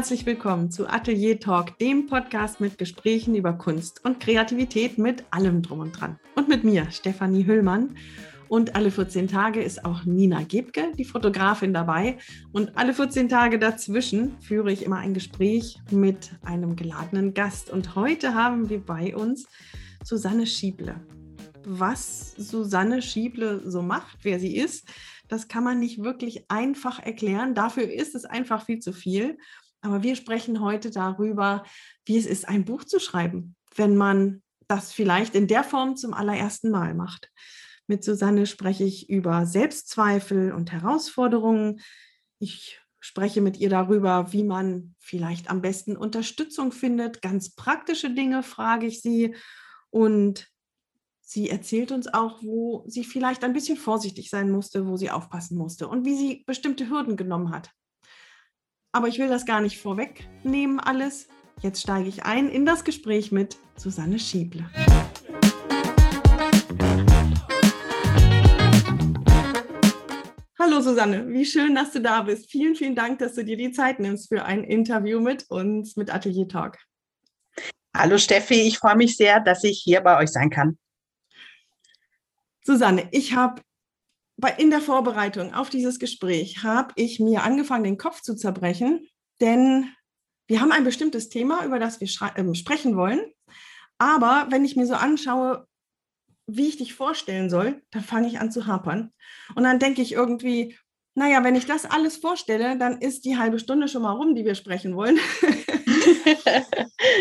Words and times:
herzlich 0.00 0.24
willkommen 0.24 0.70
zu 0.70 0.88
Atelier 0.88 1.38
Talk, 1.38 1.76
dem 1.76 2.06
Podcast 2.06 2.58
mit 2.58 2.78
Gesprächen 2.78 3.34
über 3.34 3.52
Kunst 3.52 4.02
und 4.02 4.18
Kreativität 4.18 4.96
mit 4.96 5.24
allem 5.30 5.60
drum 5.60 5.80
und 5.80 5.92
dran. 5.92 6.18
Und 6.36 6.48
mit 6.48 6.64
mir, 6.64 6.90
Stefanie 6.90 7.44
Hüllmann. 7.44 7.94
Und 8.48 8.76
alle 8.76 8.90
14 8.90 9.28
Tage 9.28 9.62
ist 9.62 9.84
auch 9.84 10.06
Nina 10.06 10.42
Gebke, 10.44 10.92
die 10.96 11.04
Fotografin, 11.04 11.74
dabei. 11.74 12.16
Und 12.50 12.78
alle 12.78 12.94
14 12.94 13.28
Tage 13.28 13.58
dazwischen 13.58 14.40
führe 14.40 14.72
ich 14.72 14.86
immer 14.86 14.96
ein 14.96 15.12
Gespräch 15.12 15.78
mit 15.90 16.30
einem 16.40 16.76
geladenen 16.76 17.34
Gast. 17.34 17.68
Und 17.68 17.94
heute 17.94 18.32
haben 18.32 18.70
wir 18.70 18.80
bei 18.80 19.14
uns 19.14 19.48
Susanne 20.02 20.46
Schieble. 20.46 20.94
Was 21.66 22.32
Susanne 22.38 23.02
Schieble 23.02 23.70
so 23.70 23.82
macht, 23.82 24.16
wer 24.22 24.40
sie 24.40 24.56
ist, 24.56 24.88
das 25.30 25.46
kann 25.46 25.62
man 25.62 25.78
nicht 25.78 26.02
wirklich 26.02 26.50
einfach 26.50 26.98
erklären. 26.98 27.54
Dafür 27.54 27.84
ist 27.84 28.14
es 28.16 28.24
einfach 28.24 28.64
viel 28.64 28.80
zu 28.80 28.92
viel. 28.92 29.38
Aber 29.82 30.02
wir 30.02 30.16
sprechen 30.16 30.60
heute 30.60 30.90
darüber, 30.90 31.64
wie 32.04 32.18
es 32.18 32.26
ist, 32.26 32.48
ein 32.48 32.64
Buch 32.64 32.84
zu 32.84 32.98
schreiben, 32.98 33.56
wenn 33.74 33.96
man 33.96 34.42
das 34.68 34.92
vielleicht 34.92 35.34
in 35.34 35.46
der 35.46 35.64
Form 35.64 35.96
zum 35.96 36.14
allerersten 36.14 36.70
Mal 36.70 36.94
macht. 36.94 37.30
Mit 37.86 38.04
Susanne 38.04 38.46
spreche 38.46 38.84
ich 38.84 39.08
über 39.10 39.46
Selbstzweifel 39.46 40.52
und 40.52 40.70
Herausforderungen. 40.70 41.80
Ich 42.38 42.80
spreche 43.00 43.40
mit 43.40 43.56
ihr 43.56 43.70
darüber, 43.70 44.32
wie 44.32 44.44
man 44.44 44.94
vielleicht 44.98 45.50
am 45.50 45.62
besten 45.62 45.96
Unterstützung 45.96 46.70
findet. 46.70 47.22
Ganz 47.22 47.54
praktische 47.54 48.10
Dinge 48.10 48.42
frage 48.42 48.86
ich 48.86 49.00
sie. 49.00 49.34
Und 49.88 50.50
Sie 51.32 51.48
erzählt 51.48 51.92
uns 51.92 52.12
auch, 52.12 52.42
wo 52.42 52.82
sie 52.88 53.04
vielleicht 53.04 53.44
ein 53.44 53.52
bisschen 53.52 53.76
vorsichtig 53.76 54.30
sein 54.30 54.50
musste, 54.50 54.88
wo 54.88 54.96
sie 54.96 55.12
aufpassen 55.12 55.56
musste 55.56 55.86
und 55.86 56.04
wie 56.04 56.16
sie 56.16 56.42
bestimmte 56.44 56.90
Hürden 56.90 57.16
genommen 57.16 57.50
hat. 57.50 57.70
Aber 58.92 59.06
ich 59.06 59.20
will 59.20 59.28
das 59.28 59.46
gar 59.46 59.60
nicht 59.60 59.78
vorwegnehmen 59.78 60.80
alles. 60.80 61.28
Jetzt 61.62 61.80
steige 61.80 62.08
ich 62.08 62.24
ein 62.24 62.48
in 62.48 62.66
das 62.66 62.82
Gespräch 62.82 63.30
mit 63.30 63.56
Susanne 63.76 64.18
Schieble. 64.18 64.68
Hallo 70.58 70.80
Susanne, 70.80 71.28
wie 71.28 71.44
schön, 71.44 71.76
dass 71.76 71.92
du 71.92 72.00
da 72.00 72.22
bist. 72.22 72.50
Vielen, 72.50 72.74
vielen 72.74 72.96
Dank, 72.96 73.20
dass 73.20 73.34
du 73.34 73.44
dir 73.44 73.56
die 73.56 73.70
Zeit 73.70 74.00
nimmst 74.00 74.28
für 74.28 74.44
ein 74.44 74.64
Interview 74.64 75.20
mit 75.20 75.48
uns, 75.50 75.96
mit 75.96 76.12
Atelier 76.12 76.48
Talk. 76.48 76.78
Hallo 77.96 78.18
Steffi, 78.18 78.62
ich 78.62 78.78
freue 78.78 78.96
mich 78.96 79.16
sehr, 79.16 79.38
dass 79.38 79.62
ich 79.62 79.80
hier 79.84 80.00
bei 80.00 80.18
euch 80.18 80.30
sein 80.30 80.50
kann. 80.50 80.78
Susanne, 82.64 83.08
ich 83.12 83.36
habe 83.36 83.62
in 84.58 84.70
der 84.70 84.80
Vorbereitung 84.80 85.54
auf 85.54 85.70
dieses 85.70 85.98
Gespräch 85.98 86.62
habe 86.62 86.92
ich 86.96 87.20
mir 87.20 87.42
angefangen, 87.42 87.84
den 87.84 87.98
Kopf 87.98 88.20
zu 88.22 88.36
zerbrechen, 88.36 89.06
denn 89.40 89.92
wir 90.46 90.60
haben 90.60 90.72
ein 90.72 90.84
bestimmtes 90.84 91.28
Thema, 91.28 91.64
über 91.64 91.78
das 91.78 92.00
wir 92.00 92.08
äh, 92.08 92.54
sprechen 92.54 92.96
wollen. 92.96 93.20
Aber 93.98 94.46
wenn 94.50 94.64
ich 94.64 94.76
mir 94.76 94.86
so 94.86 94.94
anschaue, 94.94 95.66
wie 96.46 96.68
ich 96.68 96.78
dich 96.78 96.94
vorstellen 96.94 97.50
soll, 97.50 97.82
dann 97.90 98.02
fange 98.02 98.26
ich 98.26 98.40
an 98.40 98.50
zu 98.50 98.66
hapern. 98.66 99.12
Und 99.54 99.62
dann 99.62 99.78
denke 99.78 100.02
ich 100.02 100.12
irgendwie, 100.12 100.76
naja, 101.14 101.44
wenn 101.44 101.54
ich 101.54 101.66
das 101.66 101.84
alles 101.84 102.16
vorstelle, 102.16 102.76
dann 102.78 103.00
ist 103.00 103.24
die 103.24 103.36
halbe 103.36 103.58
Stunde 103.58 103.88
schon 103.88 104.02
mal 104.02 104.12
rum, 104.12 104.34
die 104.34 104.44
wir 104.44 104.54
sprechen 104.54 104.96
wollen. 104.96 105.18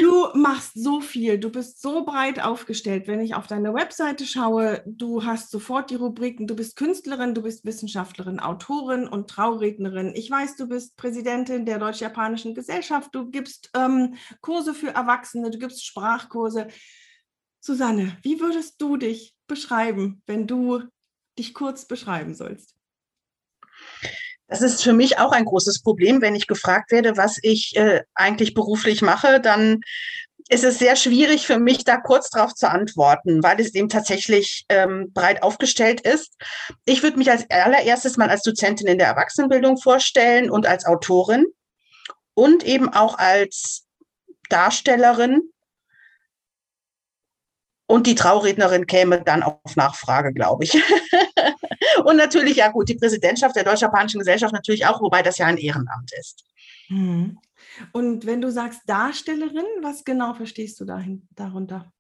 du 0.02 0.28
machst 0.34 0.72
so 0.76 1.02
viel, 1.02 1.38
du 1.40 1.50
bist 1.50 1.82
so 1.82 2.04
breit 2.04 2.42
aufgestellt. 2.42 3.08
Wenn 3.08 3.20
ich 3.20 3.36
auf 3.36 3.48
deine 3.48 3.74
Webseite 3.74 4.26
schaue, 4.26 4.84
du 4.86 5.26
hast 5.26 5.52
sofort 5.52 5.90
die 5.90 5.96
Rubriken, 5.96 6.48
du 6.48 6.56
bist 6.56 6.76
Künstlerin, 6.76 7.34
du 7.34 7.42
bist 7.42 7.66
Wissenschaftlerin, 7.66 8.40
Autorin 8.40 9.08
und 9.08 9.30
Traurednerin. 9.30 10.14
Ich 10.16 10.30
weiß, 10.30 10.56
du 10.56 10.68
bist 10.68 10.98
Präsidentin 10.98 11.66
der 11.66 11.80
Deutsch-Japanischen 11.80 12.56
Gesellschaft, 12.56 13.14
du 13.14 13.30
gibst 13.30 13.70
ähm, 13.76 14.16
Kurse 14.42 14.74
für 14.74 14.90
Erwachsene, 14.90 15.52
du 15.52 15.60
gibst 15.60 15.86
Sprachkurse. 15.86 16.68
Susanne, 17.60 18.18
wie 18.22 18.40
würdest 18.40 18.82
du 18.82 18.98
dich 18.98 19.36
beschreiben, 19.48 20.22
wenn 20.26 20.48
du 20.48 20.84
dich 21.38 21.54
kurz 21.54 21.86
beschreiben 21.86 22.34
sollst? 22.34 22.79
Das 24.50 24.62
ist 24.62 24.84
für 24.84 24.94
mich 24.94 25.20
auch 25.20 25.32
ein 25.32 25.46
großes 25.46 25.84
Problem, 25.84 26.22
wenn 26.22 26.36
ich 26.36 26.48
gefragt 26.48 26.92
werde, 26.92 27.18
was 27.18 27.38
ich 27.44 27.76
äh, 27.78 28.02
eigentlich 28.16 28.56
beruflich 28.56 29.04
mache, 29.04 29.40
dann 29.40 29.82
ist 30.50 30.64
es 30.64 30.80
sehr 30.80 30.96
schwierig 30.96 31.46
für 31.46 31.60
mich, 31.60 31.84
da 31.84 31.98
kurz 31.98 32.32
drauf 32.32 32.56
zu 32.56 32.68
antworten, 32.68 33.44
weil 33.44 33.60
es 33.60 33.76
eben 33.76 33.90
tatsächlich 33.90 34.66
ähm, 34.68 35.12
breit 35.14 35.44
aufgestellt 35.44 36.02
ist. 36.02 36.34
Ich 36.86 37.04
würde 37.04 37.20
mich 37.20 37.30
als 37.30 37.46
allererstes 37.52 38.18
mal 38.18 38.30
als 38.30 38.42
Dozentin 38.42 38.88
in 38.88 38.98
der 38.98 39.08
Erwachsenenbildung 39.08 39.78
vorstellen 39.78 40.50
und 40.50 40.66
als 40.66 40.86
Autorin 40.86 41.46
und 42.34 42.64
eben 42.64 42.92
auch 42.92 43.20
als 43.20 43.86
Darstellerin 44.50 45.42
und 47.86 48.08
die 48.08 48.16
Traurednerin 48.16 48.88
käme 48.88 49.22
dann 49.24 49.44
auf 49.44 49.76
Nachfrage, 49.76 50.34
glaube 50.34 50.64
ich. 50.64 50.74
und 52.04 52.18
natürlich, 52.18 52.58
ja 52.58 52.70
gut, 52.70 52.90
die 52.90 52.96
Präsidentschaft 52.96 53.56
der 53.56 53.64
Deutsch-Japanischen 53.64 54.20
Gesellschaft 54.20 54.54
natürlich 54.54 54.86
auch, 54.86 55.02
wobei 55.02 55.22
das 55.22 55.38
ja 55.38 55.46
ein 55.46 55.58
Ehrenamt 55.58 56.12
ist. 56.20 56.44
Mhm. 56.90 57.38
Und 57.92 58.26
wenn 58.26 58.42
du 58.42 58.52
sagst 58.52 58.82
Darstellerin, 58.88 59.66
was 59.82 60.04
genau 60.04 60.34
verstehst 60.34 60.80
du 60.80 60.86
dahin, 60.86 61.28
darunter? 61.36 61.92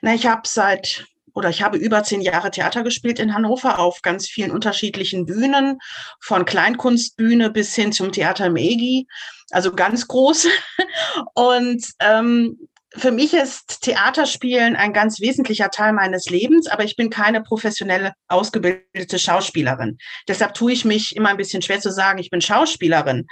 Na, 0.00 0.14
ich 0.14 0.26
habe 0.26 0.42
seit 0.44 1.06
oder 1.34 1.48
ich 1.48 1.62
habe 1.62 1.78
über 1.78 2.02
zehn 2.02 2.20
Jahre 2.20 2.50
Theater 2.50 2.82
gespielt 2.82 3.18
in 3.18 3.34
Hannover 3.34 3.78
auf 3.78 4.02
ganz 4.02 4.28
vielen 4.28 4.50
unterschiedlichen 4.50 5.24
Bühnen, 5.24 5.78
von 6.20 6.44
Kleinkunstbühne 6.44 7.50
bis 7.50 7.74
hin 7.74 7.92
zum 7.92 8.12
Theater 8.12 8.46
im 8.46 8.56
EGI, 8.56 9.06
also 9.50 9.72
ganz 9.72 10.06
groß. 10.08 10.48
Und 11.34 11.86
ähm, 12.00 12.68
für 12.94 13.10
mich 13.10 13.32
ist 13.32 13.82
Theaterspielen 13.82 14.76
ein 14.76 14.92
ganz 14.92 15.20
wesentlicher 15.20 15.70
Teil 15.70 15.92
meines 15.92 16.28
Lebens, 16.28 16.66
aber 16.66 16.84
ich 16.84 16.96
bin 16.96 17.08
keine 17.08 17.42
professionelle 17.42 18.12
ausgebildete 18.28 19.18
Schauspielerin. 19.18 19.98
Deshalb 20.28 20.54
tue 20.54 20.72
ich 20.72 20.84
mich 20.84 21.16
immer 21.16 21.30
ein 21.30 21.38
bisschen 21.38 21.62
schwer 21.62 21.80
zu 21.80 21.90
sagen, 21.90 22.18
ich 22.18 22.30
bin 22.30 22.42
Schauspielerin. 22.42 23.26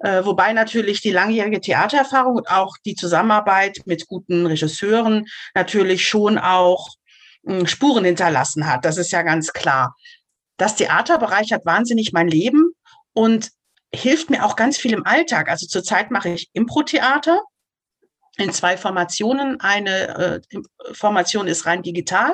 Äh, 0.00 0.24
wobei 0.24 0.52
natürlich 0.52 1.00
die 1.00 1.12
langjährige 1.12 1.60
Theatererfahrung 1.60 2.36
und 2.36 2.50
auch 2.50 2.76
die 2.84 2.96
Zusammenarbeit 2.96 3.82
mit 3.86 4.06
guten 4.08 4.46
Regisseuren 4.46 5.26
natürlich 5.54 6.06
schon 6.06 6.38
auch 6.38 6.88
mh, 7.44 7.58
hm, 7.58 7.66
Spuren 7.68 8.04
hinterlassen 8.04 8.66
hat. 8.66 8.84
Das 8.84 8.98
ist 8.98 9.12
ja 9.12 9.22
ganz 9.22 9.52
klar. 9.52 9.94
Das 10.56 10.74
Theater 10.74 11.18
bereichert 11.18 11.64
wahnsinnig 11.64 12.12
mein 12.12 12.28
Leben 12.28 12.72
und 13.12 13.50
hilft 13.94 14.30
mir 14.30 14.44
auch 14.44 14.56
ganz 14.56 14.76
viel 14.76 14.92
im 14.92 15.06
Alltag. 15.06 15.48
Also 15.48 15.66
zurzeit 15.66 16.10
mache 16.10 16.30
ich 16.30 16.50
Impro-Theater 16.52 17.40
in 18.36 18.52
zwei 18.52 18.76
Formationen. 18.76 19.60
Eine 19.60 20.40
äh, 20.50 20.58
Formation 20.92 21.46
ist 21.46 21.66
rein 21.66 21.82
digital. 21.82 22.32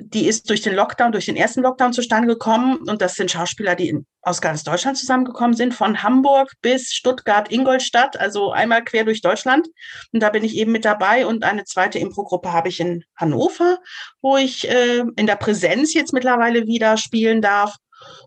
Die 0.00 0.26
ist 0.26 0.48
durch 0.48 0.60
den 0.60 0.74
Lockdown, 0.74 1.12
durch 1.12 1.26
den 1.26 1.36
ersten 1.36 1.62
Lockdown 1.62 1.92
zustande 1.92 2.28
gekommen. 2.28 2.76
Und 2.88 3.00
das 3.00 3.14
sind 3.14 3.30
Schauspieler, 3.30 3.74
die 3.74 3.88
in, 3.88 4.06
aus 4.22 4.40
ganz 4.40 4.62
Deutschland 4.62 4.98
zusammengekommen 4.98 5.56
sind, 5.56 5.74
von 5.74 6.02
Hamburg 6.02 6.52
bis 6.60 6.92
Stuttgart, 6.92 7.50
Ingolstadt, 7.50 8.18
also 8.20 8.52
einmal 8.52 8.84
quer 8.84 9.04
durch 9.04 9.22
Deutschland. 9.22 9.66
Und 10.12 10.22
da 10.22 10.30
bin 10.30 10.44
ich 10.44 10.56
eben 10.56 10.72
mit 10.72 10.84
dabei. 10.84 11.26
Und 11.26 11.42
eine 11.42 11.64
zweite 11.64 11.98
Impro-Gruppe 11.98 12.52
habe 12.52 12.68
ich 12.68 12.80
in 12.80 13.02
Hannover, 13.16 13.78
wo 14.20 14.36
ich 14.36 14.68
äh, 14.68 15.04
in 15.16 15.26
der 15.26 15.36
Präsenz 15.36 15.94
jetzt 15.94 16.12
mittlerweile 16.12 16.66
wieder 16.66 16.96
spielen 16.96 17.42
darf. 17.42 17.74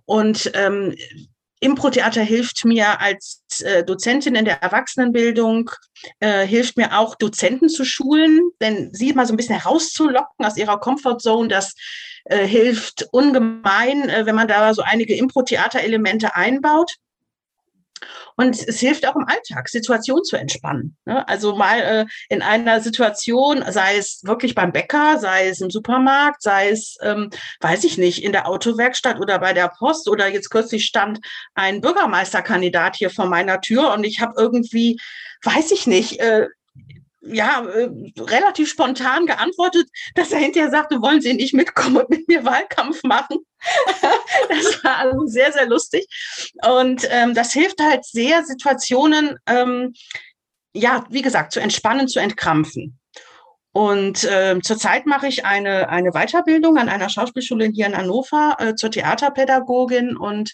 Und 0.06 0.52
ähm, 0.56 0.96
Impro-Theater 1.62 2.22
hilft 2.22 2.66
mir 2.66 3.00
als 3.00 3.44
äh, 3.64 3.84
Dozentin 3.84 4.36
in 4.36 4.46
der 4.46 4.62
Erwachsenenbildung, 4.62 5.70
äh, 6.20 6.46
hilft 6.46 6.76
mir 6.76 6.98
auch 6.98 7.16
Dozenten 7.16 7.70
zu 7.70 7.86
schulen, 7.86 8.42
denn 8.60 8.92
sie 8.94 9.14
mal 9.14 9.28
so 9.28 9.34
ein 9.34 9.38
bisschen 9.38 9.60
herauszulocken 9.60 10.46
aus 10.46 10.58
ihrer 10.58 10.80
Comfortzone, 10.80 11.48
das 11.48 11.76
äh, 12.26 12.46
hilft 12.46 13.08
ungemein, 13.12 14.10
äh, 14.10 14.26
wenn 14.26 14.36
man 14.36 14.48
da 14.48 14.74
so 14.74 14.82
einige 14.82 15.16
Impro-Theater-Elemente 15.16 16.36
einbaut. 16.36 16.96
Und 18.36 18.56
es 18.68 18.80
hilft 18.80 19.08
auch 19.08 19.16
im 19.16 19.28
Alltag, 19.28 19.70
Situationen 19.70 20.24
zu 20.24 20.36
entspannen. 20.36 20.98
Ne? 21.06 21.28
Also 21.28 21.56
mal 21.56 21.80
äh, 21.80 22.06
in 22.30 22.42
einer 22.42 22.82
Situation, 22.82 23.64
sei 23.70 23.98
es 23.98 24.22
wirklich 24.24 24.56
beim 24.56 24.72
Bäcker, 24.72 25.20
sei 25.20 25.48
es 25.48 25.62
im 25.62 25.70
Supermarkt, 25.70 26.42
sei 26.42 26.70
es, 26.70 26.98
ähm, 27.02 27.30
weiß 27.60 27.84
ich 27.84 27.98
nicht, 27.98 28.24
in 28.24 28.32
der 28.32 28.48
Autowerkstatt 28.48 29.20
oder 29.20 29.40
bei 29.40 29.54
der 29.54 29.70
Post 29.70 30.10
oder 30.10 30.28
jetzt 30.28 30.50
kürzlich 30.50 30.86
stand 30.86 31.20
ein 31.54 31.82
Bürgermeisterkandidat 31.82 32.96
hier 32.96 33.10
vor 33.10 33.26
meiner 33.26 33.62
Tür 33.62 33.94
und 33.94 34.04
ich 34.04 34.22
habe 34.22 34.34
irgendwie, 34.38 35.00
weiß 35.44 35.72
ich 35.72 35.88
nicht, 35.88 36.20
äh, 36.20 36.48
ja, 37.22 37.64
äh, 37.66 37.90
relativ 38.20 38.70
spontan 38.70 39.26
geantwortet, 39.26 39.88
dass 40.16 40.32
er 40.32 40.40
hinterher 40.40 40.72
sagte, 40.72 41.02
wollen 41.02 41.22
Sie 41.22 41.34
nicht 41.34 41.54
mitkommen 41.54 41.98
und 41.98 42.10
mit 42.10 42.28
mir 42.28 42.44
Wahlkampf 42.44 43.04
machen? 43.04 43.38
das 44.50 44.84
war 44.84 44.98
also 44.98 45.26
sehr, 45.28 45.52
sehr 45.52 45.68
lustig. 45.68 46.08
Und 46.66 47.08
ähm, 47.10 47.34
das 47.34 47.54
hilft 47.54 47.80
halt 47.80 48.06
sehr, 48.06 48.44
Situationen, 48.44 49.38
ähm, 49.48 49.94
ja, 50.74 51.06
wie 51.10 51.22
gesagt, 51.22 51.52
zu 51.52 51.60
entspannen, 51.60 52.08
zu 52.08 52.20
entkrampfen. 52.20 53.00
Und 53.74 54.26
äh, 54.26 54.60
zurzeit 54.62 55.06
mache 55.06 55.28
ich 55.28 55.46
eine, 55.46 55.90
eine 55.90 56.12
Weiterbildung 56.12 56.78
an 56.78 56.90
einer 56.90 57.10
Schauspielschule 57.10 57.66
hier 57.74 57.86
in 57.86 57.96
Hannover 57.96 58.58
äh, 58.60 58.76
zur 58.76 58.92
Theaterpädagogin 58.92 60.18
und 60.18 60.54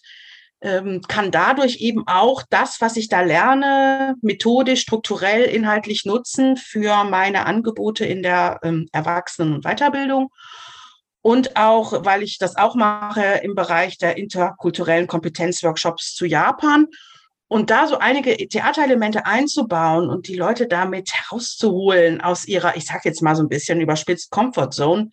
ähm, 0.62 1.01
kann 1.07 1.31
dadurch 1.31 1.77
eben 1.77 2.04
auch 2.07 2.44
das, 2.50 2.81
was 2.81 2.98
ich 2.98 3.09
da 3.09 3.21
lerne, 3.21 4.15
methodisch, 4.21 4.81
strukturell, 4.81 5.44
inhaltlich 5.44 6.06
nutzen 6.06 6.57
für 6.57 7.04
meine 7.04 7.45
Angebote 7.45 8.06
in 8.06 8.24
der 8.24 8.59
ähm, 8.63 8.88
Erwachsenen- 8.92 9.54
und 9.54 9.65
Weiterbildung. 9.65 10.30
Und 11.21 11.57
auch, 11.57 12.06
weil 12.06 12.24
ich 12.24 12.38
das 12.38 12.56
auch 12.56 12.75
mache 12.75 13.42
im 13.44 13.54
Bereich 13.54 13.98
der 13.98 14.18
interkulturellen 14.18 15.07
Kompetenzworkshops 15.07 16.15
zu 16.15 16.25
Japan. 16.25 16.88
Und 17.50 17.69
da 17.69 17.88
so 17.88 17.98
einige 17.98 18.36
Theaterelemente 18.36 19.25
einzubauen 19.25 20.10
und 20.10 20.27
die 20.27 20.36
Leute 20.36 20.68
damit 20.68 21.10
herauszuholen 21.13 22.19
aus 22.21 22.45
ihrer, 22.45 22.75
ich 22.75 22.86
sage 22.86 23.01
jetzt 23.06 23.21
mal 23.21 23.36
so 23.36 23.44
ein 23.44 23.50
bisschen 23.50 23.80
überspitzt, 23.80 24.31
Comfort 24.31 24.71
Zone, 24.71 25.10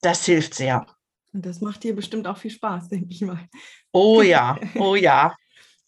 das 0.00 0.24
hilft 0.24 0.54
sehr. 0.54 0.86
Und 1.34 1.44
das 1.44 1.60
macht 1.60 1.82
dir 1.82 1.94
bestimmt 1.94 2.26
auch 2.26 2.38
viel 2.38 2.52
Spaß, 2.52 2.88
denke 2.88 3.08
ich 3.10 3.20
mal. 3.20 3.48
Oh 3.92 4.22
ja, 4.22 4.56
oh 4.78 4.94
ja. 4.94 5.34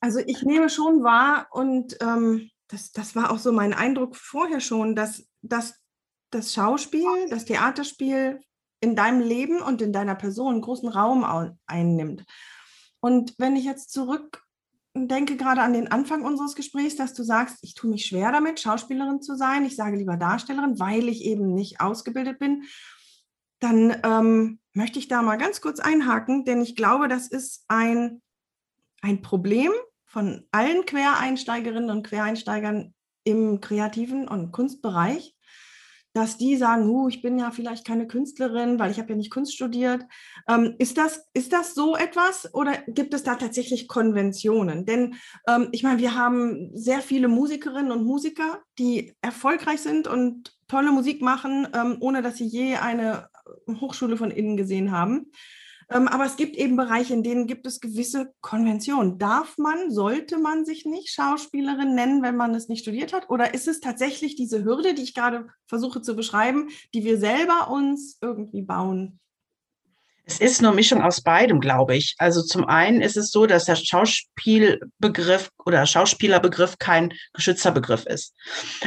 Also 0.01 0.19
ich 0.19 0.43
nehme 0.43 0.69
schon 0.69 1.03
wahr 1.03 1.47
und 1.53 1.97
ähm, 2.03 2.51
das, 2.69 2.93
das 2.93 3.15
war 3.17 3.31
auch 3.31 3.39
so 3.39 3.53
mein 3.53 3.73
Eindruck 3.73 4.17
vorher 4.17 4.61
schon, 4.61 4.95
dass, 4.95 5.27
dass 5.43 5.81
das 6.31 6.53
Schauspiel, 6.53 7.07
das 7.31 7.45
Theaterspiel 7.45 8.41
in 8.81 8.97
deinem 8.97 9.21
Leben 9.21 9.63
und 9.63 9.81
in 9.81 9.93
deiner 9.93 10.17
Person 10.17 10.55
einen 10.55 10.63
großen 10.63 10.89
Raum 10.89 11.25
einnimmt. 11.67 12.25
Und 13.01 13.35
wenn 13.39 13.57
ich 13.57 13.65
jetzt 13.65 13.93
zurück 13.93 14.43
denke 14.97 15.37
gerade 15.37 15.61
an 15.61 15.75
den 15.75 15.89
Anfang 15.89 16.25
unseres 16.25 16.55
Gesprächs, 16.55 16.97
dass 16.97 17.13
du 17.13 17.23
sagst, 17.23 17.59
ich 17.61 17.75
tue 17.75 17.91
mich 17.91 18.07
schwer 18.07 18.33
damit, 18.33 18.61
Schauspielerin 18.61 19.21
zu 19.21 19.37
sein. 19.37 19.67
Ich 19.67 19.77
sage 19.77 19.97
lieber 19.97 20.17
Darstellerin, 20.17 20.79
weil 20.79 21.09
ich 21.09 21.25
eben 21.25 21.55
nicht 21.55 21.81
ausgebildet 21.81 22.39
bin. 22.39 22.65
Dann 23.61 23.97
ähm, 24.05 24.59
möchte 24.73 24.99
ich 24.99 25.09
da 25.09 25.23
mal 25.23 25.37
ganz 25.37 25.61
kurz 25.61 25.81
einhaken, 25.81 26.45
denn 26.45 26.61
ich 26.61 26.77
glaube, 26.77 27.09
das 27.09 27.29
ist 27.29 27.65
ein, 27.69 28.21
ein 29.01 29.23
Problem 29.23 29.73
von 30.05 30.47
allen 30.53 30.85
Quereinsteigerinnen 30.85 31.91
und 31.91 32.07
Quereinsteigern 32.07 32.95
im 33.25 33.61
kreativen 33.61 34.29
und 34.29 34.53
Kunstbereich, 34.53 35.35
dass 36.13 36.39
die 36.39 36.57
sagen, 36.57 36.89
uh, 36.89 37.09
ich 37.09 37.21
bin 37.21 37.39
ja 37.39 37.51
vielleicht 37.51 37.87
keine 37.87 38.07
Künstlerin, 38.07 38.79
weil 38.79 38.91
ich 38.91 38.99
habe 38.99 39.11
ja 39.11 39.17
nicht 39.17 39.31
Kunst 39.31 39.55
studiert. 39.55 40.07
Ähm, 40.49 40.75
ist, 40.79 40.97
das, 40.97 41.27
ist 41.35 41.53
das 41.53 41.75
so 41.75 41.95
etwas 41.97 42.55
oder 42.55 42.79
gibt 42.87 43.13
es 43.13 43.23
da 43.23 43.35
tatsächlich 43.35 43.87
Konventionen? 43.87 44.87
Denn 44.87 45.17
ähm, 45.47 45.69
ich 45.73 45.83
meine, 45.83 45.99
wir 45.99 46.15
haben 46.15 46.71
sehr 46.73 47.01
viele 47.01 47.29
Musikerinnen 47.29 47.93
und 47.93 48.05
Musiker, 48.05 48.63
die 48.79 49.15
erfolgreich 49.21 49.81
sind 49.81 50.09
und 50.09 50.57
tolle 50.69 50.91
Musik 50.91 51.21
machen, 51.21 51.69
ähm, 51.75 51.99
ohne 52.01 52.23
dass 52.23 52.37
sie 52.37 52.47
je 52.47 52.77
eine 52.77 53.29
Hochschule 53.81 54.17
von 54.17 54.31
innen 54.31 54.57
gesehen 54.57 54.91
haben. 54.91 55.31
Ähm, 55.89 56.09
aber 56.09 56.25
es 56.25 56.37
gibt 56.37 56.57
eben 56.57 56.77
Bereiche, 56.77 57.15
in 57.15 57.23
denen 57.23 57.47
gibt 57.47 57.67
es 57.67 57.81
gewisse 57.81 58.35
Konventionen. 58.41 59.19
Darf 59.19 59.57
man, 59.57 59.91
sollte 59.91 60.39
man 60.39 60.65
sich 60.65 60.85
nicht 60.85 61.11
Schauspielerin 61.11 61.95
nennen, 61.95 62.23
wenn 62.23 62.37
man 62.37 62.55
es 62.55 62.69
nicht 62.69 62.83
studiert 62.83 63.13
hat? 63.13 63.31
Oder 63.31 63.55
ist 63.55 63.69
es 63.69 63.81
tatsächlich 63.81 64.35
diese 64.35 64.65
Hürde, 64.65 64.95
die 64.95 65.03
ich 65.03 65.15
gerade 65.15 65.47
versuche 65.67 66.03
zu 66.03 66.17
beschreiben, 66.17 66.69
die 66.93 67.05
wir 67.05 67.19
selber 67.19 67.71
uns 67.71 68.19
irgendwie 68.21 68.63
bauen? 68.63 69.21
Es 70.29 70.41
ist 70.41 70.59
eine 70.59 70.73
Mischung 70.73 71.03
aus 71.03 71.21
beidem, 71.21 71.61
glaube 71.61 71.97
ich. 71.97 72.17
Also 72.19 72.43
zum 72.43 72.65
einen 72.67 73.01
ist 73.01 73.17
es 73.17 73.31
so, 73.31 73.47
dass 73.47 73.65
der 73.65 73.77
Schauspielbegriff 73.77 75.51
oder 75.65 75.87
Schauspielerbegriff 75.87 76.79
kein 76.79 77.15
geschützter 77.33 77.71
Begriff 77.71 78.05
ist. 78.07 78.35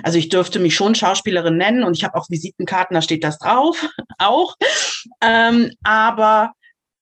Also 0.04 0.18
ich 0.18 0.28
dürfte 0.28 0.60
mich 0.60 0.76
schon 0.76 0.96
Schauspielerin 0.96 1.56
nennen 1.56 1.86
und 1.86 1.96
ich 1.96 2.04
habe 2.04 2.16
auch 2.16 2.30
Visitenkarten, 2.30 2.94
da 2.94 3.02
steht 3.02 3.24
das 3.24 3.40
drauf, 3.40 3.88
auch. 4.18 4.56
Ähm, 5.22 5.72
aber 5.82 6.52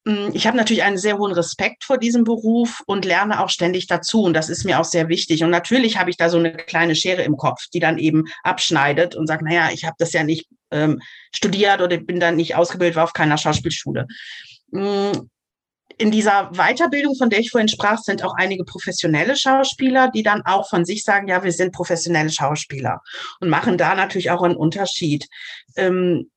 hm, 0.08 0.30
ich 0.34 0.46
habe 0.46 0.56
natürlich 0.56 0.84
einen 0.84 1.00
sehr 1.00 1.18
hohen 1.18 1.34
Respekt 1.34 1.84
vor 1.84 1.98
diesem 1.98 2.24
Beruf 2.24 2.84
und 2.86 3.06
lerne 3.06 3.44
auch 3.44 3.50
ständig 3.50 3.88
dazu. 3.88 4.22
Und 4.22 4.36
das 4.36 4.50
ist 4.50 4.66
mir 4.66 4.80
auch 4.80 4.86
sehr 4.86 5.10
wichtig. 5.10 5.44
Und 5.44 5.50
natürlich 5.50 5.98
habe 5.98 6.12
ich 6.12 6.18
da 6.18 6.30
so 6.30 6.38
eine 6.38 6.54
kleine 6.54 6.96
Schere 6.96 7.24
im 7.24 7.38
Kopf, 7.38 7.66
die 7.74 7.80
dann 7.80 7.98
eben 7.98 8.26
abschneidet 8.44 9.16
und 9.16 9.26
sagt, 9.26 9.42
naja, 9.42 9.70
ich 9.74 9.84
habe 9.84 9.96
das 9.98 10.14
ja 10.14 10.24
nicht 10.24 10.48
ähm, 10.72 11.02
studiert 11.32 11.82
oder 11.82 11.98
bin 11.98 12.20
dann 12.20 12.36
nicht 12.36 12.56
ausgebildet, 12.56 12.96
war 12.96 13.06
auf 13.06 13.14
keiner 13.14 13.38
Schauspielschule. 13.38 14.08
Hm, 14.74 15.30
in 16.00 16.12
dieser 16.12 16.52
Weiterbildung, 16.52 17.16
von 17.16 17.30
der 17.30 17.40
ich 17.40 17.50
vorhin 17.50 17.70
sprach, 17.70 17.98
sind 17.98 18.24
auch 18.24 18.36
einige 18.38 18.64
professionelle 18.66 19.36
Schauspieler, 19.36 20.12
die 20.12 20.22
dann 20.22 20.44
auch 20.46 20.70
von 20.70 20.86
sich 20.86 21.04
sagen, 21.04 21.28
ja, 21.28 21.44
wir 21.44 21.52
sind 21.52 21.74
professionelle 21.74 22.30
Schauspieler 22.30 23.02
und 23.40 23.50
machen 23.50 23.78
da 23.78 23.96
natürlich 23.96 24.30
auch 24.30 24.44
einen 24.44 24.56
Unterschied. 24.56 25.28
Ähm, 25.76 26.30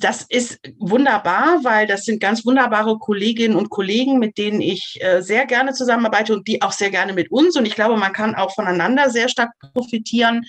das 0.00 0.26
ist 0.28 0.58
wunderbar, 0.78 1.62
weil 1.62 1.86
das 1.86 2.04
sind 2.04 2.20
ganz 2.20 2.44
wunderbare 2.44 2.98
Kolleginnen 2.98 3.54
und 3.54 3.70
Kollegen, 3.70 4.18
mit 4.18 4.36
denen 4.36 4.60
ich 4.60 4.98
äh, 5.00 5.22
sehr 5.22 5.46
gerne 5.46 5.72
zusammenarbeite 5.72 6.34
und 6.34 6.48
die 6.48 6.60
auch 6.60 6.72
sehr 6.72 6.90
gerne 6.90 7.12
mit 7.12 7.30
uns. 7.30 7.56
Und 7.56 7.66
ich 7.66 7.76
glaube, 7.76 7.96
man 7.96 8.12
kann 8.12 8.34
auch 8.34 8.52
voneinander 8.52 9.10
sehr 9.10 9.28
stark 9.28 9.50
profitieren. 9.72 10.44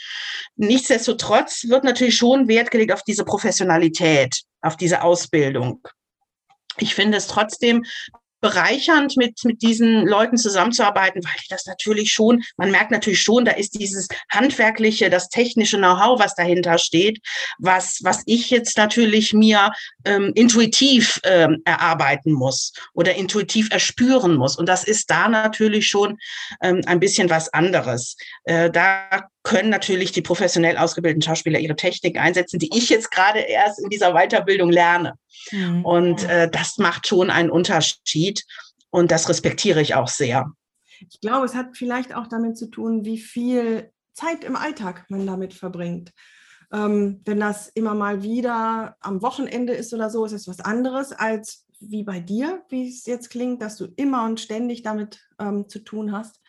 Nichtsdestotrotz 0.56 1.66
wird 1.68 1.84
natürlich 1.84 2.16
schon 2.18 2.48
Wert 2.48 2.72
gelegt 2.72 2.94
auf 2.94 3.04
diese 3.04 3.24
Professionalität, 3.24 4.42
auf 4.62 4.76
diese 4.76 5.04
Ausbildung. 5.04 5.88
Ich 6.78 6.96
finde 6.96 7.18
es 7.18 7.28
trotzdem 7.28 7.84
bereichernd, 8.42 9.16
mit, 9.18 9.44
mit 9.46 9.62
diesen 9.62 10.06
Leuten 10.06 10.38
zusammenzuarbeiten, 10.38 11.24
weil 11.24 11.36
ich 11.40 11.48
das 11.48 11.66
natürlich 11.66 12.12
schon, 12.12 12.44
man 12.58 12.72
merkt 12.72 12.92
natürlich 12.92 13.22
schon, 13.22 13.46
da 13.46 13.52
ist 13.52 13.80
dieses 13.80 14.08
handwerkliche, 14.30 15.10
das 15.10 15.30
technische 15.30 15.78
Know-how, 15.78 16.20
was 16.20 16.36
dahinter 16.36 16.78
steht, 16.78 17.20
was, 17.60 18.00
was 18.04 18.24
ich 18.26 18.50
jetzt 18.50 18.78
natürlich 18.78 19.34
mir 19.34 19.72
ähm, 20.06 20.32
intuitiv 20.36 21.20
ähm, 21.24 21.62
erarbeiten 21.66 22.34
muss 22.34 22.74
oder 22.94 23.16
intuitiv 23.16 23.72
erspüren 23.72 24.36
muss. 24.36 24.58
Und 24.58 24.68
das 24.68 24.84
ist 24.84 25.10
da 25.10 25.30
natürlich 25.30 25.88
schon 25.88 26.18
ähm, 26.62 26.82
ein 26.86 27.00
bisschen 27.00 27.30
was 27.30 27.54
anderes. 27.54 28.18
Äh, 28.44 28.70
da 28.72 29.30
können 29.44 29.70
natürlich 29.70 30.12
die 30.12 30.22
professionell 30.22 30.78
ausgebildeten 30.78 31.22
Schauspieler 31.22 31.60
ihre 31.60 31.76
Technik 31.76 32.18
einsetzen, 32.18 32.60
die 32.60 32.70
ich 32.76 32.90
jetzt 32.90 33.12
gerade 33.12 33.40
erst 33.40 33.80
in 33.80 33.90
dieser 33.90 34.14
Weiterbildung 34.14 34.72
lerne. 34.72 35.16
Mhm. 35.52 35.86
Und 35.86 36.24
äh, 36.30 36.50
das 36.50 36.78
macht 36.78 37.08
schon 37.08 37.30
einen 37.30 37.50
Unterschied 37.50 38.44
und 38.90 39.12
das 39.12 39.30
respektiere 39.30 39.82
ich 39.82 39.96
auch 39.96 40.08
sehr. 40.08 40.52
Ich 41.00 41.20
glaube, 41.22 41.46
es 41.46 41.56
hat 41.56 41.76
vielleicht 41.76 42.14
auch 42.14 42.28
damit 42.28 42.58
zu 42.58 42.68
tun, 42.68 43.06
wie 43.06 43.18
viel 43.18 43.92
Zeit 44.14 44.44
im 44.44 44.56
Alltag 44.56 45.06
man 45.10 45.26
damit 45.26 45.54
verbringt. 45.54 46.12
Ähm, 46.72 47.22
wenn 47.26 47.40
das 47.40 47.70
immer 47.70 47.96
mal 47.96 48.22
wieder 48.24 48.96
am 49.00 49.22
Wochenende 49.22 49.74
ist 49.74 49.94
oder 49.94 50.10
so, 50.10 50.26
ist 50.26 50.34
es 50.34 50.48
was 50.48 50.60
anderes 50.60 51.12
als 51.12 51.66
wie 51.80 52.04
bei 52.04 52.20
dir, 52.20 52.64
wie 52.70 52.88
es 52.88 53.06
jetzt 53.08 53.30
klingt, 53.30 53.62
dass 53.62 53.78
du 53.78 53.88
immer 53.96 54.26
und 54.26 54.40
ständig 54.40 54.84
damit 54.84 55.20
ähm, 55.40 55.68
zu 55.68 55.80
tun 55.80 56.12
hast. 56.12 56.41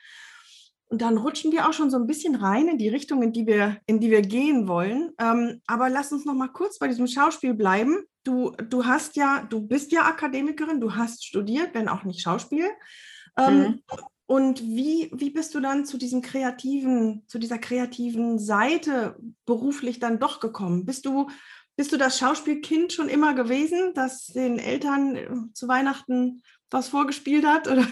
Und 0.93 1.01
dann 1.01 1.17
rutschen 1.17 1.53
wir 1.53 1.67
auch 1.67 1.73
schon 1.73 1.89
so 1.89 1.97
ein 1.97 2.07
bisschen 2.07 2.35
rein 2.35 2.69
in 2.69 2.77
die 2.77 2.91
Richtung, 2.91 3.23
in 3.23 3.33
die 3.33 3.47
wir, 3.47 3.79
in 3.87 3.99
die 3.99 4.11
wir 4.11 4.21
gehen 4.21 4.69
wollen. 4.69 5.13
Ähm, 5.19 5.63
aber 5.67 5.89
lass 5.89 6.13
uns 6.13 6.27
noch 6.27 6.35
mal 6.35 6.49
kurz 6.49 6.79
bei 6.79 6.87
diesem 6.87 7.07
Schauspiel 7.07 7.55
bleiben. 7.55 8.05
Du, 8.25 8.51
du 8.69 8.85
hast 8.85 9.17
ja, 9.17 9.43
du 9.49 9.63
bist 9.63 9.91
ja 9.91 10.05
Akademikerin, 10.05 10.83
du 10.83 10.95
hast 10.95 11.25
studiert, 11.25 11.71
wenn 11.73 11.89
auch 11.89 12.05
nicht 12.05 12.21
Schauspiel. 12.21 12.67
Ähm, 13.39 13.59
mhm. 13.59 13.83
Und 14.27 14.61
wie, 14.61 15.11
wie 15.15 15.31
bist 15.31 15.55
du 15.55 15.61
dann 15.61 15.87
zu 15.87 15.97
diesem 15.97 16.21
kreativen, 16.21 17.25
zu 17.27 17.39
dieser 17.39 17.57
kreativen 17.57 18.39
Seite 18.39 19.17
beruflich 19.47 19.99
dann 19.99 20.19
doch 20.19 20.41
gekommen? 20.41 20.85
Bist 20.85 21.07
du, 21.07 21.31
bist 21.75 21.91
du 21.93 21.97
das 21.97 22.19
Schauspielkind 22.19 22.93
schon 22.93 23.09
immer 23.09 23.33
gewesen, 23.33 23.95
das 23.95 24.27
den 24.27 24.59
Eltern 24.59 25.17
äh, 25.17 25.31
zu 25.55 25.69
Weihnachten 25.69 26.43
was 26.71 26.89
vorgespielt 26.89 27.47
hat? 27.47 27.67
Oder 27.67 27.87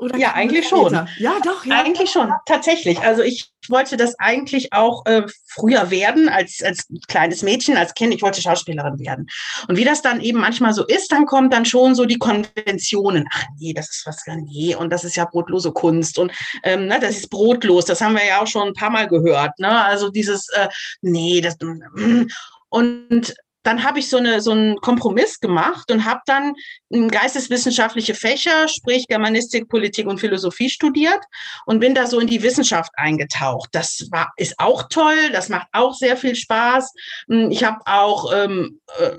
oder 0.00 0.16
ja, 0.16 0.32
eigentlich 0.32 0.66
schon. 0.68 0.92
Ja, 1.18 1.34
doch. 1.44 1.64
Ja. 1.64 1.80
Eigentlich 1.80 2.10
schon, 2.10 2.32
tatsächlich. 2.46 3.00
Also 3.00 3.22
ich 3.22 3.50
wollte 3.68 3.96
das 3.96 4.18
eigentlich 4.18 4.72
auch 4.72 5.04
äh, 5.04 5.22
früher 5.46 5.90
werden, 5.90 6.28
als, 6.28 6.62
als 6.64 6.86
kleines 7.08 7.42
Mädchen, 7.42 7.76
als 7.76 7.94
Kind. 7.94 8.14
Ich 8.14 8.22
wollte 8.22 8.40
Schauspielerin 8.40 8.98
werden. 8.98 9.26
Und 9.68 9.76
wie 9.76 9.84
das 9.84 10.02
dann 10.02 10.20
eben 10.20 10.40
manchmal 10.40 10.72
so 10.72 10.86
ist, 10.86 11.12
dann 11.12 11.26
kommt 11.26 11.52
dann 11.52 11.66
schon 11.66 11.94
so 11.94 12.06
die 12.06 12.18
Konventionen. 12.18 13.28
Ach 13.32 13.44
nee, 13.58 13.74
das 13.74 13.90
ist 13.90 14.06
was, 14.06 14.22
nee, 14.26 14.74
und 14.74 14.90
das 14.90 15.04
ist 15.04 15.16
ja 15.16 15.26
brotlose 15.26 15.72
Kunst. 15.72 16.18
Und 16.18 16.32
ähm, 16.62 16.86
ne, 16.86 16.98
das 17.00 17.18
ist 17.18 17.30
brotlos. 17.30 17.84
Das 17.84 18.00
haben 18.00 18.14
wir 18.14 18.24
ja 18.24 18.40
auch 18.40 18.46
schon 18.46 18.68
ein 18.68 18.74
paar 18.74 18.90
Mal 18.90 19.06
gehört. 19.06 19.58
Ne? 19.58 19.84
Also 19.84 20.10
dieses, 20.10 20.48
äh, 20.50 20.68
nee, 21.02 21.40
das. 21.40 21.56
Mm. 21.60 22.24
Und 22.70 23.34
dann 23.62 23.84
habe 23.84 23.98
ich 23.98 24.08
so, 24.08 24.16
eine, 24.16 24.40
so 24.40 24.52
einen 24.52 24.76
Kompromiss 24.76 25.40
gemacht 25.40 25.90
und 25.90 26.04
habe 26.04 26.20
dann 26.26 26.54
geisteswissenschaftliche 26.90 28.14
Fächer, 28.14 28.68
sprich 28.68 29.06
Germanistik, 29.06 29.68
Politik 29.68 30.06
und 30.06 30.18
Philosophie 30.18 30.70
studiert 30.70 31.20
und 31.66 31.80
bin 31.80 31.94
da 31.94 32.06
so 32.06 32.20
in 32.20 32.26
die 32.26 32.42
Wissenschaft 32.42 32.92
eingetaucht. 32.94 33.68
Das 33.72 34.08
war, 34.10 34.32
ist 34.36 34.58
auch 34.58 34.84
toll, 34.88 35.30
das 35.32 35.48
macht 35.48 35.68
auch 35.72 35.94
sehr 35.94 36.16
viel 36.16 36.36
Spaß. 36.36 36.92
Hm, 37.28 37.50
ich 37.50 37.64
habe 37.64 37.80
auch 37.84 38.32
ähm, 38.34 38.80
äh, 38.98 39.16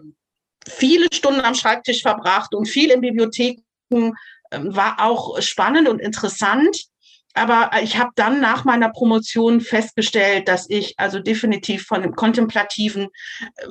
viele 0.68 1.08
Stunden 1.14 1.42
am 1.42 1.56
Schreibtisch 1.56 2.02
verbracht 2.02 2.56
und 2.56 2.68
viel 2.68 2.90
in 2.90 3.02
Bibliotheken, 3.02 3.62
äh, 3.92 4.60
war 4.64 4.98
auch 5.00 5.40
spannend 5.42 5.88
und 5.88 6.00
interessant. 6.00 6.86
Aber 7.34 7.72
ich 7.82 7.98
habe 7.98 8.12
dann 8.16 8.42
nach 8.42 8.66
meiner 8.66 8.90
Promotion 8.90 9.62
festgestellt, 9.62 10.48
dass 10.48 10.70
ich 10.70 10.96
also 10.98 11.20
definitiv 11.20 11.84
von 11.84 12.02
dem 12.02 12.14
kontemplativen 12.14 13.08
äh, 13.56 13.68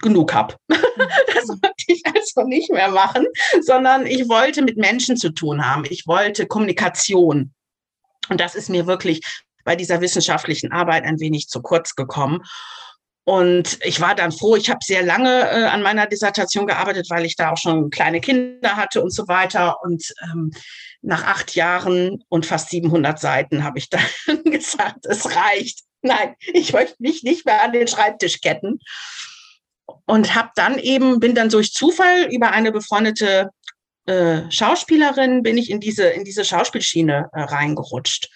genug 0.00 0.34
habe. 0.34 0.56
das 0.68 1.48
wollte 1.48 1.84
ich 1.86 2.02
also 2.06 2.46
nicht 2.46 2.70
mehr 2.70 2.90
machen, 2.90 3.26
sondern 3.60 4.06
ich 4.06 4.28
wollte 4.28 4.62
mit 4.62 4.76
Menschen 4.76 5.16
zu 5.16 5.30
tun 5.30 5.64
haben. 5.64 5.84
Ich 5.88 6.06
wollte 6.06 6.46
Kommunikation. 6.46 7.52
Und 8.28 8.40
das 8.40 8.54
ist 8.54 8.70
mir 8.70 8.86
wirklich 8.86 9.20
bei 9.64 9.76
dieser 9.76 10.00
wissenschaftlichen 10.00 10.72
Arbeit 10.72 11.04
ein 11.04 11.20
wenig 11.20 11.48
zu 11.48 11.60
kurz 11.62 11.94
gekommen. 11.94 12.42
Und 13.24 13.78
ich 13.84 14.00
war 14.00 14.14
dann 14.14 14.32
froh, 14.32 14.56
ich 14.56 14.70
habe 14.70 14.80
sehr 14.82 15.02
lange 15.04 15.48
äh, 15.50 15.64
an 15.66 15.82
meiner 15.82 16.06
Dissertation 16.06 16.66
gearbeitet, 16.66 17.08
weil 17.10 17.24
ich 17.24 17.36
da 17.36 17.52
auch 17.52 17.58
schon 17.58 17.90
kleine 17.90 18.20
Kinder 18.20 18.76
hatte 18.76 19.02
und 19.02 19.14
so 19.14 19.28
weiter. 19.28 19.76
Und 19.82 20.04
ähm, 20.24 20.50
nach 21.02 21.24
acht 21.24 21.54
Jahren 21.54 22.24
und 22.28 22.46
fast 22.46 22.70
700 22.70 23.18
Seiten 23.20 23.62
habe 23.62 23.78
ich 23.78 23.88
dann 23.90 24.02
gesagt, 24.44 25.06
es 25.06 25.36
reicht. 25.36 25.80
Nein, 26.02 26.34
ich 26.40 26.72
möchte 26.72 26.96
mich 26.98 27.22
nicht 27.22 27.44
mehr 27.44 27.62
an 27.62 27.72
den 27.72 27.86
Schreibtisch 27.86 28.40
ketten. 28.40 28.80
Und 30.06 30.34
habe 30.34 30.50
dann 30.54 30.78
eben, 30.78 31.20
bin 31.20 31.34
dann 31.34 31.48
durch 31.48 31.72
Zufall 31.72 32.28
über 32.30 32.52
eine 32.52 32.72
befreundete 32.72 33.50
äh, 34.06 34.50
Schauspielerin, 34.50 35.42
bin 35.42 35.58
ich 35.58 35.70
in 35.70 35.80
diese, 35.80 36.04
in 36.04 36.24
diese 36.24 36.44
Schauspielschiene 36.44 37.28
äh, 37.32 37.40
reingerutscht 37.42 38.28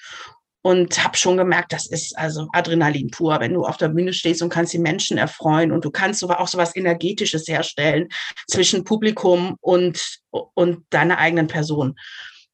und 0.64 1.04
habe 1.04 1.16
schon 1.16 1.36
gemerkt, 1.36 1.74
das 1.74 1.86
ist 1.86 2.16
also 2.16 2.48
Adrenalin 2.54 3.10
pur, 3.10 3.38
wenn 3.38 3.52
du 3.52 3.64
auf 3.64 3.76
der 3.76 3.88
Bühne 3.88 4.14
stehst 4.14 4.40
und 4.40 4.48
kannst 4.48 4.72
die 4.72 4.78
Menschen 4.78 5.18
erfreuen 5.18 5.72
und 5.72 5.84
du 5.84 5.90
kannst 5.90 6.20
so, 6.20 6.30
auch 6.30 6.48
so 6.48 6.56
was 6.56 6.74
Energetisches 6.74 7.46
herstellen 7.46 8.08
zwischen 8.48 8.82
Publikum 8.82 9.56
und, 9.60 10.20
und 10.30 10.86
deiner 10.88 11.18
eigenen 11.18 11.48
Person. 11.48 11.96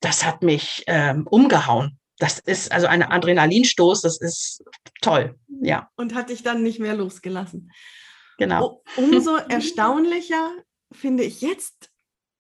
Das 0.00 0.25
hat 0.25 0.42
mich 0.42 0.83
ähm, 0.88 1.25
umgehauen. 1.28 1.99
Das 2.19 2.40
ist 2.40 2.73
also 2.73 2.88
ein 2.88 3.04
Adrenalinstoß, 3.04 4.02
das 4.02 4.21
ist 4.21 4.64
toll, 5.00 5.38
ja. 5.62 5.88
Und 5.95 6.14
hat 6.14 6.30
dich 6.30 6.42
dann 6.42 6.64
nicht 6.64 6.80
mehr 6.80 6.97
losgelassen. 6.97 7.71
Genau. 8.40 8.82
Umso 8.97 9.37
erstaunlicher 9.37 10.50
finde 10.92 11.25
ich 11.25 11.42
jetzt, 11.42 11.90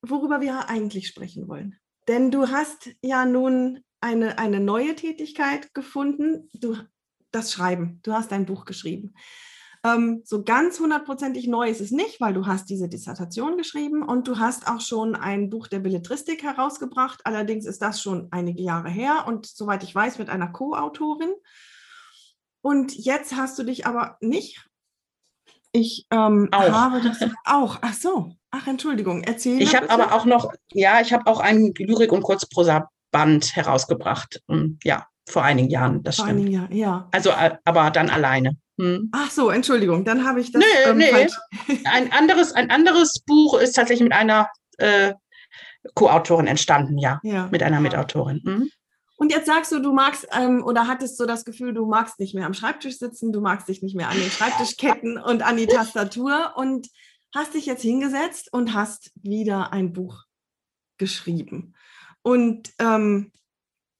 worüber 0.02 0.40
wir 0.40 0.68
eigentlich 0.68 1.06
sprechen 1.06 1.46
wollen. 1.46 1.78
Denn 2.08 2.30
du 2.30 2.48
hast 2.48 2.90
ja 3.02 3.26
nun 3.26 3.84
eine, 4.00 4.38
eine 4.38 4.60
neue 4.60 4.96
Tätigkeit 4.96 5.74
gefunden, 5.74 6.48
du, 6.54 6.76
das 7.30 7.52
Schreiben. 7.52 8.00
Du 8.02 8.14
hast 8.14 8.32
ein 8.32 8.46
Buch 8.46 8.64
geschrieben. 8.64 9.14
Ähm, 9.84 10.22
so 10.24 10.42
ganz 10.42 10.80
hundertprozentig 10.80 11.46
neu 11.46 11.68
ist 11.68 11.80
es 11.80 11.90
nicht, 11.90 12.20
weil 12.20 12.34
du 12.34 12.46
hast 12.46 12.70
diese 12.70 12.88
Dissertation 12.88 13.58
geschrieben 13.58 14.02
und 14.02 14.26
du 14.26 14.38
hast 14.38 14.68
auch 14.68 14.80
schon 14.80 15.14
ein 15.14 15.50
Buch 15.50 15.68
der 15.68 15.80
Belletristik 15.80 16.42
herausgebracht. 16.42 17.20
Allerdings 17.24 17.66
ist 17.66 17.80
das 17.82 18.00
schon 18.00 18.28
einige 18.30 18.62
Jahre 18.62 18.88
her 18.88 19.24
und 19.26 19.46
soweit 19.46 19.82
ich 19.82 19.94
weiß, 19.94 20.18
mit 20.18 20.30
einer 20.30 20.48
Co-Autorin. 20.48 21.32
Und 22.62 22.94
jetzt 22.94 23.36
hast 23.36 23.58
du 23.58 23.62
dich 23.62 23.86
aber 23.86 24.16
nicht. 24.20 24.69
Ich 25.72 26.06
ähm, 26.10 26.48
habe 26.52 27.00
das 27.00 27.18
auch. 27.44 27.78
Ach 27.80 27.94
so. 27.94 28.32
Ach, 28.50 28.66
Entschuldigung. 28.66 29.22
Erzähl. 29.22 29.62
Ich 29.62 29.76
habe 29.76 29.88
aber 29.90 30.12
auch 30.12 30.24
noch, 30.24 30.52
ja, 30.72 31.00
ich 31.00 31.12
habe 31.12 31.26
auch 31.26 31.40
ein 31.40 31.72
Lyrik- 31.76 32.12
und 32.12 32.22
Kurzprosa 32.22 32.88
Band 33.12 33.54
herausgebracht. 33.54 34.42
Ja, 34.82 35.06
vor 35.28 35.42
einigen 35.44 35.70
Jahren, 35.70 36.02
das 36.02 36.16
vor 36.16 36.26
stimmt. 36.26 36.40
Einigen 36.40 36.54
Jahren, 36.54 36.72
ja. 36.72 37.08
Also, 37.12 37.30
äh, 37.30 37.56
aber 37.64 37.90
dann 37.90 38.10
alleine. 38.10 38.56
Hm. 38.78 39.10
Ach 39.12 39.30
so, 39.30 39.50
Entschuldigung, 39.50 40.04
dann 40.04 40.26
habe 40.26 40.40
ich 40.40 40.52
das. 40.52 40.62
Nee, 40.62 40.90
ähm, 40.90 40.96
nee. 40.96 41.84
Ein 41.84 42.12
anderes, 42.12 42.52
ein 42.52 42.70
anderes 42.70 43.22
Buch 43.26 43.58
ist 43.58 43.72
tatsächlich 43.74 44.04
mit 44.04 44.12
einer 44.12 44.48
äh, 44.78 45.14
Co-Autorin 45.94 46.46
entstanden, 46.46 46.98
ja. 46.98 47.20
ja. 47.22 47.48
Mit 47.50 47.62
einer 47.62 47.80
Mitautorin. 47.80 48.40
Hm. 48.44 48.70
Und 49.20 49.30
jetzt 49.30 49.44
sagst 49.44 49.70
du, 49.70 49.80
du 49.80 49.92
magst 49.92 50.26
ähm, 50.32 50.64
oder 50.64 50.86
hattest 50.86 51.18
so 51.18 51.26
das 51.26 51.44
Gefühl, 51.44 51.74
du 51.74 51.84
magst 51.84 52.18
nicht 52.18 52.34
mehr 52.34 52.46
am 52.46 52.54
Schreibtisch 52.54 52.96
sitzen, 52.96 53.34
du 53.34 53.42
magst 53.42 53.68
dich 53.68 53.82
nicht 53.82 53.94
mehr 53.94 54.08
an 54.08 54.16
den 54.16 54.30
Schreibtischketten 54.30 55.18
und 55.22 55.42
an 55.42 55.58
die 55.58 55.66
Tastatur 55.66 56.54
und 56.56 56.88
hast 57.34 57.52
dich 57.52 57.66
jetzt 57.66 57.82
hingesetzt 57.82 58.50
und 58.50 58.72
hast 58.72 59.12
wieder 59.16 59.74
ein 59.74 59.92
Buch 59.92 60.24
geschrieben. 60.96 61.74
Und 62.22 62.70
ähm, 62.78 63.30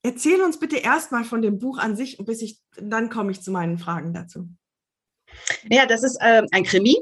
erzähl 0.01 0.41
uns 0.41 0.57
bitte 0.57 0.77
erstmal 0.77 1.23
von 1.23 1.43
dem 1.43 1.59
Buch 1.59 1.77
an 1.77 1.95
sich, 1.95 2.17
bis 2.17 2.41
ich, 2.41 2.59
dann 2.77 3.11
komme 3.11 3.31
ich 3.31 3.43
zu 3.43 3.51
meinen 3.51 3.77
Fragen 3.77 4.15
dazu. 4.15 4.49
Ja, 5.69 5.85
das 5.85 6.01
ist 6.01 6.19
äh, 6.19 6.41
ein 6.51 6.63
Krimi. 6.63 6.97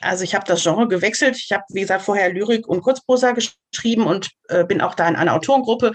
Also 0.00 0.22
ich 0.22 0.36
habe 0.36 0.46
das 0.46 0.62
Genre 0.62 0.86
gewechselt. 0.86 1.36
Ich 1.36 1.50
habe, 1.50 1.64
wie 1.70 1.80
gesagt, 1.80 2.04
vorher 2.04 2.32
Lyrik 2.32 2.68
und 2.68 2.82
Kurzprosa 2.82 3.32
geschrieben 3.32 4.06
und 4.06 4.30
äh, 4.46 4.64
bin 4.64 4.80
auch 4.80 4.94
da 4.94 5.08
in 5.08 5.16
einer 5.16 5.34
Autorengruppe 5.34 5.92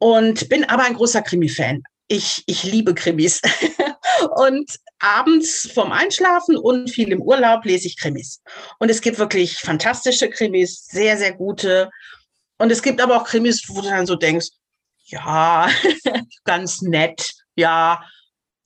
und 0.00 0.48
bin 0.48 0.64
aber 0.64 0.84
ein 0.84 0.94
großer 0.94 1.22
Krimi-Fan. 1.22 1.82
Ich, 2.08 2.42
ich 2.46 2.64
liebe 2.64 2.94
Krimis. 2.94 3.40
und 4.36 4.68
abends 4.98 5.70
vorm 5.72 5.92
Einschlafen 5.92 6.56
und 6.56 6.90
viel 6.90 7.12
im 7.12 7.22
Urlaub 7.22 7.64
lese 7.64 7.86
ich 7.86 7.98
Krimis. 7.98 8.42
Und 8.78 8.90
es 8.90 9.00
gibt 9.00 9.18
wirklich 9.18 9.58
fantastische 9.58 10.28
Krimis, 10.28 10.86
sehr, 10.86 11.16
sehr 11.16 11.32
gute. 11.32 11.90
Und 12.58 12.72
es 12.72 12.82
gibt 12.82 13.00
aber 13.00 13.16
auch 13.16 13.24
Krimis, 13.24 13.62
wo 13.68 13.80
du 13.80 13.88
dann 13.88 14.06
so 14.06 14.16
denkst, 14.16 14.48
ja, 15.04 15.68
ganz 16.44 16.82
nett, 16.82 17.32
ja. 17.54 18.02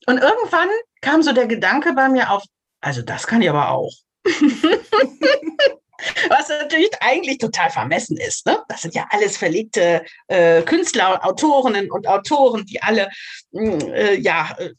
Und 0.07 0.17
irgendwann 0.17 0.69
kam 1.01 1.21
so 1.21 1.33
der 1.33 1.47
Gedanke 1.47 1.93
bei 1.93 2.09
mir 2.09 2.31
auf, 2.31 2.43
also 2.81 3.01
das 3.01 3.27
kann 3.27 3.41
ich 3.41 3.49
aber 3.49 3.69
auch. 3.69 3.91
Was 6.29 6.49
natürlich 6.49 6.91
eigentlich 7.01 7.37
total 7.37 7.69
vermessen 7.69 8.17
ist. 8.17 8.45
Ne? 8.45 8.59
Das 8.67 8.81
sind 8.81 8.95
ja 8.95 9.05
alles 9.09 9.37
verlegte 9.37 10.03
äh, 10.27 10.61
Künstler, 10.63 11.25
Autorinnen 11.25 11.91
und 11.91 12.07
Autoren, 12.07 12.65
die 12.65 12.81
alle 12.81 13.09
mm, 13.51 13.79
äh, 13.93 14.15
ja, 14.15 14.55
äh, 14.57 14.73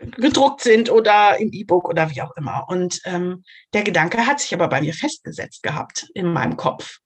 gedruckt 0.00 0.60
sind 0.60 0.90
oder 0.90 1.38
im 1.38 1.52
E-Book 1.52 1.88
oder 1.88 2.10
wie 2.10 2.22
auch 2.22 2.36
immer. 2.36 2.66
Und 2.68 3.00
ähm, 3.04 3.44
der 3.72 3.82
Gedanke 3.82 4.26
hat 4.26 4.40
sich 4.40 4.52
aber 4.52 4.68
bei 4.68 4.80
mir 4.80 4.94
festgesetzt 4.94 5.62
gehabt 5.62 6.10
in 6.14 6.32
meinem 6.32 6.56
Kopf. 6.56 6.98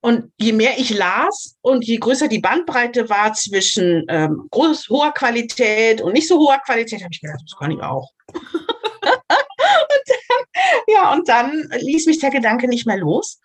Und 0.00 0.30
je 0.36 0.52
mehr 0.52 0.78
ich 0.78 0.90
las 0.90 1.56
und 1.62 1.84
je 1.84 1.96
größer 1.96 2.28
die 2.28 2.38
Bandbreite 2.38 3.08
war 3.08 3.32
zwischen 3.32 4.04
ähm, 4.08 4.46
groß, 4.50 4.88
hoher 4.88 5.12
Qualität 5.12 6.00
und 6.00 6.12
nicht 6.12 6.28
so 6.28 6.38
hoher 6.38 6.58
Qualität, 6.58 7.02
habe 7.02 7.12
ich 7.12 7.20
gedacht, 7.20 7.40
das 7.42 7.58
kann 7.58 7.72
ich 7.72 7.80
auch. 7.80 8.12
Ja, 10.86 11.12
und 11.12 11.28
dann 11.28 11.68
ließ 11.80 12.06
mich 12.06 12.18
der 12.18 12.30
Gedanke 12.30 12.68
nicht 12.68 12.86
mehr 12.86 12.98
los. 12.98 13.40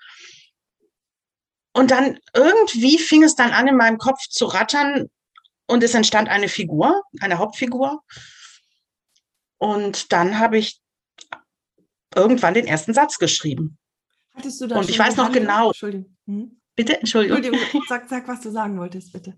Und 1.73 1.91
dann 1.91 2.19
irgendwie 2.33 2.97
fing 2.97 3.23
es 3.23 3.35
dann 3.35 3.51
an, 3.51 3.67
in 3.67 3.77
meinem 3.77 3.97
Kopf 3.97 4.19
zu 4.29 4.45
rattern 4.45 5.09
und 5.67 5.83
es 5.83 5.93
entstand 5.93 6.27
eine 6.27 6.49
Figur, 6.49 7.03
eine 7.21 7.37
Hauptfigur. 7.37 8.03
Und 9.57 10.11
dann 10.11 10.39
habe 10.39 10.57
ich 10.57 10.81
irgendwann 12.13 12.53
den 12.53 12.67
ersten 12.67 12.93
Satz 12.93 13.19
geschrieben. 13.19 13.77
Hattest 14.35 14.59
du 14.59 14.67
da 14.67 14.79
Und 14.79 14.89
ich 14.89 14.99
weiß 14.99 15.15
noch 15.15 15.31
genau. 15.31 15.67
Entschuldigung. 15.67 16.17
Hm? 16.25 16.61
Bitte, 16.75 16.99
Entschuldigung. 16.99 17.37
Entschuldigung. 17.37 17.83
Sag, 17.87 18.09
sag, 18.09 18.27
was 18.27 18.41
du 18.41 18.51
sagen 18.51 18.77
wolltest, 18.77 19.13
bitte. 19.13 19.35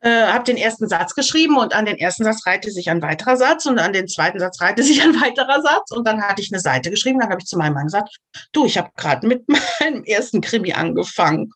Äh, 0.00 0.26
habe 0.28 0.44
den 0.44 0.56
ersten 0.56 0.88
Satz 0.88 1.14
geschrieben 1.14 1.58
und 1.58 1.74
an 1.74 1.84
den 1.84 1.98
ersten 1.98 2.22
Satz 2.22 2.46
reihte 2.46 2.70
sich 2.70 2.88
ein 2.88 3.02
weiterer 3.02 3.36
Satz 3.36 3.66
und 3.66 3.80
an 3.80 3.92
den 3.92 4.06
zweiten 4.06 4.38
Satz 4.38 4.60
reihte 4.60 4.84
sich 4.84 5.02
ein 5.02 5.12
weiterer 5.20 5.60
Satz 5.60 5.90
und 5.90 6.06
dann 6.06 6.22
hatte 6.22 6.40
ich 6.40 6.52
eine 6.52 6.60
Seite 6.60 6.90
geschrieben. 6.90 7.18
Dann 7.18 7.30
habe 7.30 7.40
ich 7.40 7.48
zu 7.48 7.58
meinem 7.58 7.74
Mann 7.74 7.86
gesagt, 7.86 8.16
du, 8.52 8.64
ich 8.64 8.78
habe 8.78 8.90
gerade 8.96 9.26
mit 9.26 9.44
meinem 9.80 10.04
ersten 10.04 10.40
Krimi 10.40 10.72
angefangen. 10.72 11.52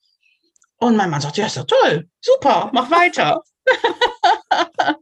Und 0.78 0.96
mein 0.96 1.10
Mann 1.10 1.20
sagt, 1.20 1.36
ja, 1.36 1.46
ist 1.46 1.56
doch 1.56 1.66
toll, 1.66 2.08
super, 2.20 2.70
mach 2.72 2.90
weiter. 2.90 3.44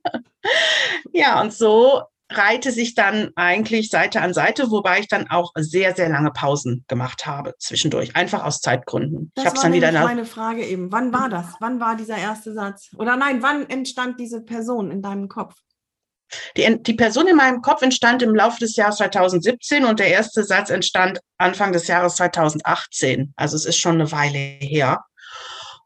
ja, 1.14 1.40
und 1.40 1.54
so 1.54 2.02
reihte 2.30 2.70
sich 2.70 2.94
dann 2.94 3.30
eigentlich 3.36 3.90
Seite 3.90 4.20
an 4.20 4.32
Seite, 4.32 4.70
wobei 4.70 5.00
ich 5.00 5.08
dann 5.08 5.28
auch 5.30 5.52
sehr, 5.56 5.94
sehr 5.94 6.08
lange 6.08 6.30
Pausen 6.30 6.84
gemacht 6.88 7.26
habe 7.26 7.54
zwischendurch, 7.58 8.16
einfach 8.16 8.44
aus 8.44 8.60
Zeitgründen. 8.60 9.32
Das 9.34 9.44
ich 9.44 9.54
war 9.54 9.62
dann 9.62 9.72
wieder 9.72 9.92
meine 9.92 10.24
Frage 10.24 10.64
eben. 10.64 10.92
Wann 10.92 11.12
war 11.12 11.28
das? 11.28 11.46
Wann 11.60 11.80
war 11.80 11.96
dieser 11.96 12.16
erste 12.16 12.52
Satz? 12.54 12.90
Oder 12.96 13.16
nein, 13.16 13.42
wann 13.42 13.68
entstand 13.68 14.20
diese 14.20 14.40
Person 14.40 14.90
in 14.90 15.02
deinem 15.02 15.28
Kopf? 15.28 15.54
Die, 16.56 16.82
die 16.82 16.94
Person 16.94 17.26
in 17.26 17.36
meinem 17.36 17.60
Kopf 17.60 17.82
entstand 17.82 18.22
im 18.22 18.34
Laufe 18.34 18.60
des 18.60 18.76
Jahres 18.76 18.96
2017 18.96 19.84
und 19.84 19.98
der 19.98 20.08
erste 20.08 20.44
Satz 20.44 20.70
entstand 20.70 21.18
Anfang 21.38 21.72
des 21.72 21.88
Jahres 21.88 22.16
2018. 22.16 23.32
Also 23.36 23.56
es 23.56 23.64
ist 23.64 23.78
schon 23.78 23.94
eine 23.94 24.12
Weile 24.12 24.38
her. 24.38 25.04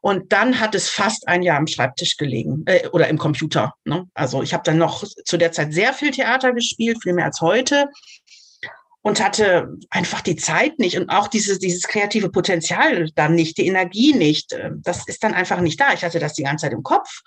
Und 0.05 0.35
dann 0.35 0.61
hat 0.61 0.75
es 0.75 0.91
fast 0.91 1.29
ein 1.29 1.43
Jahr 1.43 1.57
am 1.57 1.67
Schreibtisch 1.67 2.19
gelegen 2.19 2.63
äh, 2.67 2.89
oder 2.89 3.09
im 3.09 3.17
Computer. 3.17 3.73
Ne? 3.87 4.07
Also 4.13 4.43
ich 4.43 4.53
habe 4.53 4.63
dann 4.63 4.77
noch 4.77 5.03
zu 5.03 5.39
der 5.39 5.51
Zeit 5.51 5.73
sehr 5.73 5.95
viel 5.95 6.11
Theater 6.11 6.53
gespielt, 6.53 6.99
viel 7.03 7.15
mehr 7.15 7.25
als 7.25 7.41
heute 7.41 7.89
und 9.05 9.23
hatte 9.23 9.77
einfach 9.91 10.23
die 10.23 10.35
Zeit 10.35 10.79
nicht 10.79 10.97
und 10.97 11.11
auch 11.11 11.29
dieses, 11.29 11.59
dieses 11.59 11.83
kreative 11.83 12.31
Potenzial 12.31 13.11
dann 13.15 13.35
nicht, 13.35 13.59
die 13.59 13.67
Energie 13.67 14.15
nicht. 14.15 14.55
Ähm, 14.55 14.81
das 14.83 15.07
ist 15.07 15.23
dann 15.23 15.35
einfach 15.35 15.61
nicht 15.61 15.79
da. 15.79 15.93
Ich 15.93 16.03
hatte 16.03 16.19
das 16.19 16.33
die 16.33 16.43
ganze 16.43 16.63
Zeit 16.63 16.73
im 16.73 16.83
Kopf, 16.83 17.21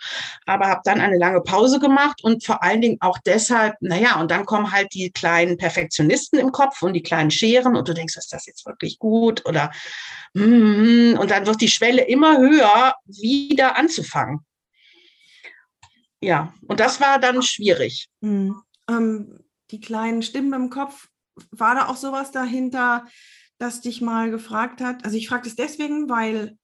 aber 0.48 0.70
habe 0.70 0.82
dann 0.86 1.00
eine 1.00 1.20
lange 1.20 1.40
Pause 1.42 1.80
gemacht 1.80 2.24
und 2.24 2.44
vor 2.44 2.64
allen 2.64 2.82
Dingen 2.82 2.98
auch 3.00 3.20
deshalb, 3.20 3.76
naja, 3.80 4.20
und 4.20 4.32
dann 4.32 4.48
kommen 4.48 4.72
halt 4.72 4.92
die 4.96 5.12
kleinen 5.12 5.58
Perfektionisten 5.58 6.40
im 6.40 6.52
Kopf 6.52 6.82
und 6.82 6.94
die 6.94 7.04
kleinen 7.04 7.30
Scheren 7.30 7.76
und 7.76 7.88
du 7.88 7.94
denkst, 7.94 8.18
ist 8.18 8.34
das 8.34 8.48
jetzt 8.48 8.66
wirklich 8.66 8.98
gut 8.98 9.46
oder 9.46 9.72
mm, 10.34 11.16
und 11.20 11.30
dann 11.30 11.46
wird 11.46 11.62
die 11.62 11.70
Schwelle 11.70 12.06
immer 12.06 12.40
höher, 12.40 12.96
wieder 13.06 13.78
anzufangen. 13.78 14.40
Ja, 16.22 16.52
und 16.68 16.80
das 16.80 17.00
war 17.00 17.20
dann 17.20 17.44
schwierig. 17.44 18.08
Mhm. 18.22 18.64
Ähm, 18.90 19.44
die 19.70 19.80
kleinen 19.80 20.24
Stimmen 20.24 20.54
im 20.54 20.70
Kopf 20.72 21.08
war 21.52 21.76
da 21.76 21.88
auch 21.88 21.96
sowas 21.96 22.32
dahinter, 22.32 23.06
das 23.58 23.82
dich 23.82 24.02
mal 24.02 24.30
gefragt 24.30 24.82
hat? 24.82 25.06
Also 25.06 25.18
ich 25.18 25.28
frage 25.28 25.44
das 25.44 25.56
deswegen, 25.56 26.10
weil 26.10 26.58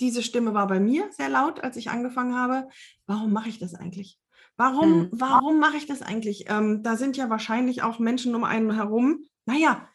diese 0.00 0.22
Stimme 0.22 0.54
war 0.54 0.66
bei 0.66 0.80
mir 0.80 1.10
sehr 1.12 1.28
laut, 1.28 1.62
als 1.62 1.76
ich 1.76 1.90
angefangen 1.90 2.34
habe. 2.34 2.68
Warum 3.06 3.32
mache 3.32 3.48
ich 3.48 3.58
das 3.58 3.74
eigentlich? 3.74 4.18
Warum, 4.56 5.02
hm. 5.02 5.08
warum 5.12 5.58
mache 5.58 5.76
ich 5.76 5.86
das 5.86 6.02
eigentlich? 6.02 6.46
Ähm, 6.48 6.82
da 6.82 6.96
sind 6.96 7.16
ja 7.16 7.30
wahrscheinlich 7.30 7.82
auch 7.82 7.98
Menschen 7.98 8.34
um 8.34 8.44
einen 8.44 8.72
herum. 8.72 9.24
Naja, 9.46 9.88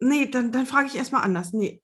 nee, 0.00 0.26
dann, 0.26 0.52
dann 0.52 0.66
frage 0.66 0.88
ich 0.88 0.96
erstmal 0.96 1.22
anders. 1.22 1.52
Nee, 1.52 1.82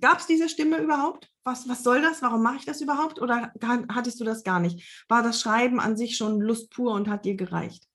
gab 0.00 0.18
es 0.18 0.26
diese 0.26 0.48
Stimme 0.48 0.78
überhaupt? 0.78 1.30
Was, 1.44 1.68
was 1.68 1.82
soll 1.82 2.02
das? 2.02 2.22
Warum 2.22 2.42
mache 2.42 2.56
ich 2.56 2.64
das 2.64 2.80
überhaupt? 2.80 3.20
Oder 3.20 3.52
hattest 3.88 4.20
du 4.20 4.24
das 4.24 4.42
gar 4.42 4.60
nicht? 4.60 5.04
War 5.08 5.22
das 5.22 5.40
Schreiben 5.40 5.80
an 5.80 5.96
sich 5.96 6.16
schon 6.16 6.40
Lust 6.40 6.70
pur 6.70 6.92
und 6.92 7.08
hat 7.08 7.24
dir 7.24 7.36
gereicht? 7.36 7.86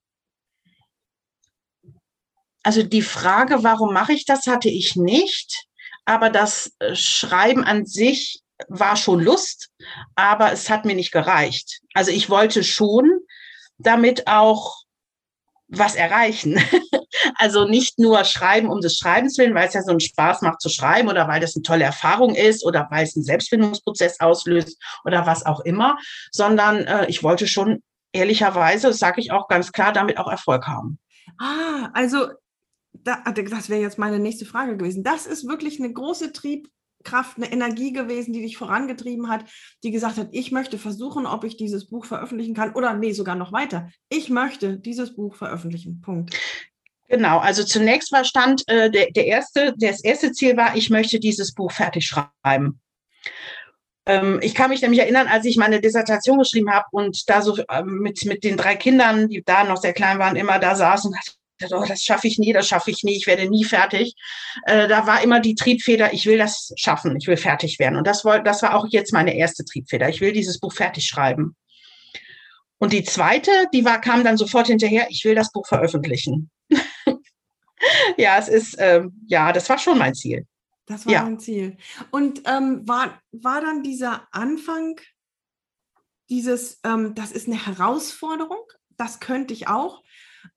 Also 2.63 2.83
die 2.83 3.01
Frage, 3.01 3.63
warum 3.63 3.93
mache 3.93 4.13
ich 4.13 4.25
das, 4.25 4.47
hatte 4.47 4.69
ich 4.69 4.95
nicht. 4.95 5.65
Aber 6.05 6.29
das 6.29 6.71
äh, 6.79 6.95
Schreiben 6.95 7.63
an 7.63 7.85
sich 7.85 8.41
war 8.67 8.95
schon 8.95 9.19
Lust, 9.19 9.69
aber 10.15 10.51
es 10.51 10.69
hat 10.69 10.85
mir 10.85 10.95
nicht 10.95 11.11
gereicht. 11.11 11.81
Also 11.93 12.11
ich 12.11 12.29
wollte 12.29 12.63
schon 12.63 13.09
damit 13.77 14.27
auch 14.27 14.83
was 15.67 15.95
erreichen. 15.95 16.61
also 17.35 17.65
nicht 17.65 17.97
nur 17.97 18.23
schreiben 18.25 18.69
um 18.69 18.81
des 18.81 18.97
Schreibens 18.97 19.37
willen, 19.37 19.55
weil 19.55 19.67
es 19.67 19.73
ja 19.73 19.81
so 19.81 19.91
einen 19.91 19.99
Spaß 19.99 20.41
macht 20.41 20.61
zu 20.61 20.69
schreiben 20.69 21.07
oder 21.09 21.27
weil 21.27 21.39
das 21.39 21.55
eine 21.55 21.63
tolle 21.63 21.85
Erfahrung 21.85 22.35
ist 22.35 22.65
oder 22.65 22.87
weil 22.91 23.05
es 23.05 23.15
einen 23.15 23.23
Selbstfindungsprozess 23.23 24.19
auslöst 24.19 24.77
oder 25.05 25.25
was 25.25 25.45
auch 25.45 25.61
immer, 25.61 25.97
sondern 26.31 26.85
äh, 26.85 27.05
ich 27.07 27.23
wollte 27.23 27.47
schon 27.47 27.81
ehrlicherweise, 28.11 28.87
das 28.87 28.99
sage 28.99 29.21
ich 29.21 29.31
auch 29.31 29.47
ganz 29.47 29.71
klar, 29.71 29.93
damit 29.93 30.17
auch 30.17 30.29
Erfolg 30.29 30.67
haben. 30.67 30.99
Ah, 31.39 31.89
also 31.93 32.27
das 33.03 33.69
wäre 33.69 33.81
jetzt 33.81 33.97
meine 33.97 34.19
nächste 34.19 34.45
Frage 34.45 34.77
gewesen. 34.77 35.03
Das 35.03 35.25
ist 35.25 35.47
wirklich 35.47 35.79
eine 35.79 35.91
große 35.91 36.33
Trieb, 36.33 36.69
Kraft, 37.03 37.37
eine 37.37 37.51
Energie 37.51 37.93
gewesen, 37.93 38.33
die 38.33 38.41
dich 38.41 38.57
vorangetrieben 38.57 39.29
hat, 39.29 39.45
die 39.83 39.91
gesagt 39.91 40.17
hat, 40.17 40.29
ich 40.31 40.51
möchte 40.51 40.77
versuchen, 40.77 41.25
ob 41.25 41.43
ich 41.43 41.57
dieses 41.57 41.87
Buch 41.87 42.05
veröffentlichen 42.05 42.53
kann 42.53 42.73
oder 42.73 42.93
nee, 42.93 43.11
sogar 43.11 43.35
noch 43.35 43.51
weiter. 43.51 43.89
Ich 44.09 44.29
möchte 44.29 44.77
dieses 44.77 45.15
Buch 45.15 45.35
veröffentlichen. 45.35 46.01
Punkt. 46.01 46.37
Genau, 47.09 47.39
also 47.39 47.63
zunächst 47.63 48.11
war 48.11 48.23
stand 48.23 48.63
äh, 48.67 48.89
der, 48.89 49.11
der 49.11 49.25
erste, 49.25 49.73
das 49.77 50.03
erste 50.03 50.31
Ziel 50.31 50.55
war, 50.55 50.77
ich 50.77 50.89
möchte 50.89 51.19
dieses 51.19 51.53
Buch 51.53 51.71
fertig 51.71 52.05
schreiben. 52.05 52.79
Ähm, 54.05 54.39
ich 54.41 54.55
kann 54.55 54.69
mich 54.69 54.81
nämlich 54.81 55.01
erinnern, 55.01 55.27
als 55.27 55.45
ich 55.45 55.57
meine 55.57 55.81
Dissertation 55.81 56.39
geschrieben 56.39 56.71
habe 56.71 56.85
und 56.91 57.29
da 57.29 57.41
so 57.41 57.57
äh, 57.57 57.83
mit, 57.83 58.23
mit 58.25 58.43
den 58.43 58.55
drei 58.55 58.75
Kindern, 58.75 59.27
die 59.27 59.43
da 59.43 59.65
noch 59.65 59.77
sehr 59.77 59.93
klein 59.93 60.19
waren, 60.19 60.37
immer 60.37 60.57
da 60.57 60.73
saßen 60.75 61.11
und 61.11 61.40
oh, 61.71 61.85
das 61.87 62.03
schaffe 62.03 62.27
ich 62.27 62.37
nie, 62.37 62.53
das 62.53 62.67
schaffe 62.67 62.91
ich 62.91 63.03
nie, 63.03 63.15
ich 63.15 63.27
werde 63.27 63.49
nie 63.49 63.63
fertig. 63.63 64.15
Äh, 64.65 64.87
da 64.87 65.07
war 65.07 65.21
immer 65.21 65.39
die 65.39 65.55
Triebfeder, 65.55 66.13
ich 66.13 66.25
will 66.25 66.37
das 66.37 66.73
schaffen, 66.75 67.15
ich 67.17 67.27
will 67.27 67.37
fertig 67.37 67.79
werden. 67.79 67.97
Und 67.97 68.07
das, 68.07 68.25
war, 68.25 68.41
das 68.41 68.61
war 68.63 68.75
auch 68.75 68.87
jetzt 68.89 69.13
meine 69.13 69.35
erste 69.35 69.63
Triebfeder. 69.65 70.09
Ich 70.09 70.21
will 70.21 70.33
dieses 70.33 70.59
Buch 70.59 70.73
fertig 70.73 71.05
schreiben. 71.05 71.55
Und 72.77 72.93
die 72.93 73.03
zweite, 73.03 73.51
die 73.73 73.85
war, 73.85 74.01
kam 74.01 74.23
dann 74.23 74.37
sofort 74.37 74.67
hinterher, 74.67 75.05
ich 75.09 75.23
will 75.23 75.35
das 75.35 75.51
Buch 75.51 75.67
veröffentlichen. 75.67 76.49
ja, 78.17 78.39
es 78.39 78.47
ist, 78.47 78.75
ähm, 78.79 79.13
ja, 79.27 79.51
das 79.53 79.69
war 79.69 79.77
schon 79.77 79.99
mein 79.99 80.15
Ziel. 80.15 80.47
Das 80.87 81.05
war 81.05 81.13
ja. 81.13 81.23
mein 81.23 81.39
Ziel. 81.39 81.77
Und 82.09 82.41
ähm, 82.47 82.87
war, 82.87 83.21
war 83.31 83.61
dann 83.61 83.83
dieser 83.83 84.27
Anfang 84.31 84.99
dieses, 86.31 86.79
ähm, 86.83 87.13
das 87.13 87.31
ist 87.31 87.47
eine 87.47 87.63
Herausforderung, 87.63 88.65
das 88.97 89.19
könnte 89.19 89.53
ich 89.53 89.67
auch, 89.67 90.01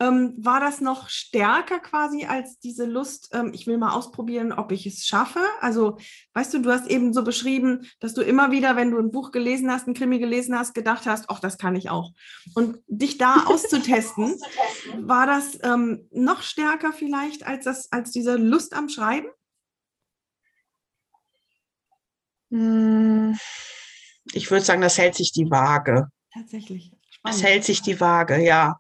ähm, 0.01 0.35
war 0.37 0.61
das 0.61 0.81
noch 0.81 1.09
stärker 1.09 1.79
quasi 1.79 2.25
als 2.25 2.59
diese 2.59 2.85
Lust, 2.85 3.31
ähm, 3.33 3.53
ich 3.55 3.67
will 3.67 3.79
mal 3.79 3.93
ausprobieren, 3.93 4.53
ob 4.53 4.73
ich 4.73 4.87
es 4.87 5.07
schaffe? 5.07 5.41
Also, 5.61 5.99
weißt 6.35 6.55
du, 6.55 6.63
du 6.63 6.71
hast 6.71 6.89
eben 6.89 7.13
so 7.13 7.25
beschrieben, 7.25 7.87
dass 8.01 8.15
du 8.15 8.23
immer 8.23 8.51
wieder, 8.51 8.77
wenn 8.77 8.91
du 8.91 8.99
ein 8.99 9.11
Buch 9.11 9.31
gelesen 9.31 9.71
hast, 9.71 9.87
ein 9.87 9.95
Krimi 9.95 10.19
gelesen 10.19 10.59
hast, 10.59 10.75
gedacht 10.75 11.07
hast, 11.07 11.29
ach, 11.29 11.41
das 11.41 11.59
kann 11.59 11.77
ich 11.77 11.91
auch. 11.91 12.13
Und 12.55 12.79
dich 12.87 13.19
da 13.19 13.45
auszutesten, 13.47 14.37
war 14.99 15.27
das 15.27 15.59
ähm, 15.63 16.09
noch 16.11 16.43
stärker 16.43 16.93
vielleicht 16.93 17.47
als, 17.47 17.65
das, 17.65 17.93
als 17.93 18.11
diese 18.11 18.37
Lust 18.37 18.75
am 18.75 18.89
Schreiben? 18.89 19.29
Hm, 22.51 23.37
ich 24.33 24.51
würde 24.51 24.65
sagen, 24.65 24.81
das 24.81 24.99
hält 24.99 25.15
sich 25.15 25.33
die 25.33 25.51
Waage. 25.51 26.09
Tatsächlich. 26.33 26.93
Spannend. 27.11 27.39
Das 27.39 27.43
hält 27.43 27.65
sich 27.65 27.83
die 27.83 28.01
Waage, 28.01 28.43
ja. 28.43 28.79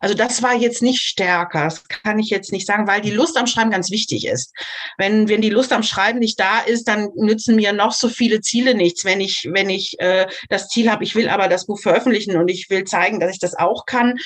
Also 0.00 0.14
das 0.14 0.42
war 0.42 0.54
jetzt 0.54 0.82
nicht 0.82 1.00
stärker, 1.00 1.64
das 1.64 1.86
kann 1.88 2.18
ich 2.18 2.30
jetzt 2.30 2.52
nicht 2.52 2.66
sagen, 2.66 2.86
weil 2.86 3.00
die 3.00 3.10
Lust 3.10 3.36
am 3.36 3.46
Schreiben 3.46 3.70
ganz 3.70 3.90
wichtig 3.90 4.26
ist. 4.26 4.52
Wenn, 4.98 5.28
wenn 5.28 5.40
die 5.40 5.50
Lust 5.50 5.72
am 5.72 5.82
Schreiben 5.82 6.18
nicht 6.18 6.38
da 6.38 6.60
ist, 6.60 6.88
dann 6.88 7.10
nützen 7.14 7.56
mir 7.56 7.72
noch 7.72 7.92
so 7.92 8.08
viele 8.08 8.40
Ziele 8.40 8.74
nichts. 8.74 9.04
Wenn 9.04 9.20
ich, 9.20 9.48
wenn 9.50 9.70
ich 9.70 9.98
äh, 10.00 10.26
das 10.48 10.68
Ziel 10.68 10.90
habe, 10.90 11.04
ich 11.04 11.14
will 11.14 11.28
aber 11.28 11.48
das 11.48 11.66
Buch 11.66 11.80
veröffentlichen 11.80 12.36
und 12.36 12.48
ich 12.48 12.68
will 12.70 12.84
zeigen, 12.84 13.20
dass 13.20 13.32
ich 13.32 13.38
das 13.38 13.54
auch 13.54 13.86
kann, 13.86 14.18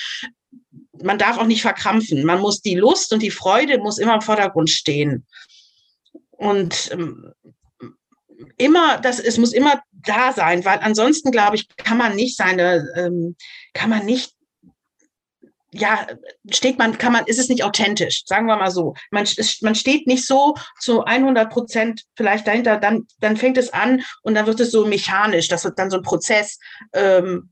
man 1.02 1.18
darf 1.18 1.38
auch 1.38 1.46
nicht 1.46 1.62
verkrampfen. 1.62 2.24
Man 2.24 2.40
muss 2.40 2.61
die 2.61 2.74
Lust 2.74 3.12
und 3.12 3.22
die 3.22 3.31
Freude 3.31 3.78
muss 3.78 3.98
immer 3.98 4.14
im 4.14 4.20
Vordergrund 4.20 4.70
stehen. 4.70 5.26
Und 6.31 6.90
ähm, 6.92 7.33
immer, 8.57 8.98
das, 8.98 9.18
es 9.18 9.38
muss 9.38 9.52
immer 9.52 9.83
da 9.92 10.33
sein, 10.33 10.64
weil 10.64 10.78
ansonsten, 10.78 11.31
glaube 11.31 11.57
ich, 11.57 11.68
kann 11.76 11.98
man 11.98 12.14
nicht 12.14 12.37
seine, 12.37 12.88
ähm, 12.96 13.37
kann 13.74 13.90
man 13.90 14.07
nicht 14.07 14.33
ja, 15.70 16.07
steht 16.50 16.78
man, 16.78 16.96
kann 16.96 17.12
man, 17.12 17.26
ist 17.26 17.38
es 17.38 17.48
nicht 17.48 17.62
authentisch, 17.62 18.22
sagen 18.24 18.46
wir 18.46 18.57
mal 18.57 18.70
so. 18.70 18.94
Man, 19.11 19.26
man 19.61 19.74
steht 19.74 20.07
nicht 20.07 20.26
so 20.26 20.54
zu 20.81 21.04
100 21.04 21.50
Prozent 21.50 22.04
vielleicht 22.16 22.46
dahinter, 22.46 22.78
dann, 22.78 23.07
dann 23.20 23.37
fängt 23.37 23.59
es 23.59 23.72
an 23.72 24.02
und 24.22 24.35
dann 24.35 24.46
wird 24.46 24.61
es 24.61 24.70
so 24.70 24.87
mechanisch, 24.87 25.48
das 25.48 25.64
wird 25.64 25.78
dann 25.78 25.90
so 25.90 25.98
ein 25.98 26.02
Prozess, 26.02 26.59
ähm, 26.94 27.50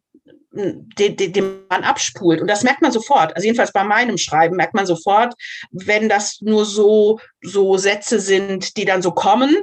den, 0.53 1.17
den, 1.17 1.33
den 1.33 1.67
man 1.69 1.85
abspult. 1.85 2.41
Und 2.41 2.47
das 2.47 2.63
merkt 2.63 2.81
man 2.81 2.93
sofort. 2.93 3.35
Also 3.37 3.45
jedenfalls 3.45 3.73
bei 3.73 3.85
meinem 3.85 4.17
Schreiben 4.17 4.57
merkt 4.57 4.73
man 4.73 4.87
sofort, 4.87 5.35
wenn 5.71 6.09
das 6.09 6.41
nur 6.41 6.65
so, 6.65 7.21
so 7.43 7.77
Sätze 7.77 8.21
sind, 8.21 8.79
die 8.79 8.87
dann 8.87 9.03
so 9.03 9.13
kommen, 9.13 9.55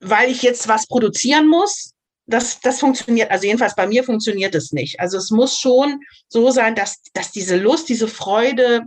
weil 0.00 0.30
ich 0.30 0.42
jetzt 0.42 0.66
was 0.66 0.88
produzieren 0.88 1.46
muss, 1.46 1.92
das, 2.28 2.60
das 2.60 2.78
funktioniert, 2.78 3.30
also 3.30 3.46
jedenfalls 3.46 3.74
bei 3.74 3.86
mir 3.86 4.04
funktioniert 4.04 4.54
es 4.54 4.72
nicht. 4.72 5.00
Also 5.00 5.18
es 5.18 5.30
muss 5.30 5.58
schon 5.58 6.00
so 6.28 6.50
sein, 6.50 6.74
dass, 6.74 7.02
dass 7.14 7.32
diese 7.32 7.56
Lust, 7.56 7.88
diese 7.88 8.06
Freude 8.06 8.82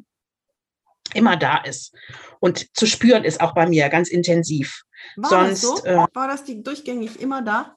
immer 1.14 1.36
da 1.36 1.58
ist. 1.58 1.94
Und 2.40 2.76
zu 2.78 2.86
spüren 2.86 3.24
ist 3.24 3.42
auch 3.42 3.54
bei 3.54 3.68
mir 3.68 3.90
ganz 3.90 4.10
intensiv. 4.10 4.84
War 5.16 5.30
Sonst, 5.30 5.64
das 5.64 5.70
so? 5.70 5.86
Äh, 5.86 6.08
War 6.14 6.28
das 6.28 6.44
die 6.44 6.64
durchgängig 6.64 7.20
immer 7.20 7.42
da? 7.42 7.76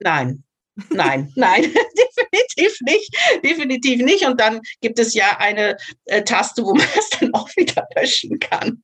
Nein, 0.00 0.44
Nein, 0.90 1.32
nein, 1.36 1.62
definitiv 1.96 2.80
nicht, 2.82 3.16
definitiv 3.44 4.02
nicht. 4.02 4.26
Und 4.26 4.40
dann 4.40 4.60
gibt 4.80 4.98
es 4.98 5.14
ja 5.14 5.36
eine 5.38 5.76
äh, 6.04 6.22
Taste, 6.22 6.62
wo 6.64 6.74
man 6.74 6.86
es 6.98 7.10
dann 7.10 7.34
auch 7.34 7.48
wieder 7.56 7.86
löschen 7.96 8.38
kann, 8.38 8.82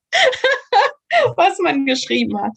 was 1.37 1.59
man 1.59 1.87
geschrieben 1.87 2.41
hat. 2.41 2.53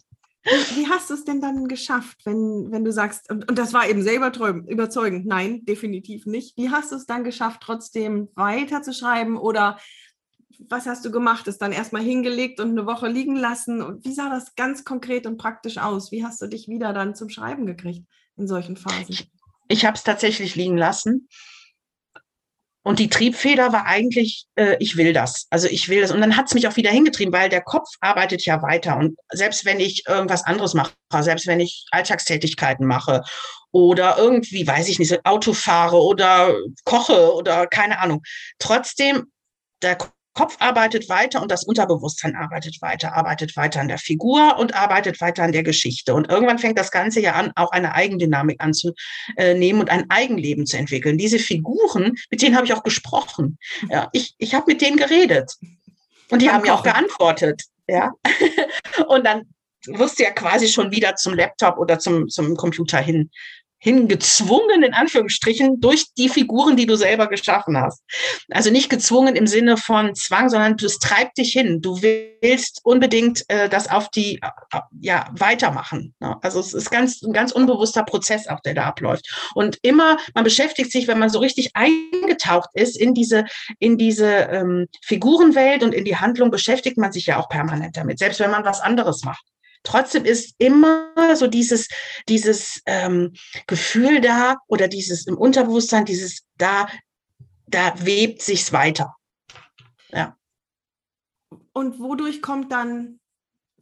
Wie 0.74 0.88
hast 0.88 1.10
du 1.10 1.14
es 1.14 1.24
denn 1.24 1.40
dann 1.40 1.68
geschafft, 1.68 2.24
wenn, 2.24 2.70
wenn 2.70 2.84
du 2.84 2.92
sagst, 2.92 3.30
und, 3.30 3.48
und 3.48 3.58
das 3.58 3.72
war 3.72 3.88
eben 3.88 4.02
selber 4.02 4.32
überzeugend, 4.66 5.26
nein, 5.26 5.64
definitiv 5.64 6.26
nicht. 6.26 6.56
Wie 6.56 6.70
hast 6.70 6.92
du 6.92 6.96
es 6.96 7.06
dann 7.06 7.24
geschafft, 7.24 7.60
trotzdem 7.62 8.28
weiterzuschreiben 8.34 9.36
oder 9.36 9.78
was 10.68 10.86
hast 10.86 11.04
du 11.04 11.10
gemacht? 11.10 11.46
Es 11.46 11.58
dann 11.58 11.72
erstmal 11.72 12.02
hingelegt 12.02 12.60
und 12.60 12.70
eine 12.70 12.86
Woche 12.86 13.08
liegen 13.08 13.36
lassen? 13.36 13.82
Und 13.82 14.04
wie 14.04 14.12
sah 14.12 14.28
das 14.28 14.56
ganz 14.56 14.84
konkret 14.84 15.26
und 15.26 15.38
praktisch 15.38 15.78
aus? 15.78 16.10
Wie 16.10 16.24
hast 16.24 16.42
du 16.42 16.46
dich 16.46 16.68
wieder 16.68 16.92
dann 16.92 17.14
zum 17.14 17.28
Schreiben 17.28 17.66
gekriegt 17.66 18.06
in 18.36 18.48
solchen 18.48 18.76
Phasen? 18.76 19.06
Ich, 19.08 19.30
ich 19.68 19.86
habe 19.86 19.96
es 19.96 20.02
tatsächlich 20.02 20.56
liegen 20.56 20.76
lassen 20.76 21.28
und 22.88 22.98
die 22.98 23.10
Triebfeder 23.10 23.70
war 23.74 23.84
eigentlich, 23.84 24.46
äh, 24.54 24.76
ich 24.80 24.96
will 24.96 25.12
das. 25.12 25.46
Also 25.50 25.68
ich 25.68 25.90
will 25.90 26.00
das. 26.00 26.10
Und 26.10 26.22
dann 26.22 26.38
hat 26.38 26.46
es 26.46 26.54
mich 26.54 26.66
auch 26.66 26.76
wieder 26.76 26.90
hingetrieben, 26.90 27.34
weil 27.34 27.50
der 27.50 27.60
Kopf 27.60 27.86
arbeitet 28.00 28.46
ja 28.46 28.62
weiter. 28.62 28.96
Und 28.96 29.18
selbst 29.30 29.66
wenn 29.66 29.78
ich 29.78 30.04
irgendwas 30.08 30.46
anderes 30.46 30.72
mache, 30.72 30.94
selbst 31.20 31.46
wenn 31.46 31.60
ich 31.60 31.84
Alltagstätigkeiten 31.90 32.86
mache 32.86 33.24
oder 33.72 34.16
irgendwie, 34.16 34.66
weiß 34.66 34.88
ich 34.88 34.98
nicht, 34.98 35.26
Auto 35.26 35.52
fahre 35.52 36.02
oder 36.02 36.54
koche 36.86 37.34
oder 37.34 37.66
keine 37.66 37.98
Ahnung, 37.98 38.22
trotzdem, 38.58 39.26
der 39.82 39.98
Kopf 40.38 40.54
arbeitet 40.60 41.08
weiter 41.08 41.42
und 41.42 41.50
das 41.50 41.64
Unterbewusstsein 41.64 42.36
arbeitet 42.36 42.80
weiter, 42.80 43.12
arbeitet 43.16 43.56
weiter 43.56 43.80
an 43.80 43.88
der 43.88 43.98
Figur 43.98 44.56
und 44.56 44.72
arbeitet 44.72 45.20
weiter 45.20 45.42
an 45.42 45.50
der 45.50 45.64
Geschichte. 45.64 46.14
Und 46.14 46.30
irgendwann 46.30 46.60
fängt 46.60 46.78
das 46.78 46.92
Ganze 46.92 47.20
ja 47.20 47.32
an, 47.32 47.50
auch 47.56 47.72
eine 47.72 47.92
Eigendynamik 47.96 48.62
anzunehmen 48.62 49.80
und 49.80 49.90
ein 49.90 50.08
Eigenleben 50.10 50.64
zu 50.64 50.76
entwickeln. 50.76 51.18
Diese 51.18 51.40
Figuren, 51.40 52.14
mit 52.30 52.40
denen 52.40 52.54
habe 52.54 52.66
ich 52.66 52.72
auch 52.72 52.84
gesprochen. 52.84 53.58
Ja, 53.90 54.10
ich 54.12 54.36
ich 54.38 54.54
habe 54.54 54.66
mit 54.68 54.80
denen 54.80 54.96
geredet. 54.96 55.56
Und 56.30 56.40
die 56.40 56.50
haben 56.50 56.62
mir 56.62 56.72
auch 56.72 56.84
geantwortet. 56.84 57.64
Ja. 57.88 58.12
Und 59.08 59.26
dann 59.26 59.42
wirst 59.86 60.20
du 60.20 60.22
ja 60.22 60.30
quasi 60.30 60.68
schon 60.68 60.92
wieder 60.92 61.16
zum 61.16 61.34
Laptop 61.34 61.78
oder 61.78 61.98
zum, 61.98 62.28
zum 62.28 62.54
Computer 62.54 62.98
hin 62.98 63.30
hingezwungen, 63.78 64.82
in 64.82 64.94
Anführungsstrichen, 64.94 65.80
durch 65.80 66.06
die 66.16 66.28
Figuren, 66.28 66.76
die 66.76 66.86
du 66.86 66.96
selber 66.96 67.28
geschaffen 67.28 67.78
hast. 67.78 68.02
Also 68.50 68.70
nicht 68.70 68.90
gezwungen 68.90 69.36
im 69.36 69.46
Sinne 69.46 69.76
von 69.76 70.14
Zwang, 70.14 70.48
sondern 70.48 70.76
es 70.82 70.98
treibt 70.98 71.38
dich 71.38 71.52
hin. 71.52 71.80
Du 71.80 72.02
willst 72.02 72.80
unbedingt 72.84 73.44
äh, 73.48 73.68
das 73.68 73.88
auf 73.88 74.08
die, 74.10 74.40
äh, 74.42 74.80
ja, 75.00 75.28
weitermachen. 75.32 76.14
Ne? 76.20 76.36
Also 76.42 76.60
es 76.60 76.74
ist 76.74 76.90
ganz, 76.90 77.22
ein 77.22 77.32
ganz 77.32 77.52
unbewusster 77.52 78.02
Prozess 78.02 78.48
auch, 78.48 78.60
der 78.60 78.74
da 78.74 78.84
abläuft. 78.84 79.28
Und 79.54 79.78
immer, 79.82 80.16
man 80.34 80.44
beschäftigt 80.44 80.90
sich, 80.90 81.06
wenn 81.06 81.18
man 81.18 81.30
so 81.30 81.38
richtig 81.38 81.70
eingetaucht 81.74 82.70
ist 82.74 82.96
in 83.00 83.14
diese, 83.14 83.44
in 83.78 83.96
diese 83.96 84.26
ähm, 84.26 84.86
Figurenwelt 85.04 85.82
und 85.82 85.94
in 85.94 86.04
die 86.04 86.16
Handlung, 86.16 86.50
beschäftigt 86.50 86.98
man 86.98 87.12
sich 87.12 87.26
ja 87.26 87.38
auch 87.38 87.48
permanent 87.48 87.96
damit, 87.96 88.18
selbst 88.18 88.40
wenn 88.40 88.50
man 88.50 88.64
was 88.64 88.80
anderes 88.80 89.24
macht. 89.24 89.44
Trotzdem 89.82 90.24
ist 90.24 90.54
immer 90.58 91.36
so 91.36 91.46
dieses, 91.46 91.88
dieses 92.28 92.82
ähm, 92.86 93.32
Gefühl 93.66 94.20
da 94.20 94.56
oder 94.66 94.88
dieses 94.88 95.26
im 95.26 95.36
Unterbewusstsein, 95.36 96.04
dieses 96.04 96.44
da, 96.56 96.88
da 97.66 97.94
webt 98.04 98.42
sich's 98.42 98.72
weiter. 98.72 99.14
Ja. 100.10 100.36
Und 101.72 102.00
wodurch 102.00 102.42
kommt 102.42 102.72
dann 102.72 103.20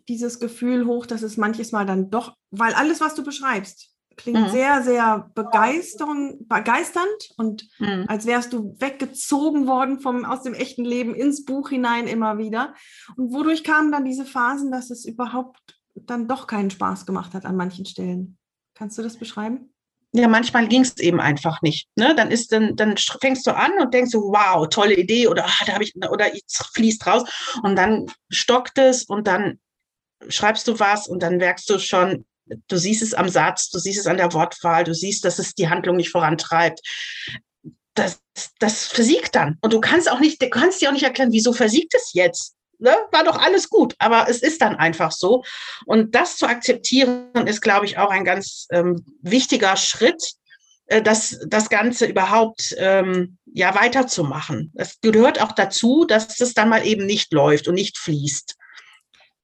dieses 0.08 0.38
Gefühl 0.38 0.86
hoch, 0.86 1.06
dass 1.06 1.22
es 1.22 1.36
manches 1.36 1.72
Mal 1.72 1.86
dann 1.86 2.10
doch, 2.10 2.36
weil 2.50 2.74
alles, 2.74 3.00
was 3.00 3.14
du 3.14 3.24
beschreibst, 3.24 3.90
klingt 4.16 4.40
mhm. 4.40 4.50
sehr, 4.50 4.82
sehr 4.82 5.30
begeisternd, 5.34 6.48
begeisternd 6.48 7.30
und 7.36 7.68
mhm. 7.78 8.04
als 8.08 8.26
wärst 8.26 8.52
du 8.52 8.74
weggezogen 8.78 9.66
worden 9.66 10.00
vom, 10.00 10.24
aus 10.24 10.42
dem 10.42 10.54
echten 10.54 10.84
Leben 10.84 11.14
ins 11.14 11.44
Buch 11.44 11.68
hinein 11.68 12.06
immer 12.06 12.38
wieder. 12.38 12.74
Und 13.16 13.32
wodurch 13.32 13.62
kamen 13.62 13.92
dann 13.92 14.04
diese 14.04 14.24
Phasen, 14.24 14.70
dass 14.70 14.90
es 14.90 15.04
überhaupt 15.04 15.78
dann 16.06 16.28
doch 16.28 16.46
keinen 16.46 16.70
Spaß 16.70 17.06
gemacht 17.06 17.34
hat 17.34 17.44
an 17.44 17.56
manchen 17.56 17.86
Stellen. 17.86 18.38
Kannst 18.74 18.98
du 18.98 19.02
das 19.02 19.16
beschreiben? 19.16 19.70
Ja, 20.12 20.28
manchmal 20.28 20.68
ging 20.68 20.82
es 20.82 20.96
eben 20.98 21.20
einfach 21.20 21.62
nicht. 21.62 21.88
Ne? 21.96 22.14
Dann 22.14 22.30
ist 22.30 22.52
dann, 22.52 22.76
dann 22.76 22.96
fängst 22.96 23.46
du 23.46 23.54
an 23.54 23.72
und 23.78 23.92
denkst 23.92 24.12
so, 24.12 24.20
wow, 24.20 24.66
tolle 24.68 24.94
Idee 24.94 25.26
oder 25.26 25.44
ah, 25.46 25.64
da 25.66 25.74
habe 25.74 25.84
ich 25.84 25.94
oder 25.96 26.30
fließt 26.74 27.06
raus 27.06 27.24
und 27.62 27.76
dann 27.76 28.06
stockt 28.30 28.78
es 28.78 29.04
und 29.04 29.26
dann 29.26 29.58
schreibst 30.28 30.66
du 30.68 30.78
was 30.78 31.08
und 31.08 31.22
dann 31.22 31.36
merkst 31.36 31.68
du 31.68 31.78
schon, 31.78 32.24
du 32.46 32.76
siehst 32.76 33.02
es 33.02 33.14
am 33.14 33.28
Satz, 33.28 33.68
du 33.70 33.78
siehst 33.78 34.00
es 34.00 34.06
an 34.06 34.16
der 34.16 34.32
Wortwahl, 34.32 34.84
du 34.84 34.94
siehst, 34.94 35.24
dass 35.24 35.38
es 35.38 35.54
die 35.54 35.68
Handlung 35.68 35.96
nicht 35.96 36.10
vorantreibt. 36.10 36.80
Das, 37.94 38.20
das 38.58 38.86
versiegt 38.86 39.34
dann. 39.34 39.58
Und 39.60 39.72
du 39.72 39.80
kannst 39.80 40.10
auch 40.10 40.20
nicht, 40.20 40.40
du 40.40 40.48
kannst 40.48 40.80
dir 40.80 40.88
auch 40.88 40.94
nicht 40.94 41.02
erklären, 41.02 41.32
wieso 41.32 41.52
versiegt 41.52 41.94
es 41.94 42.12
jetzt? 42.12 42.55
Ne, 42.78 42.96
war 43.12 43.24
doch 43.24 43.38
alles 43.38 43.68
gut, 43.68 43.94
aber 43.98 44.28
es 44.28 44.42
ist 44.42 44.60
dann 44.60 44.76
einfach 44.76 45.12
so. 45.12 45.42
Und 45.86 46.14
das 46.14 46.36
zu 46.36 46.46
akzeptieren, 46.46 47.30
ist, 47.46 47.60
glaube 47.60 47.86
ich, 47.86 47.98
auch 47.98 48.10
ein 48.10 48.24
ganz 48.24 48.66
ähm, 48.70 49.04
wichtiger 49.22 49.76
Schritt, 49.76 50.34
äh, 50.86 51.02
das, 51.02 51.38
das 51.46 51.68
Ganze 51.68 52.06
überhaupt 52.06 52.74
ähm, 52.78 53.38
ja 53.46 53.74
weiterzumachen. 53.74 54.72
Es 54.74 55.00
gehört 55.00 55.40
auch 55.40 55.52
dazu, 55.52 56.04
dass 56.04 56.40
es 56.40 56.54
dann 56.54 56.68
mal 56.68 56.86
eben 56.86 57.06
nicht 57.06 57.32
läuft 57.32 57.68
und 57.68 57.74
nicht 57.74 57.98
fließt. 57.98 58.54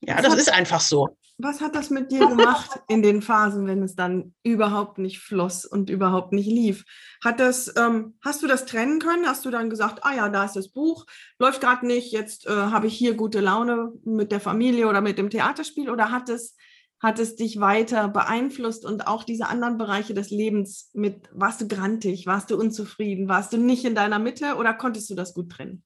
Ja, 0.01 0.21
das 0.21 0.35
ist 0.35 0.53
einfach 0.53 0.81
so. 0.81 1.16
Was 1.42 1.61
hat 1.61 1.74
das 1.74 1.90
mit 1.90 2.12
dir 2.12 2.28
gemacht 2.28 2.70
in 2.88 3.02
den 3.02 3.20
Phasen, 3.20 3.66
wenn 3.66 3.83
es 3.83 3.96
dann 3.96 4.33
überhaupt 4.44 4.98
nicht 4.98 5.18
floss 5.18 5.64
und 5.64 5.90
überhaupt 5.90 6.33
nicht 6.33 6.46
lief? 6.46 6.85
Hat 7.22 7.40
das, 7.40 7.74
ähm, 7.76 8.14
hast 8.22 8.42
du 8.42 8.46
das 8.46 8.64
trennen 8.64 9.00
können? 9.00 9.26
Hast 9.26 9.44
du 9.44 9.50
dann 9.50 9.68
gesagt, 9.68 10.05
ah 10.05 10.14
ja, 10.14 10.28
da 10.28 10.44
ist 10.44 10.55
das 10.55 10.68
Buch, 10.68 11.05
läuft 11.40 11.61
gerade 11.61 11.85
nicht, 11.85 12.12
jetzt 12.12 12.46
äh, 12.46 12.50
habe 12.50 12.87
ich 12.87 12.94
hier 12.94 13.14
gute 13.14 13.40
Laune 13.40 13.92
mit 14.05 14.31
der 14.31 14.38
Familie 14.38 14.87
oder 14.87 15.00
mit 15.00 15.18
dem 15.18 15.31
Theaterspiel? 15.31 15.90
Oder 15.90 16.12
hat 16.12 16.28
es, 16.28 16.57
hat 17.00 17.18
es 17.18 17.35
dich 17.35 17.59
weiter 17.59 18.07
beeinflusst 18.07 18.85
und 18.85 19.09
auch 19.09 19.24
diese 19.24 19.48
anderen 19.48 19.78
Bereiche 19.78 20.14
des 20.14 20.31
Lebens 20.31 20.90
mit, 20.92 21.28
warst 21.33 21.61
du 21.61 21.66
grantig, 21.66 22.26
warst 22.26 22.52
du 22.52 22.57
unzufrieden, 22.57 23.26
warst 23.26 23.52
du 23.52 23.57
nicht 23.59 23.85
in 23.85 23.96
deiner 23.96 24.20
Mitte 24.20 24.55
oder 24.55 24.74
konntest 24.74 25.11
du 25.11 25.16
das 25.16 25.35
gut 25.35 25.50
trennen? 25.50 25.83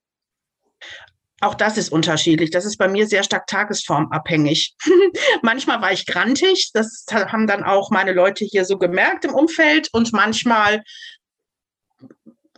Auch 1.41 1.55
das 1.55 1.77
ist 1.77 1.93
unterschiedlich. 1.93 2.51
Das 2.51 2.65
ist 2.65 2.79
bei 2.79 2.89
mir 2.89 3.07
sehr 3.07 3.23
stark 3.23 3.47
tagesformabhängig. 3.47 4.75
manchmal 5.43 5.83
war 5.83 5.93
ich 5.93 6.07
grantig, 6.07 6.71
das 6.73 7.05
haben 7.11 7.47
dann 7.47 7.63
auch 7.63 7.91
meine 7.91 8.13
Leute 8.13 8.45
hier 8.45 8.65
so 8.65 8.79
gemerkt 8.79 9.25
im 9.25 9.35
Umfeld 9.35 9.89
und 9.93 10.13
manchmal 10.13 10.83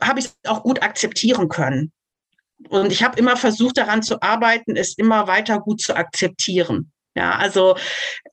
habe 0.00 0.20
ich 0.20 0.26
es 0.26 0.36
auch 0.46 0.62
gut 0.62 0.82
akzeptieren 0.82 1.48
können. 1.48 1.92
Und 2.68 2.92
ich 2.92 3.02
habe 3.02 3.18
immer 3.18 3.36
versucht, 3.36 3.78
daran 3.78 4.02
zu 4.02 4.20
arbeiten, 4.22 4.76
es 4.76 4.96
immer 4.96 5.26
weiter 5.26 5.60
gut 5.60 5.80
zu 5.80 5.94
akzeptieren. 5.94 6.92
Ja, 7.16 7.36
also, 7.36 7.76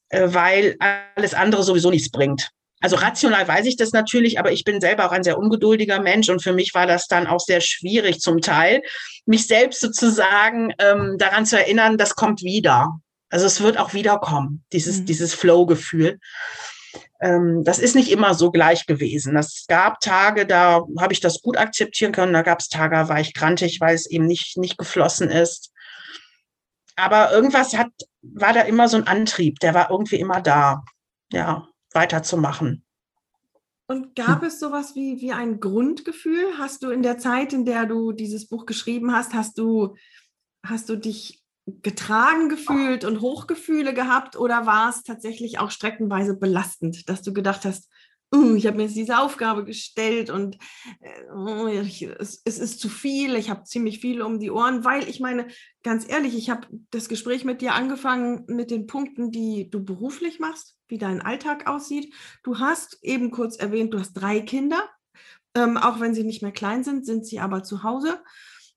äh, 0.09 0.27
weil 0.31 0.75
alles 0.79 1.33
andere 1.33 1.63
sowieso 1.63 1.89
nichts 1.89 2.11
bringt. 2.11 2.51
Also 2.85 2.97
rational 2.97 3.47
weiß 3.47 3.65
ich 3.65 3.77
das 3.77 3.93
natürlich, 3.93 4.37
aber 4.37 4.51
ich 4.51 4.63
bin 4.63 4.79
selber 4.79 5.07
auch 5.07 5.11
ein 5.11 5.23
sehr 5.23 5.39
ungeduldiger 5.39 5.99
Mensch 5.99 6.29
und 6.29 6.43
für 6.43 6.53
mich 6.53 6.75
war 6.75 6.85
das 6.85 7.07
dann 7.07 7.25
auch 7.25 7.39
sehr 7.39 7.59
schwierig 7.59 8.19
zum 8.19 8.41
Teil, 8.41 8.83
mich 9.25 9.47
selbst 9.47 9.81
sozusagen 9.81 10.71
ähm, 10.77 11.15
daran 11.17 11.47
zu 11.47 11.57
erinnern, 11.57 11.97
das 11.97 12.13
kommt 12.13 12.43
wieder. 12.43 12.99
Also 13.31 13.47
es 13.47 13.59
wird 13.61 13.79
auch 13.79 13.95
wiederkommen, 13.95 14.63
dieses, 14.71 14.99
mhm. 14.99 15.05
dieses 15.07 15.33
Flow-Gefühl. 15.33 16.19
Ähm, 17.21 17.63
das 17.63 17.79
ist 17.79 17.95
nicht 17.95 18.11
immer 18.11 18.35
so 18.35 18.51
gleich 18.51 18.85
gewesen. 18.85 19.35
Es 19.35 19.65
gab 19.67 19.99
Tage, 19.99 20.45
da 20.45 20.83
habe 20.99 21.11
ich 21.11 21.21
das 21.21 21.41
gut 21.41 21.57
akzeptieren 21.57 22.11
können. 22.11 22.33
Da 22.33 22.43
gab 22.43 22.59
es 22.59 22.69
Tage, 22.69 22.97
da 22.97 23.09
war 23.09 23.19
ich 23.19 23.33
grantig, 23.33 23.81
weil 23.81 23.95
es 23.95 24.05
eben 24.05 24.27
nicht, 24.27 24.57
nicht 24.57 24.77
geflossen 24.77 25.31
ist. 25.31 25.71
Aber 26.95 27.31
irgendwas 27.31 27.75
hat, 27.75 27.89
war 28.21 28.53
da 28.53 28.61
immer 28.61 28.87
so 28.87 28.97
ein 28.97 29.07
Antrieb, 29.07 29.59
der 29.59 29.73
war 29.73 29.89
irgendwie 29.89 30.17
immer 30.17 30.39
da. 30.39 30.83
Ja 31.31 31.67
weiterzumachen. 31.95 32.83
Und 33.87 34.15
gab 34.15 34.41
es 34.43 34.59
sowas 34.59 34.95
wie, 34.95 35.21
wie 35.21 35.31
ein 35.31 35.59
Grundgefühl? 35.59 36.57
Hast 36.57 36.83
du 36.83 36.89
in 36.89 37.03
der 37.03 37.19
Zeit, 37.19 37.53
in 37.53 37.65
der 37.65 37.85
du 37.85 38.11
dieses 38.11 38.47
Buch 38.47 38.65
geschrieben 38.65 39.13
hast, 39.13 39.33
hast 39.33 39.57
du, 39.59 39.95
hast 40.63 40.89
du 40.89 40.95
dich 40.95 41.43
getragen 41.67 42.49
gefühlt 42.49 43.05
und 43.05 43.21
Hochgefühle 43.21 43.93
gehabt 43.93 44.35
oder 44.35 44.65
war 44.65 44.89
es 44.89 45.03
tatsächlich 45.03 45.59
auch 45.59 45.71
streckenweise 45.71 46.35
belastend, 46.35 47.09
dass 47.09 47.21
du 47.21 47.33
gedacht 47.33 47.65
hast, 47.65 47.89
uh, 48.35 48.55
ich 48.55 48.67
habe 48.67 48.77
mir 48.77 48.83
jetzt 48.83 48.95
diese 48.95 49.19
Aufgabe 49.19 49.65
gestellt 49.65 50.29
und 50.29 50.57
äh, 51.01 51.81
ich, 51.81 52.03
es, 52.03 52.41
es, 52.45 52.59
ist 52.59 52.79
zu 52.79 52.89
viel, 52.89 53.35
ich 53.35 53.49
habe 53.49 53.63
ziemlich 53.63 53.99
viel 53.99 54.21
um 54.21 54.39
die 54.39 54.51
Ohren, 54.51 54.83
weil 54.83 55.07
ich 55.07 55.19
meine, 55.19 55.47
ganz 55.83 56.07
ehrlich, 56.07 56.35
ich 56.35 56.49
habe 56.49 56.67
das 56.91 57.09
Gespräch 57.09 57.45
mit 57.45 57.61
dir 57.61 57.73
angefangen 57.73 58.45
mit 58.47 58.71
den 58.71 58.87
Punkten, 58.87 59.31
die 59.31 59.69
du 59.69 59.83
beruflich 59.83 60.39
machst, 60.39 60.77
wie 60.87 60.97
dein 60.97 61.21
Alltag 61.21 61.67
aussieht. 61.67 62.13
Du 62.43 62.59
hast 62.59 62.99
eben 63.01 63.31
kurz 63.31 63.55
erwähnt, 63.55 63.93
du 63.93 63.99
hast 63.99 64.13
drei 64.13 64.41
Kinder, 64.41 64.89
ähm, 65.55 65.77
auch 65.77 65.99
wenn 65.99 66.13
sie 66.13 66.23
nicht 66.23 66.41
mehr 66.41 66.51
klein 66.51 66.83
sind, 66.83 67.05
sind 67.05 67.25
sie 67.25 67.39
aber 67.39 67.63
zu 67.63 67.83
Hause. 67.83 68.19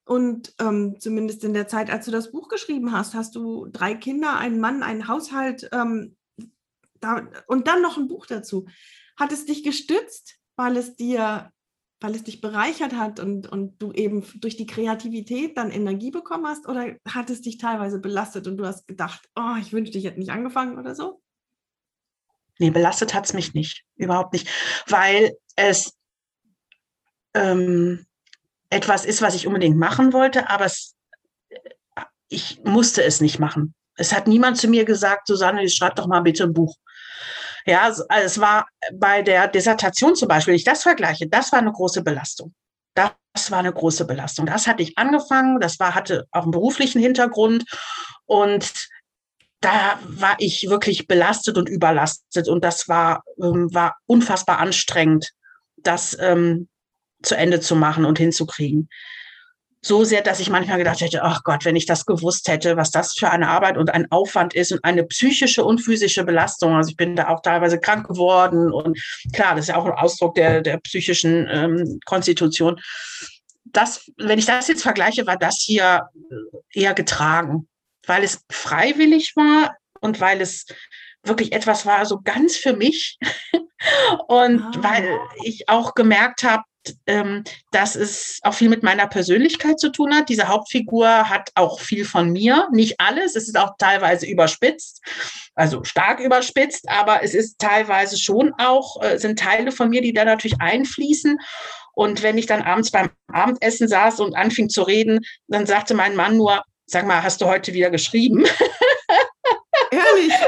Und 0.04 0.54
ähm, 0.58 0.96
zumindest 0.98 1.44
in 1.44 1.52
der 1.52 1.68
Zeit, 1.68 1.90
als 1.90 2.06
du 2.06 2.10
das 2.10 2.30
Buch 2.30 2.48
geschrieben 2.48 2.92
hast, 2.92 3.14
hast 3.14 3.34
du 3.34 3.66
drei 3.66 3.94
Kinder, 3.94 4.38
einen 4.38 4.58
Mann, 4.58 4.82
einen 4.82 5.06
Haushalt 5.06 5.68
ähm, 5.70 6.16
da, 7.00 7.28
und 7.46 7.68
dann 7.68 7.82
noch 7.82 7.98
ein 7.98 8.08
Buch 8.08 8.24
dazu. 8.24 8.66
Hat 9.18 9.32
es 9.32 9.46
dich 9.46 9.64
gestützt, 9.64 10.38
weil 10.56 10.76
es 10.76 10.94
dir, 10.94 11.50
weil 12.00 12.14
es 12.14 12.22
dich 12.22 12.40
bereichert 12.40 12.94
hat 12.94 13.18
und, 13.18 13.48
und 13.48 13.82
du 13.82 13.92
eben 13.92 14.24
durch 14.36 14.56
die 14.56 14.66
Kreativität 14.66 15.56
dann 15.56 15.70
Energie 15.70 16.10
bekommen 16.10 16.46
hast? 16.46 16.68
Oder 16.68 16.96
hat 17.08 17.28
es 17.28 17.40
dich 17.40 17.58
teilweise 17.58 17.98
belastet 17.98 18.46
und 18.46 18.56
du 18.56 18.66
hast 18.66 18.86
gedacht, 18.86 19.28
oh, 19.34 19.56
ich 19.60 19.72
wünschte, 19.72 19.98
ich 19.98 20.04
hätte 20.04 20.20
nicht 20.20 20.30
angefangen 20.30 20.78
oder 20.78 20.94
so? 20.94 21.20
Nee, 22.60 22.70
belastet 22.70 23.14
hat 23.14 23.26
es 23.26 23.34
mich 23.34 23.54
nicht, 23.54 23.84
überhaupt 23.96 24.32
nicht, 24.32 24.48
weil 24.88 25.36
es 25.54 25.96
ähm, 27.34 28.04
etwas 28.70 29.04
ist, 29.04 29.22
was 29.22 29.34
ich 29.34 29.46
unbedingt 29.46 29.76
machen 29.76 30.12
wollte, 30.12 30.50
aber 30.50 30.64
es, 30.64 30.96
ich 32.28 32.60
musste 32.64 33.02
es 33.02 33.20
nicht 33.20 33.38
machen. 33.38 33.74
Es 33.94 34.12
hat 34.12 34.28
niemand 34.28 34.58
zu 34.58 34.68
mir 34.68 34.84
gesagt, 34.84 35.26
Susanne, 35.26 35.68
schreib 35.68 35.96
doch 35.96 36.06
mal 36.06 36.20
bitte 36.20 36.44
ein 36.44 36.52
Buch. 36.52 36.76
Ja, 37.68 37.82
also 37.82 38.04
es 38.08 38.40
war 38.40 38.66
bei 38.94 39.20
der 39.20 39.46
Dissertation 39.46 40.16
zum 40.16 40.26
Beispiel, 40.26 40.52
wenn 40.52 40.56
ich 40.58 40.64
das 40.64 40.84
vergleiche, 40.84 41.28
das 41.28 41.52
war 41.52 41.58
eine 41.58 41.70
große 41.70 42.02
Belastung. 42.02 42.54
Das 42.94 43.50
war 43.50 43.58
eine 43.58 43.74
große 43.74 44.06
Belastung. 44.06 44.46
Das 44.46 44.66
hatte 44.66 44.82
ich 44.82 44.96
angefangen, 44.96 45.60
das 45.60 45.78
war, 45.78 45.94
hatte 45.94 46.26
auch 46.30 46.44
einen 46.44 46.50
beruflichen 46.50 46.98
Hintergrund 46.98 47.64
und 48.24 48.88
da 49.60 49.98
war 50.02 50.36
ich 50.38 50.70
wirklich 50.70 51.06
belastet 51.08 51.58
und 51.58 51.68
überlastet 51.68 52.48
und 52.48 52.64
das 52.64 52.88
war, 52.88 53.22
ähm, 53.38 53.68
war 53.74 53.98
unfassbar 54.06 54.60
anstrengend, 54.60 55.32
das 55.76 56.16
ähm, 56.18 56.68
zu 57.22 57.36
Ende 57.36 57.60
zu 57.60 57.76
machen 57.76 58.06
und 58.06 58.18
hinzukriegen 58.18 58.88
so 59.80 60.04
sehr, 60.04 60.22
dass 60.22 60.40
ich 60.40 60.50
manchmal 60.50 60.78
gedacht 60.78 61.00
hätte, 61.00 61.22
ach 61.22 61.42
Gott, 61.44 61.64
wenn 61.64 61.76
ich 61.76 61.86
das 61.86 62.04
gewusst 62.04 62.48
hätte, 62.48 62.76
was 62.76 62.90
das 62.90 63.14
für 63.14 63.30
eine 63.30 63.48
Arbeit 63.48 63.76
und 63.76 63.90
ein 63.90 64.10
Aufwand 64.10 64.54
ist 64.54 64.72
und 64.72 64.82
eine 64.82 65.04
psychische 65.04 65.64
und 65.64 65.80
physische 65.80 66.24
Belastung. 66.24 66.74
Also 66.74 66.90
ich 66.90 66.96
bin 66.96 67.14
da 67.14 67.28
auch 67.28 67.42
teilweise 67.42 67.78
krank 67.78 68.08
geworden 68.08 68.72
und 68.72 69.00
klar, 69.32 69.54
das 69.54 69.66
ist 69.66 69.68
ja 69.68 69.76
auch 69.76 69.86
ein 69.86 69.92
Ausdruck 69.92 70.34
der, 70.34 70.62
der 70.62 70.78
psychischen 70.78 71.46
ähm, 71.50 72.00
Konstitution. 72.04 72.80
Das, 73.66 74.10
wenn 74.16 74.38
ich 74.38 74.46
das 74.46 74.68
jetzt 74.68 74.82
vergleiche, 74.82 75.26
war 75.26 75.36
das 75.36 75.62
hier 75.64 76.08
eher 76.72 76.94
getragen, 76.94 77.68
weil 78.06 78.24
es 78.24 78.44
freiwillig 78.50 79.36
war 79.36 79.76
und 80.00 80.20
weil 80.20 80.40
es 80.40 80.66
wirklich 81.22 81.52
etwas 81.52 81.86
war, 81.86 82.04
so 82.06 82.20
ganz 82.22 82.56
für 82.56 82.72
mich. 82.72 83.18
Und 84.26 84.60
ah. 84.60 84.72
weil 84.78 85.18
ich 85.44 85.68
auch 85.68 85.94
gemerkt 85.94 86.42
habe, 86.42 86.64
ähm, 87.06 87.44
dass 87.70 87.96
es 87.96 88.40
auch 88.42 88.54
viel 88.54 88.68
mit 88.68 88.82
meiner 88.82 89.06
Persönlichkeit 89.06 89.78
zu 89.78 89.90
tun 89.90 90.14
hat. 90.14 90.28
Diese 90.28 90.48
Hauptfigur 90.48 91.28
hat 91.28 91.50
auch 91.54 91.80
viel 91.80 92.04
von 92.04 92.30
mir. 92.30 92.68
Nicht 92.72 93.00
alles, 93.00 93.36
es 93.36 93.48
ist 93.48 93.58
auch 93.58 93.72
teilweise 93.78 94.26
überspitzt, 94.26 95.02
also 95.54 95.84
stark 95.84 96.20
überspitzt, 96.20 96.88
aber 96.88 97.22
es 97.22 97.34
ist 97.34 97.58
teilweise 97.58 98.18
schon 98.18 98.52
auch, 98.58 99.02
äh, 99.02 99.18
sind 99.18 99.38
Teile 99.38 99.72
von 99.72 99.90
mir, 99.90 100.02
die 100.02 100.12
da 100.12 100.24
natürlich 100.24 100.60
einfließen. 100.60 101.38
Und 101.92 102.22
wenn 102.22 102.38
ich 102.38 102.46
dann 102.46 102.62
abends 102.62 102.90
beim 102.90 103.10
Abendessen 103.32 103.88
saß 103.88 104.20
und 104.20 104.36
anfing 104.36 104.68
zu 104.68 104.82
reden, 104.82 105.20
dann 105.48 105.66
sagte 105.66 105.94
mein 105.94 106.14
Mann 106.14 106.36
nur, 106.36 106.62
sag 106.86 107.06
mal, 107.06 107.22
hast 107.22 107.40
du 107.40 107.46
heute 107.46 107.72
wieder 107.72 107.90
geschrieben? 107.90 108.46
Ehrlich? 109.90 110.32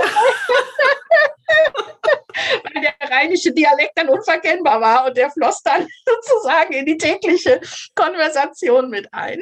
Weil 2.62 2.82
der 2.82 3.09
rheinische 3.20 3.52
Dialekt 3.52 3.92
dann 3.96 4.08
unverkennbar 4.08 4.80
war 4.80 5.06
und 5.06 5.16
der 5.16 5.30
floss 5.30 5.62
dann 5.62 5.86
sozusagen 6.06 6.72
in 6.72 6.86
die 6.86 6.96
tägliche 6.96 7.60
Konversation 7.94 8.90
mit 8.90 9.12
ein. 9.12 9.40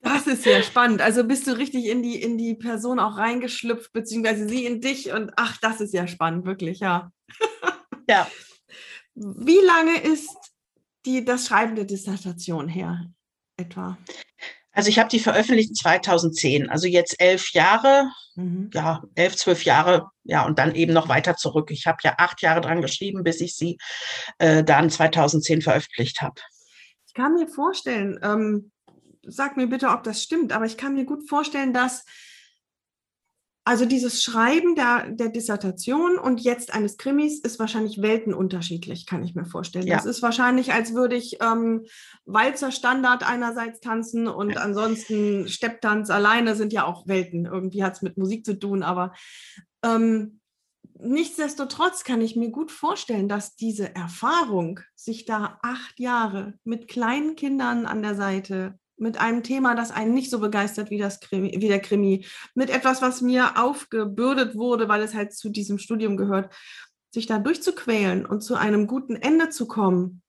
Das 0.00 0.26
ist 0.26 0.46
ja 0.46 0.62
spannend. 0.62 1.02
Also 1.02 1.24
bist 1.24 1.46
du 1.46 1.58
richtig 1.58 1.86
in 1.86 2.02
die, 2.02 2.22
in 2.22 2.38
die 2.38 2.54
Person 2.54 3.00
auch 3.00 3.18
reingeschlüpft, 3.18 3.92
beziehungsweise 3.92 4.48
sie 4.48 4.64
in 4.64 4.80
dich 4.80 5.10
und 5.12 5.32
ach, 5.36 5.58
das 5.60 5.80
ist 5.80 5.94
ja 5.94 6.06
spannend, 6.06 6.46
wirklich, 6.46 6.80
ja. 6.80 7.10
Ja. 8.08 8.30
Wie 9.14 9.58
lange 9.58 10.00
ist 10.00 10.30
die, 11.06 11.24
das 11.24 11.46
Schreiben 11.46 11.74
der 11.74 11.86
Dissertation 11.86 12.68
her 12.68 13.04
etwa? 13.56 13.98
Also 14.76 14.90
ich 14.90 14.98
habe 14.98 15.08
die 15.08 15.20
veröffentlicht 15.20 15.74
2010, 15.74 16.68
also 16.68 16.86
jetzt 16.86 17.18
elf 17.18 17.52
Jahre, 17.52 18.10
mhm. 18.34 18.68
ja, 18.74 19.02
elf, 19.14 19.34
zwölf 19.34 19.64
Jahre, 19.64 20.10
ja, 20.22 20.44
und 20.44 20.58
dann 20.58 20.74
eben 20.74 20.92
noch 20.92 21.08
weiter 21.08 21.34
zurück. 21.34 21.70
Ich 21.70 21.86
habe 21.86 21.96
ja 22.04 22.16
acht 22.18 22.42
Jahre 22.42 22.60
dran 22.60 22.82
geschrieben, 22.82 23.24
bis 23.24 23.40
ich 23.40 23.56
sie 23.56 23.78
äh, 24.36 24.62
dann 24.62 24.90
2010 24.90 25.62
veröffentlicht 25.62 26.20
habe. 26.20 26.42
Ich 27.06 27.14
kann 27.14 27.32
mir 27.32 27.48
vorstellen, 27.48 28.20
ähm, 28.22 28.70
sag 29.22 29.56
mir 29.56 29.66
bitte, 29.66 29.88
ob 29.88 30.02
das 30.02 30.22
stimmt, 30.22 30.52
aber 30.52 30.66
ich 30.66 30.76
kann 30.76 30.92
mir 30.92 31.06
gut 31.06 31.26
vorstellen, 31.26 31.72
dass 31.72 32.04
also 33.66 33.84
dieses 33.84 34.22
Schreiben 34.22 34.76
der, 34.76 35.10
der 35.10 35.28
Dissertation 35.28 36.18
und 36.18 36.40
jetzt 36.40 36.72
eines 36.72 36.98
Krimis 36.98 37.40
ist 37.40 37.58
wahrscheinlich 37.58 38.00
weltenunterschiedlich, 38.00 39.06
kann 39.06 39.24
ich 39.24 39.34
mir 39.34 39.44
vorstellen. 39.44 39.88
Ja. 39.88 39.96
Das 39.96 40.06
ist 40.06 40.22
wahrscheinlich, 40.22 40.72
als 40.72 40.94
würde 40.94 41.16
ich 41.16 41.38
ähm, 41.42 41.84
Walzer 42.26 42.70
Standard 42.70 43.28
einerseits 43.28 43.80
tanzen 43.80 44.28
und 44.28 44.56
ansonsten 44.56 45.48
Stepptanz 45.48 46.10
alleine 46.10 46.54
sind 46.54 46.72
ja 46.72 46.86
auch 46.86 47.08
Welten. 47.08 47.44
Irgendwie 47.44 47.82
hat 47.82 47.94
es 47.94 48.02
mit 48.02 48.16
Musik 48.16 48.46
zu 48.46 48.56
tun, 48.56 48.84
aber 48.84 49.14
ähm, 49.84 50.38
nichtsdestotrotz 51.00 52.04
kann 52.04 52.20
ich 52.20 52.36
mir 52.36 52.50
gut 52.50 52.70
vorstellen, 52.70 53.28
dass 53.28 53.56
diese 53.56 53.96
Erfahrung, 53.96 54.78
sich 54.94 55.24
da 55.24 55.58
acht 55.64 55.98
Jahre 55.98 56.54
mit 56.62 56.86
kleinen 56.86 57.34
Kindern 57.34 57.86
an 57.86 58.00
der 58.00 58.14
Seite 58.14 58.78
mit 58.96 59.18
einem 59.18 59.42
Thema, 59.42 59.74
das 59.74 59.90
einen 59.90 60.14
nicht 60.14 60.30
so 60.30 60.40
begeistert 60.40 60.90
wie, 60.90 60.98
das 60.98 61.20
Krimi, 61.20 61.54
wie 61.58 61.68
der 61.68 61.80
Krimi, 61.80 62.24
mit 62.54 62.70
etwas, 62.70 63.02
was 63.02 63.20
mir 63.20 63.58
aufgebürdet 63.62 64.54
wurde, 64.54 64.88
weil 64.88 65.02
es 65.02 65.14
halt 65.14 65.34
zu 65.34 65.50
diesem 65.50 65.78
Studium 65.78 66.16
gehört, 66.16 66.52
sich 67.12 67.26
da 67.26 67.38
durchzuquälen 67.38 68.26
und 68.26 68.42
zu 68.42 68.56
einem 68.56 68.86
guten 68.86 69.16
Ende 69.16 69.48
zu 69.50 69.66
kommen, 69.66 70.22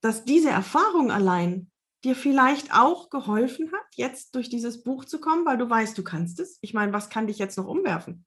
dass 0.00 0.24
diese 0.24 0.50
Erfahrung 0.50 1.10
allein 1.10 1.70
dir 2.04 2.16
vielleicht 2.16 2.72
auch 2.72 3.10
geholfen 3.10 3.72
hat, 3.72 3.86
jetzt 3.94 4.34
durch 4.34 4.48
dieses 4.48 4.82
Buch 4.82 5.04
zu 5.04 5.20
kommen, 5.20 5.44
weil 5.44 5.58
du 5.58 5.68
weißt, 5.68 5.96
du 5.96 6.02
kannst 6.02 6.40
es. 6.40 6.58
Ich 6.62 6.72
meine, 6.72 6.92
was 6.92 7.10
kann 7.10 7.26
dich 7.26 7.38
jetzt 7.38 7.58
noch 7.58 7.66
umwerfen? 7.66 8.24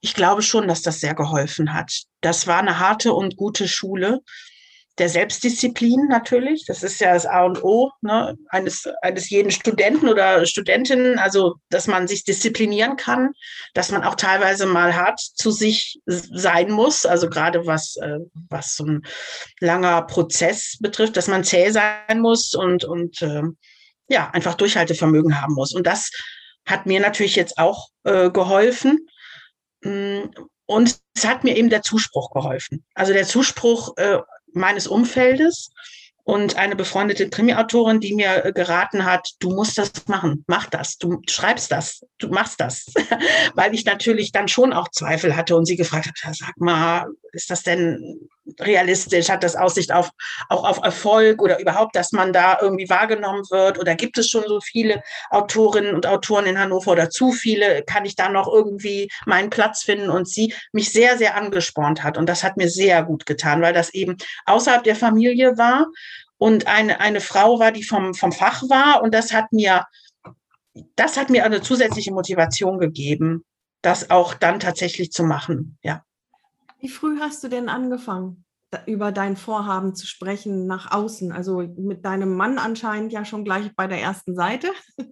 Ich 0.00 0.14
glaube 0.14 0.42
schon, 0.42 0.68
dass 0.68 0.82
das 0.82 1.00
sehr 1.00 1.14
geholfen 1.14 1.72
hat. 1.72 2.02
Das 2.20 2.46
war 2.46 2.58
eine 2.58 2.78
harte 2.78 3.12
und 3.12 3.36
gute 3.36 3.68
Schule 3.68 4.20
der 4.98 5.08
Selbstdisziplin 5.08 6.08
natürlich. 6.08 6.64
Das 6.66 6.82
ist 6.82 7.00
ja 7.00 7.14
das 7.14 7.26
A 7.26 7.44
und 7.44 7.62
O 7.62 7.90
ne, 8.02 8.36
eines, 8.48 8.86
eines 9.02 9.30
jeden 9.30 9.50
Studenten 9.50 10.08
oder 10.08 10.44
Studentin, 10.46 11.18
also 11.18 11.54
dass 11.70 11.86
man 11.86 12.06
sich 12.06 12.24
disziplinieren 12.24 12.96
kann, 12.96 13.30
dass 13.74 13.90
man 13.90 14.04
auch 14.04 14.14
teilweise 14.14 14.66
mal 14.66 14.94
hart 14.94 15.20
zu 15.20 15.50
sich 15.50 15.98
sein 16.06 16.70
muss, 16.70 17.06
also 17.06 17.28
gerade 17.28 17.66
was, 17.66 17.96
äh, 17.96 18.18
was 18.50 18.76
so 18.76 18.84
ein 18.84 19.02
langer 19.60 20.02
Prozess 20.02 20.76
betrifft, 20.80 21.16
dass 21.16 21.28
man 21.28 21.44
zäh 21.44 21.70
sein 21.70 22.20
muss 22.20 22.54
und, 22.54 22.84
und 22.84 23.22
äh, 23.22 23.42
ja, 24.08 24.30
einfach 24.30 24.54
Durchhaltevermögen 24.54 25.40
haben 25.40 25.54
muss. 25.54 25.72
Und 25.72 25.86
das 25.86 26.10
hat 26.66 26.86
mir 26.86 27.00
natürlich 27.00 27.36
jetzt 27.36 27.58
auch 27.58 27.88
äh, 28.04 28.30
geholfen. 28.30 29.08
Mm, 29.82 30.24
und 30.66 31.00
es 31.16 31.26
hat 31.26 31.42
mir 31.42 31.56
eben 31.56 31.68
der 31.68 31.82
Zuspruch 31.82 32.30
geholfen. 32.30 32.84
Also 32.94 33.12
der 33.12 33.26
Zuspruch 33.26 33.96
äh, 33.96 34.18
meines 34.52 34.86
Umfeldes 34.86 35.70
und 36.24 36.56
eine 36.56 36.76
befreundete 36.76 37.28
Krimi-Autorin, 37.28 38.00
die 38.00 38.14
mir 38.14 38.44
äh, 38.44 38.52
geraten 38.52 39.04
hat, 39.04 39.30
du 39.40 39.50
musst 39.50 39.78
das 39.78 39.90
machen, 40.06 40.44
mach 40.46 40.66
das, 40.66 40.96
du 40.98 41.20
schreibst 41.28 41.72
das, 41.72 42.04
du 42.18 42.28
machst 42.28 42.60
das, 42.60 42.86
weil 43.54 43.74
ich 43.74 43.84
natürlich 43.84 44.30
dann 44.30 44.46
schon 44.46 44.72
auch 44.72 44.88
Zweifel 44.90 45.34
hatte 45.34 45.56
und 45.56 45.66
sie 45.66 45.76
gefragt 45.76 46.10
hat, 46.22 46.36
sag 46.36 46.56
mal, 46.58 47.06
ist 47.32 47.50
das 47.50 47.62
denn 47.62 48.28
realistisch? 48.60 49.28
Hat 49.28 49.42
das 49.42 49.56
Aussicht 49.56 49.92
auf, 49.92 50.10
auch 50.48 50.64
auf 50.64 50.80
Erfolg 50.82 51.42
oder 51.42 51.60
überhaupt, 51.60 51.94
dass 51.96 52.12
man 52.12 52.32
da 52.32 52.58
irgendwie 52.60 52.88
wahrgenommen 52.88 53.42
wird? 53.50 53.78
Oder 53.78 53.94
gibt 53.94 54.18
es 54.18 54.28
schon 54.28 54.44
so 54.46 54.60
viele 54.60 55.02
Autorinnen 55.30 55.94
und 55.94 56.06
Autoren 56.06 56.46
in 56.46 56.58
Hannover 56.58 56.92
oder 56.92 57.10
zu 57.10 57.32
viele? 57.32 57.82
Kann 57.82 58.04
ich 58.04 58.16
da 58.16 58.28
noch 58.28 58.48
irgendwie 58.48 59.10
meinen 59.26 59.50
Platz 59.50 59.82
finden? 59.82 60.10
Und 60.10 60.28
sie 60.28 60.54
mich 60.72 60.92
sehr, 60.92 61.18
sehr 61.18 61.36
angespornt 61.36 62.02
hat. 62.02 62.18
Und 62.18 62.28
das 62.28 62.42
hat 62.42 62.56
mir 62.56 62.68
sehr 62.68 63.02
gut 63.02 63.26
getan, 63.26 63.62
weil 63.62 63.72
das 63.72 63.94
eben 63.94 64.16
außerhalb 64.46 64.84
der 64.84 64.96
Familie 64.96 65.56
war 65.58 65.86
und 66.40 66.66
eine, 66.66 67.00
eine 67.00 67.20
Frau 67.20 67.58
war, 67.58 67.70
die 67.70 67.82
vom, 67.82 68.14
vom 68.14 68.32
Fach 68.32 68.62
war. 68.62 69.02
Und 69.02 69.14
das 69.14 69.32
hat 69.32 69.52
mir, 69.52 69.84
das 70.96 71.18
hat 71.18 71.28
mir 71.28 71.44
eine 71.44 71.60
zusätzliche 71.60 72.12
Motivation 72.12 72.78
gegeben, 72.78 73.44
das 73.82 74.10
auch 74.10 74.32
dann 74.34 74.58
tatsächlich 74.58 75.12
zu 75.12 75.22
machen. 75.22 75.78
Ja. 75.82 76.02
Wie 76.80 76.88
früh 76.88 77.18
hast 77.20 77.44
du 77.44 77.48
denn 77.48 77.68
angefangen, 77.68 78.44
über 78.86 79.12
dein 79.12 79.36
Vorhaben 79.36 79.94
zu 79.94 80.06
sprechen 80.06 80.66
nach 80.66 80.90
außen? 80.90 81.32
Also 81.32 81.60
mit 81.60 82.04
deinem 82.04 82.34
Mann 82.34 82.58
anscheinend 82.58 83.12
ja 83.12 83.24
schon 83.24 83.44
gleich 83.44 83.74
bei 83.76 83.86
der 83.86 84.00
ersten 84.00 84.34
Seite. 84.34 84.70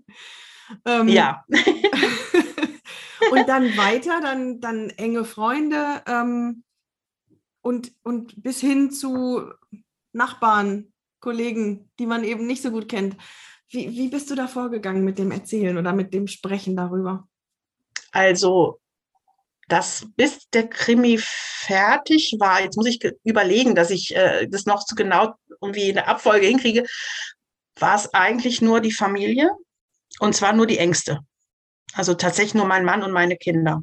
ähm, 0.85 1.09
ja. 1.09 1.45
und 3.31 3.49
dann 3.49 3.77
weiter, 3.77 4.21
dann, 4.23 4.61
dann 4.61 4.91
enge 4.91 5.25
Freunde 5.25 6.03
ähm, 6.07 6.65
und, 7.61 7.93
und 8.03 8.43
bis 8.43 8.61
hin 8.61 8.91
zu 8.91 9.43
Nachbarn, 10.13 10.93
Kollegen, 11.21 11.91
die 11.99 12.07
man 12.07 12.25
eben 12.25 12.47
nicht 12.47 12.63
so 12.63 12.71
gut 12.71 12.89
kennt. 12.89 13.17
Wie, 13.69 13.91
wie 13.91 14.09
bist 14.09 14.31
du 14.31 14.35
da 14.35 14.47
vorgegangen 14.47 15.05
mit 15.05 15.19
dem 15.19 15.31
Erzählen 15.31 15.77
oder 15.77 15.93
mit 15.93 16.15
dem 16.15 16.27
Sprechen 16.27 16.77
darüber? 16.77 17.29
Also 18.13 18.81
dass 19.69 20.07
bis 20.17 20.49
der 20.51 20.69
Krimi 20.69 21.19
fertig 21.23 22.37
war, 22.39 22.63
jetzt 22.63 22.77
muss 22.77 22.87
ich 22.87 23.01
überlegen, 23.25 23.75
dass 23.75 23.91
ich 23.91 24.15
äh, 24.17 24.47
das 24.49 24.67
noch 24.67 24.83
so 24.87 24.95
genau 24.95 25.35
irgendwie 25.61 25.91
in 25.91 25.95
der 25.95 26.09
Abfolge 26.09 26.47
hinkriege, 26.47 26.85
war 27.79 27.95
es 27.95 28.13
eigentlich 28.15 28.61
nur 28.61 28.81
die 28.81 28.93
Familie 28.93 29.51
und 30.21 30.35
zwar 30.35 30.53
nur 30.53 30.67
die 30.67 30.79
Ängste. 30.79 31.21
Also 31.93 32.15
tatsächlich 32.15 32.55
nur 32.55 32.67
mein 32.67 32.85
Mann 32.85 33.03
und 33.03 33.13
meine 33.13 33.37
Kinder. 33.37 33.83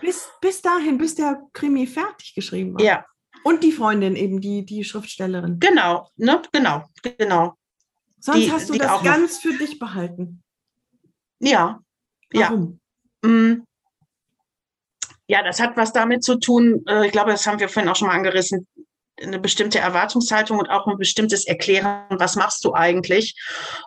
Bis, 0.00 0.28
bis 0.40 0.62
dahin, 0.62 0.98
bis 0.98 1.14
der 1.14 1.42
Krimi 1.52 1.86
fertig 1.86 2.34
geschrieben 2.34 2.74
war. 2.74 2.82
Ja. 2.82 3.04
Und 3.44 3.62
die 3.62 3.72
Freundin 3.72 4.16
eben, 4.16 4.40
die, 4.40 4.64
die 4.64 4.82
Schriftstellerin. 4.82 5.60
Genau, 5.60 6.08
ne, 6.16 6.42
genau, 6.52 6.84
genau. 7.02 7.54
Sonst 8.18 8.38
die, 8.38 8.50
hast 8.50 8.68
du 8.68 8.74
das 8.74 9.02
ganz 9.02 9.34
noch. 9.34 9.52
für 9.52 9.58
dich 9.58 9.78
behalten. 9.78 10.42
Ja. 11.38 11.80
Warum? 12.32 12.80
Ja. 13.24 13.56
Ja, 15.28 15.42
das 15.42 15.60
hat 15.60 15.76
was 15.76 15.92
damit 15.92 16.22
zu 16.22 16.36
tun, 16.38 16.84
äh, 16.88 17.06
ich 17.06 17.12
glaube, 17.12 17.30
das 17.30 17.46
haben 17.46 17.58
wir 17.58 17.68
vorhin 17.68 17.90
auch 17.90 17.96
schon 17.96 18.08
mal 18.08 18.14
angerissen, 18.14 18.66
eine 19.20 19.38
bestimmte 19.38 19.78
Erwartungshaltung 19.78 20.58
und 20.58 20.68
auch 20.68 20.86
ein 20.86 20.98
bestimmtes 20.98 21.46
Erklären, 21.46 22.04
was 22.10 22.36
machst 22.36 22.64
du 22.64 22.74
eigentlich? 22.74 23.34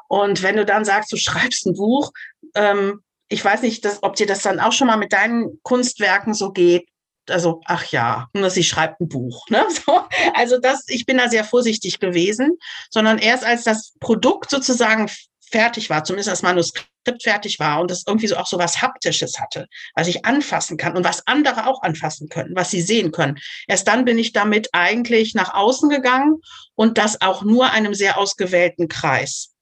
Und 0.08 0.42
wenn 0.42 0.56
du 0.56 0.66
dann 0.66 0.86
sagst, 0.86 1.12
du 1.12 1.18
schreibst 1.18 1.66
ein 1.66 1.76
Buch, 1.76 2.12
ähm, 2.56 3.02
ich 3.30 3.46
weiß 3.46 3.62
nicht, 3.62 3.86
ob 4.02 4.16
dir 4.16 4.26
das 4.26 4.42
dann 4.42 4.60
auch 4.60 4.72
schon 4.72 4.88
mal 4.88 4.98
mit 4.98 5.14
deinen 5.14 5.60
Kunstwerken 5.62 6.34
so 6.34 6.52
geht. 6.52 6.88
Also, 7.30 7.62
ach 7.66 7.86
ja, 7.92 8.28
nur 8.34 8.50
sie 8.50 8.64
schreibt 8.64 9.00
ein 9.02 9.08
Buch. 9.08 9.46
Ne? 9.50 9.66
So, 9.70 10.02
also 10.34 10.60
das, 10.60 10.86
ich 10.88 11.06
bin 11.06 11.18
da 11.18 11.30
sehr 11.30 11.44
vorsichtig 11.44 12.00
gewesen, 12.00 12.58
sondern 12.90 13.20
erst 13.20 13.46
als 13.46 13.64
das 13.64 13.94
Produkt 14.00 14.50
sozusagen 14.50 15.10
fertig 15.52 15.90
war, 15.92 16.04
zumindest 16.04 16.30
das 16.30 16.42
Manuskript 16.42 16.89
fertig 17.22 17.60
war 17.60 17.82
und 17.82 17.92
das 17.92 18.04
irgendwie 18.08 18.28
so 18.28 18.38
auch 18.38 18.48
so 18.48 18.58
was 18.58 18.82
Haptisches 18.82 19.40
hatte, 19.40 19.68
was 19.96 20.08
ich 20.08 20.26
anfassen 20.26 20.78
kann 20.78 20.96
und 20.96 21.04
was 21.04 21.26
andere 21.28 21.68
auch 21.68 21.82
anfassen 21.82 22.30
können, 22.30 22.56
was 22.56 22.72
sie 22.72 22.82
sehen 22.82 23.12
können. 23.12 23.40
Erst 23.68 23.88
dann 23.88 24.06
bin 24.06 24.18
ich 24.18 24.34
damit 24.34 24.70
eigentlich 24.74 25.34
nach 25.34 25.54
außen 25.54 25.90
gegangen 25.90 26.42
und 26.76 26.98
das 26.98 27.22
auch 27.22 27.44
nur 27.44 27.72
einem 27.72 27.94
sehr 27.94 28.18
ausgewählten 28.18 28.88
Kreis. 28.88 29.54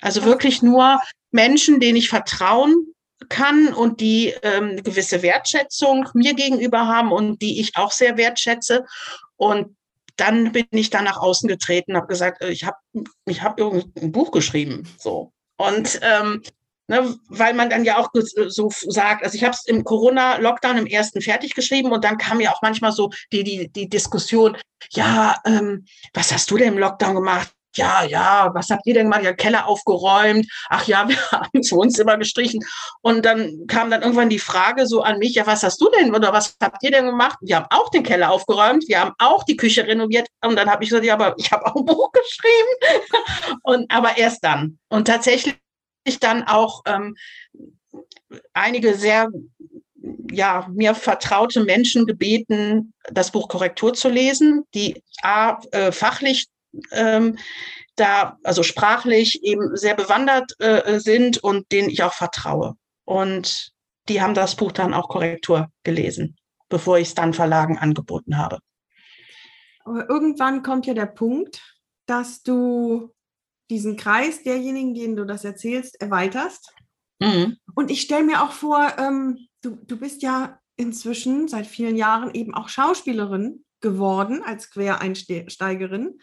Also 0.00 0.24
wirklich 0.24 0.62
nur 0.62 1.00
Menschen, 1.30 1.80
denen 1.80 1.96
ich 1.96 2.08
Vertrauen 2.08 2.94
kann 3.28 3.72
und 3.74 4.00
die 4.00 4.28
ähm, 4.42 4.70
eine 4.70 4.82
gewisse 4.82 5.22
Wertschätzung 5.22 6.08
mir 6.14 6.34
gegenüber 6.34 6.86
haben 6.86 7.12
und 7.12 7.42
die 7.42 7.60
ich 7.60 7.76
auch 7.76 7.90
sehr 7.90 8.16
wertschätze. 8.16 8.84
Und 9.36 9.76
dann 10.16 10.52
bin 10.52 10.66
ich 10.70 10.90
dann 10.90 11.04
nach 11.04 11.16
außen 11.16 11.48
getreten, 11.48 11.96
habe 11.96 12.06
gesagt, 12.06 12.42
äh, 12.42 12.50
ich 12.50 12.64
habe 12.64 12.76
ich 13.26 13.42
hab 13.42 13.60
ein 13.60 14.12
Buch 14.12 14.30
geschrieben. 14.30 14.88
So. 14.98 15.32
Und 15.58 16.00
ähm, 16.02 16.42
ne, 16.88 17.16
weil 17.28 17.54
man 17.54 17.68
dann 17.68 17.84
ja 17.84 17.98
auch 17.98 18.08
so 18.48 18.70
sagt, 18.70 19.24
also 19.24 19.36
ich 19.36 19.44
habe 19.44 19.52
es 19.52 19.66
im 19.66 19.84
Corona-Lockdown 19.84 20.78
im 20.78 20.86
ersten 20.86 21.20
fertig 21.20 21.54
geschrieben 21.54 21.92
und 21.92 22.04
dann 22.04 22.16
kam 22.16 22.40
ja 22.40 22.52
auch 22.52 22.62
manchmal 22.62 22.92
so 22.92 23.10
die, 23.32 23.44
die, 23.44 23.68
die 23.68 23.88
Diskussion, 23.88 24.56
ja, 24.92 25.36
ähm, 25.44 25.84
was 26.14 26.32
hast 26.32 26.50
du 26.50 26.56
denn 26.56 26.74
im 26.74 26.78
Lockdown 26.78 27.14
gemacht? 27.14 27.52
Ja, 27.78 28.04
ja, 28.04 28.50
was 28.54 28.70
habt 28.70 28.86
ihr 28.86 28.94
denn 28.94 29.04
gemacht? 29.04 29.22
Ja, 29.22 29.32
Keller 29.32 29.66
aufgeräumt. 29.66 30.46
Ach 30.68 30.86
ja, 30.86 31.08
wir 31.08 31.16
haben 31.30 31.50
das 31.52 31.72
Wohnzimmer 31.72 32.18
gestrichen. 32.18 32.60
Und 33.00 33.24
dann 33.24 33.66
kam 33.66 33.90
dann 33.90 34.02
irgendwann 34.02 34.28
die 34.28 34.38
Frage 34.38 34.86
so 34.86 35.02
an 35.02 35.18
mich, 35.18 35.34
ja, 35.34 35.46
was 35.46 35.62
hast 35.62 35.80
du 35.80 35.88
denn 35.90 36.14
oder 36.14 36.32
was 36.32 36.56
habt 36.62 36.82
ihr 36.82 36.90
denn 36.90 37.06
gemacht? 37.06 37.38
Wir 37.40 37.56
haben 37.56 37.66
auch 37.70 37.88
den 37.90 38.02
Keller 38.02 38.30
aufgeräumt, 38.30 38.84
wir 38.88 39.00
haben 39.00 39.12
auch 39.18 39.44
die 39.44 39.56
Küche 39.56 39.86
renoviert. 39.86 40.28
Und 40.44 40.56
dann 40.56 40.68
habe 40.68 40.84
ich 40.84 40.90
gesagt, 40.90 41.06
ja, 41.06 41.14
aber 41.14 41.34
ich 41.38 41.50
habe 41.52 41.64
auch 41.66 41.76
ein 41.76 41.84
Buch 41.84 42.10
geschrieben. 42.12 43.58
Und 43.62 43.90
aber 43.90 44.18
erst 44.18 44.44
dann. 44.44 44.78
Und 44.88 45.06
tatsächlich 45.06 45.56
dann 46.20 46.44
auch 46.44 46.82
ähm, 46.86 47.16
einige 48.54 48.94
sehr 48.94 49.28
ja, 50.30 50.66
mir 50.72 50.94
vertraute 50.94 51.64
Menschen 51.64 52.06
gebeten, 52.06 52.92
das 53.10 53.30
Buch 53.30 53.48
Korrektur 53.48 53.94
zu 53.94 54.08
lesen, 54.08 54.64
die 54.74 55.02
A, 55.22 55.58
äh, 55.72 55.92
fachlich 55.92 56.46
ähm, 56.92 57.38
da, 57.96 58.38
also 58.44 58.62
sprachlich 58.62 59.42
eben 59.42 59.76
sehr 59.76 59.94
bewandert 59.94 60.52
äh, 60.60 61.00
sind 61.00 61.38
und 61.38 61.70
denen 61.72 61.90
ich 61.90 62.02
auch 62.02 62.12
vertraue. 62.12 62.76
Und 63.04 63.72
die 64.08 64.22
haben 64.22 64.34
das 64.34 64.56
Buch 64.56 64.72
dann 64.72 64.94
auch 64.94 65.08
Korrektur 65.08 65.70
gelesen, 65.82 66.36
bevor 66.68 66.98
ich 66.98 67.08
es 67.08 67.14
dann 67.14 67.34
Verlagen 67.34 67.78
angeboten 67.78 68.38
habe. 68.38 68.58
Aber 69.84 70.08
irgendwann 70.08 70.62
kommt 70.62 70.86
ja 70.86 70.94
der 70.94 71.06
Punkt, 71.06 71.62
dass 72.06 72.42
du 72.42 73.14
diesen 73.70 73.96
Kreis 73.96 74.42
derjenigen, 74.42 74.94
denen 74.94 75.16
du 75.16 75.24
das 75.24 75.44
erzählst, 75.44 76.00
erweiterst. 76.00 76.72
Mhm. 77.20 77.56
Und 77.74 77.90
ich 77.90 78.02
stelle 78.02 78.24
mir 78.24 78.42
auch 78.42 78.52
vor, 78.52 78.94
ähm, 78.98 79.48
du, 79.62 79.76
du 79.76 79.98
bist 79.98 80.22
ja 80.22 80.58
inzwischen 80.76 81.48
seit 81.48 81.66
vielen 81.66 81.96
Jahren 81.96 82.34
eben 82.34 82.54
auch 82.54 82.68
Schauspielerin 82.68 83.64
geworden 83.80 84.42
als 84.42 84.70
Quereinsteigerin. 84.70 86.18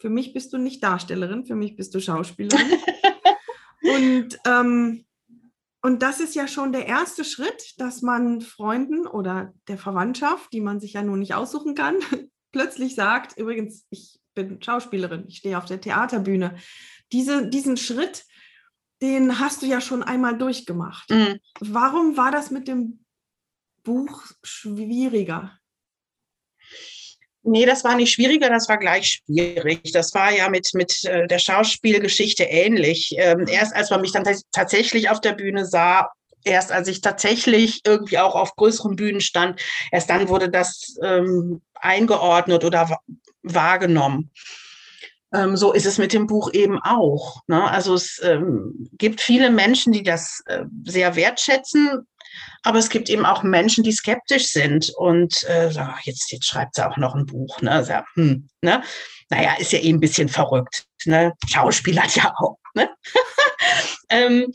Für 0.00 0.08
mich 0.08 0.32
bist 0.32 0.52
du 0.52 0.58
nicht 0.58 0.82
Darstellerin, 0.82 1.44
für 1.44 1.54
mich 1.54 1.76
bist 1.76 1.94
du 1.94 2.00
Schauspielerin. 2.00 2.66
und, 3.82 4.38
ähm, 4.46 5.04
und 5.82 6.02
das 6.02 6.20
ist 6.20 6.34
ja 6.34 6.48
schon 6.48 6.72
der 6.72 6.86
erste 6.86 7.22
Schritt, 7.22 7.74
dass 7.76 8.00
man 8.00 8.40
Freunden 8.40 9.06
oder 9.06 9.52
der 9.68 9.76
Verwandtschaft, 9.76 10.52
die 10.54 10.62
man 10.62 10.80
sich 10.80 10.94
ja 10.94 11.02
nun 11.02 11.18
nicht 11.18 11.34
aussuchen 11.34 11.74
kann, 11.74 11.96
plötzlich 12.52 12.94
sagt, 12.94 13.38
übrigens, 13.38 13.86
ich 13.90 14.18
bin 14.34 14.62
Schauspielerin, 14.62 15.26
ich 15.28 15.38
stehe 15.38 15.58
auf 15.58 15.66
der 15.66 15.80
Theaterbühne. 15.80 16.56
Diese, 17.12 17.48
diesen 17.48 17.76
Schritt, 17.76 18.24
den 19.02 19.38
hast 19.38 19.60
du 19.60 19.66
ja 19.66 19.82
schon 19.82 20.02
einmal 20.02 20.38
durchgemacht. 20.38 21.10
Mhm. 21.10 21.40
Warum 21.60 22.16
war 22.16 22.30
das 22.30 22.50
mit 22.50 22.68
dem 22.68 23.04
Buch 23.82 24.24
schwieriger? 24.42 25.59
Nee, 27.42 27.64
das 27.64 27.84
war 27.84 27.96
nicht 27.96 28.12
schwieriger, 28.12 28.50
das 28.50 28.68
war 28.68 28.76
gleich 28.76 29.22
schwierig. 29.24 29.92
Das 29.92 30.12
war 30.14 30.30
ja 30.30 30.50
mit, 30.50 30.70
mit 30.74 31.04
äh, 31.04 31.26
der 31.26 31.38
Schauspielgeschichte 31.38 32.44
ähnlich. 32.44 33.14
Ähm, 33.16 33.46
erst 33.48 33.74
als 33.74 33.90
man 33.90 34.02
mich 34.02 34.12
dann 34.12 34.24
tatsächlich 34.52 35.08
auf 35.08 35.20
der 35.22 35.32
Bühne 35.32 35.64
sah, 35.64 36.10
erst 36.44 36.70
als 36.70 36.88
ich 36.88 37.00
tatsächlich 37.00 37.80
irgendwie 37.86 38.18
auch 38.18 38.34
auf 38.34 38.56
größeren 38.56 38.96
Bühnen 38.96 39.22
stand, 39.22 39.60
erst 39.90 40.10
dann 40.10 40.28
wurde 40.28 40.50
das 40.50 40.98
ähm, 41.02 41.62
eingeordnet 41.74 42.64
oder 42.64 42.98
wahrgenommen. 43.42 44.30
Ähm, 45.32 45.56
so 45.56 45.72
ist 45.72 45.86
es 45.86 45.96
mit 45.96 46.12
dem 46.12 46.26
Buch 46.26 46.52
eben 46.52 46.78
auch. 46.82 47.42
Ne? 47.46 47.62
Also 47.70 47.94
es 47.94 48.20
ähm, 48.22 48.90
gibt 48.98 49.20
viele 49.20 49.50
Menschen, 49.50 49.92
die 49.92 50.02
das 50.02 50.42
äh, 50.46 50.64
sehr 50.84 51.16
wertschätzen, 51.16 52.06
aber 52.62 52.78
es 52.78 52.88
gibt 52.90 53.08
eben 53.08 53.24
auch 53.24 53.42
Menschen, 53.42 53.84
die 53.84 53.92
skeptisch 53.92 54.48
sind 54.48 54.90
und 54.96 55.42
äh, 55.44 55.70
jetzt, 56.02 56.30
jetzt 56.30 56.46
schreibt 56.46 56.74
sie 56.74 56.86
auch 56.86 56.96
noch 56.96 57.14
ein 57.14 57.26
Buch. 57.26 57.60
Ne? 57.60 57.84
So, 57.84 57.94
hm, 58.14 58.48
ne? 58.62 58.82
Naja, 59.30 59.54
ist 59.58 59.72
ja 59.72 59.78
eh 59.78 59.90
ein 59.90 60.00
bisschen 60.00 60.28
verrückt. 60.28 60.84
Ne? 61.04 61.32
Schauspieler 61.48 62.04
ja 62.14 62.32
auch. 62.38 62.56
Ne? 62.74 62.88
ähm, 64.10 64.52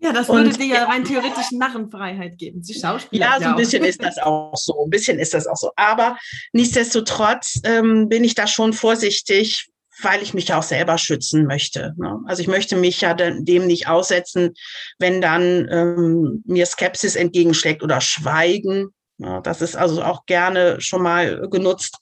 ja, 0.00 0.12
das 0.12 0.28
würde 0.28 0.50
und, 0.50 0.58
dir 0.58 0.66
ja 0.66 0.84
rein 0.84 1.04
theoretisch 1.04 1.52
Narrenfreiheit 1.52 2.36
geben. 2.38 2.62
Sie 2.62 2.74
Schauspieler. 2.74 3.26
Ja, 3.26 3.40
so 3.40 3.46
ein 3.46 3.56
bisschen 3.56 3.84
ist 3.84 4.02
das 4.02 4.18
auch 4.18 4.56
so. 4.56 4.84
Ein 4.84 4.90
bisschen 4.90 5.18
ist 5.18 5.34
das 5.34 5.46
auch 5.46 5.56
so. 5.56 5.70
Aber 5.76 6.16
nichtsdestotrotz 6.52 7.60
ähm, 7.64 8.08
bin 8.08 8.24
ich 8.24 8.34
da 8.34 8.46
schon 8.46 8.72
vorsichtig, 8.72 9.68
weil 10.04 10.22
ich 10.22 10.34
mich 10.34 10.48
ja 10.48 10.58
auch 10.58 10.62
selber 10.62 10.98
schützen 10.98 11.46
möchte. 11.46 11.94
Ne? 11.96 12.20
Also 12.26 12.42
ich 12.42 12.48
möchte 12.48 12.76
mich 12.76 13.00
ja 13.00 13.14
dem 13.14 13.66
nicht 13.66 13.88
aussetzen, 13.88 14.54
wenn 14.98 15.20
dann 15.20 15.68
ähm, 15.70 16.42
mir 16.46 16.66
Skepsis 16.66 17.16
entgegenschlägt 17.16 17.82
oder 17.82 18.00
Schweigen. 18.00 18.88
Ja, 19.18 19.40
das 19.40 19.62
ist 19.62 19.76
also 19.76 20.02
auch 20.02 20.26
gerne 20.26 20.80
schon 20.80 21.02
mal 21.02 21.48
genutzt. 21.48 21.98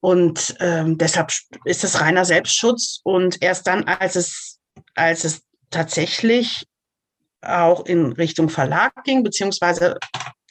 Und 0.00 0.54
ähm, 0.60 0.96
deshalb 0.96 1.32
ist 1.64 1.84
es 1.84 2.00
reiner 2.00 2.24
Selbstschutz. 2.24 3.00
Und 3.02 3.42
erst 3.42 3.66
dann, 3.66 3.84
als 3.84 4.16
es, 4.16 4.60
als 4.94 5.24
es 5.24 5.42
tatsächlich 5.70 6.66
auch 7.42 7.84
in 7.86 8.12
Richtung 8.12 8.48
Verlag 8.48 8.92
ging, 9.04 9.22
beziehungsweise 9.22 9.98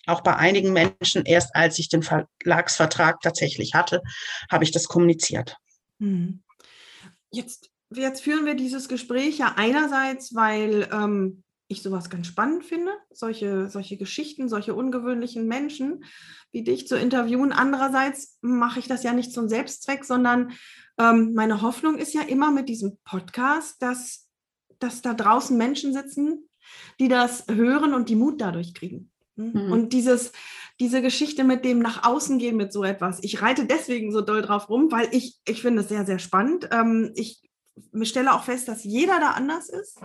auch 0.06 0.22
bei 0.22 0.36
einigen 0.36 0.74
Menschen, 0.74 1.26
erst 1.26 1.56
als 1.56 1.80
ich 1.80 1.90
den 1.90 2.02
Verlagsvertrag 2.04 3.22
tatsächlich 3.22 3.74
hatte, 3.74 4.02
habe 4.50 4.64
ich 4.64 4.72
das 4.72 4.88
kommuniziert. 4.88 5.58
Mhm. 6.00 6.44
Jetzt, 7.32 7.72
jetzt 7.94 8.22
führen 8.22 8.46
wir 8.46 8.56
dieses 8.56 8.88
Gespräch 8.88 9.38
ja 9.38 9.54
einerseits, 9.58 10.34
weil 10.36 10.88
ähm, 10.92 11.44
ich 11.68 11.82
sowas 11.82 12.10
ganz 12.10 12.28
spannend 12.28 12.66
finde, 12.66 12.92
solche, 13.12 13.70
solche 13.70 13.98
Geschichten, 13.98 14.48
solche 14.48 14.74
ungewöhnlichen 14.74 15.48
Menschen 15.48 16.06
wie 16.52 16.64
dich 16.64 16.88
zu 16.88 16.98
interviewen. 16.98 17.52
Andererseits 17.52 18.38
mache 18.42 18.80
ich 18.80 18.88
das 18.88 19.04
ja 19.04 19.14
nicht 19.14 19.34
zum 19.34 19.50
Selbstzweck, 19.50 20.06
sondern 20.06 20.54
ähm, 20.98 21.34
meine 21.34 21.62
Hoffnung 21.62 21.98
ist 21.98 22.14
ja 22.14 22.22
immer 22.22 22.52
mit 22.52 22.70
diesem 22.70 22.98
Podcast, 23.04 23.82
dass, 23.82 24.28
dass 24.80 25.02
da 25.02 25.14
draußen 25.14 25.58
Menschen 25.58 25.94
sitzen, 25.94 26.50
die 27.00 27.10
das 27.10 27.46
hören 27.50 27.94
und 27.94 28.10
die 28.10 28.16
Mut 28.16 28.40
dadurch 28.40 28.74
kriegen. 28.74 29.12
Mhm. 29.36 29.72
Und 29.72 29.94
dieses, 29.94 30.32
diese 30.80 31.02
Geschichte 31.02 31.44
mit 31.44 31.66
dem 31.66 31.80
nach 31.80 32.04
außen 32.04 32.38
gehen 32.38 32.56
mit 32.56 32.72
so 32.72 32.84
etwas. 32.84 33.20
Ich 33.24 33.42
reite 33.42 33.66
deswegen 33.66 34.12
so 34.12 34.22
doll 34.22 34.42
drauf 34.42 34.70
rum, 34.70 34.92
weil 34.92 35.10
ich, 35.12 35.40
ich 35.48 35.62
finde 35.62 35.82
es 35.82 35.90
sehr, 35.90 36.06
sehr 36.06 36.20
spannend. 36.20 36.70
Ähm, 36.72 37.12
ich 37.16 37.42
stelle 38.04 38.34
auch 38.34 38.44
fest, 38.44 38.68
dass 38.68 38.84
jeder 38.84 39.20
da 39.20 39.32
anders 39.32 39.70
ist. 39.70 40.00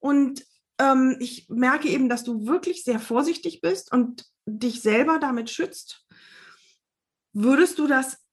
Und 0.00 0.42
ähm, 0.78 1.16
ich 1.20 1.48
merke 1.48 1.88
eben, 1.88 2.08
dass 2.08 2.24
du 2.24 2.46
wirklich 2.46 2.84
sehr 2.84 2.98
vorsichtig 2.98 3.60
bist 3.60 3.92
und 3.92 4.24
dich 4.46 4.80
selber 4.80 5.18
damit 5.18 5.50
schützt. 5.50 6.06
Würdest 7.32 7.78
du 7.78 7.86
das 7.86 8.25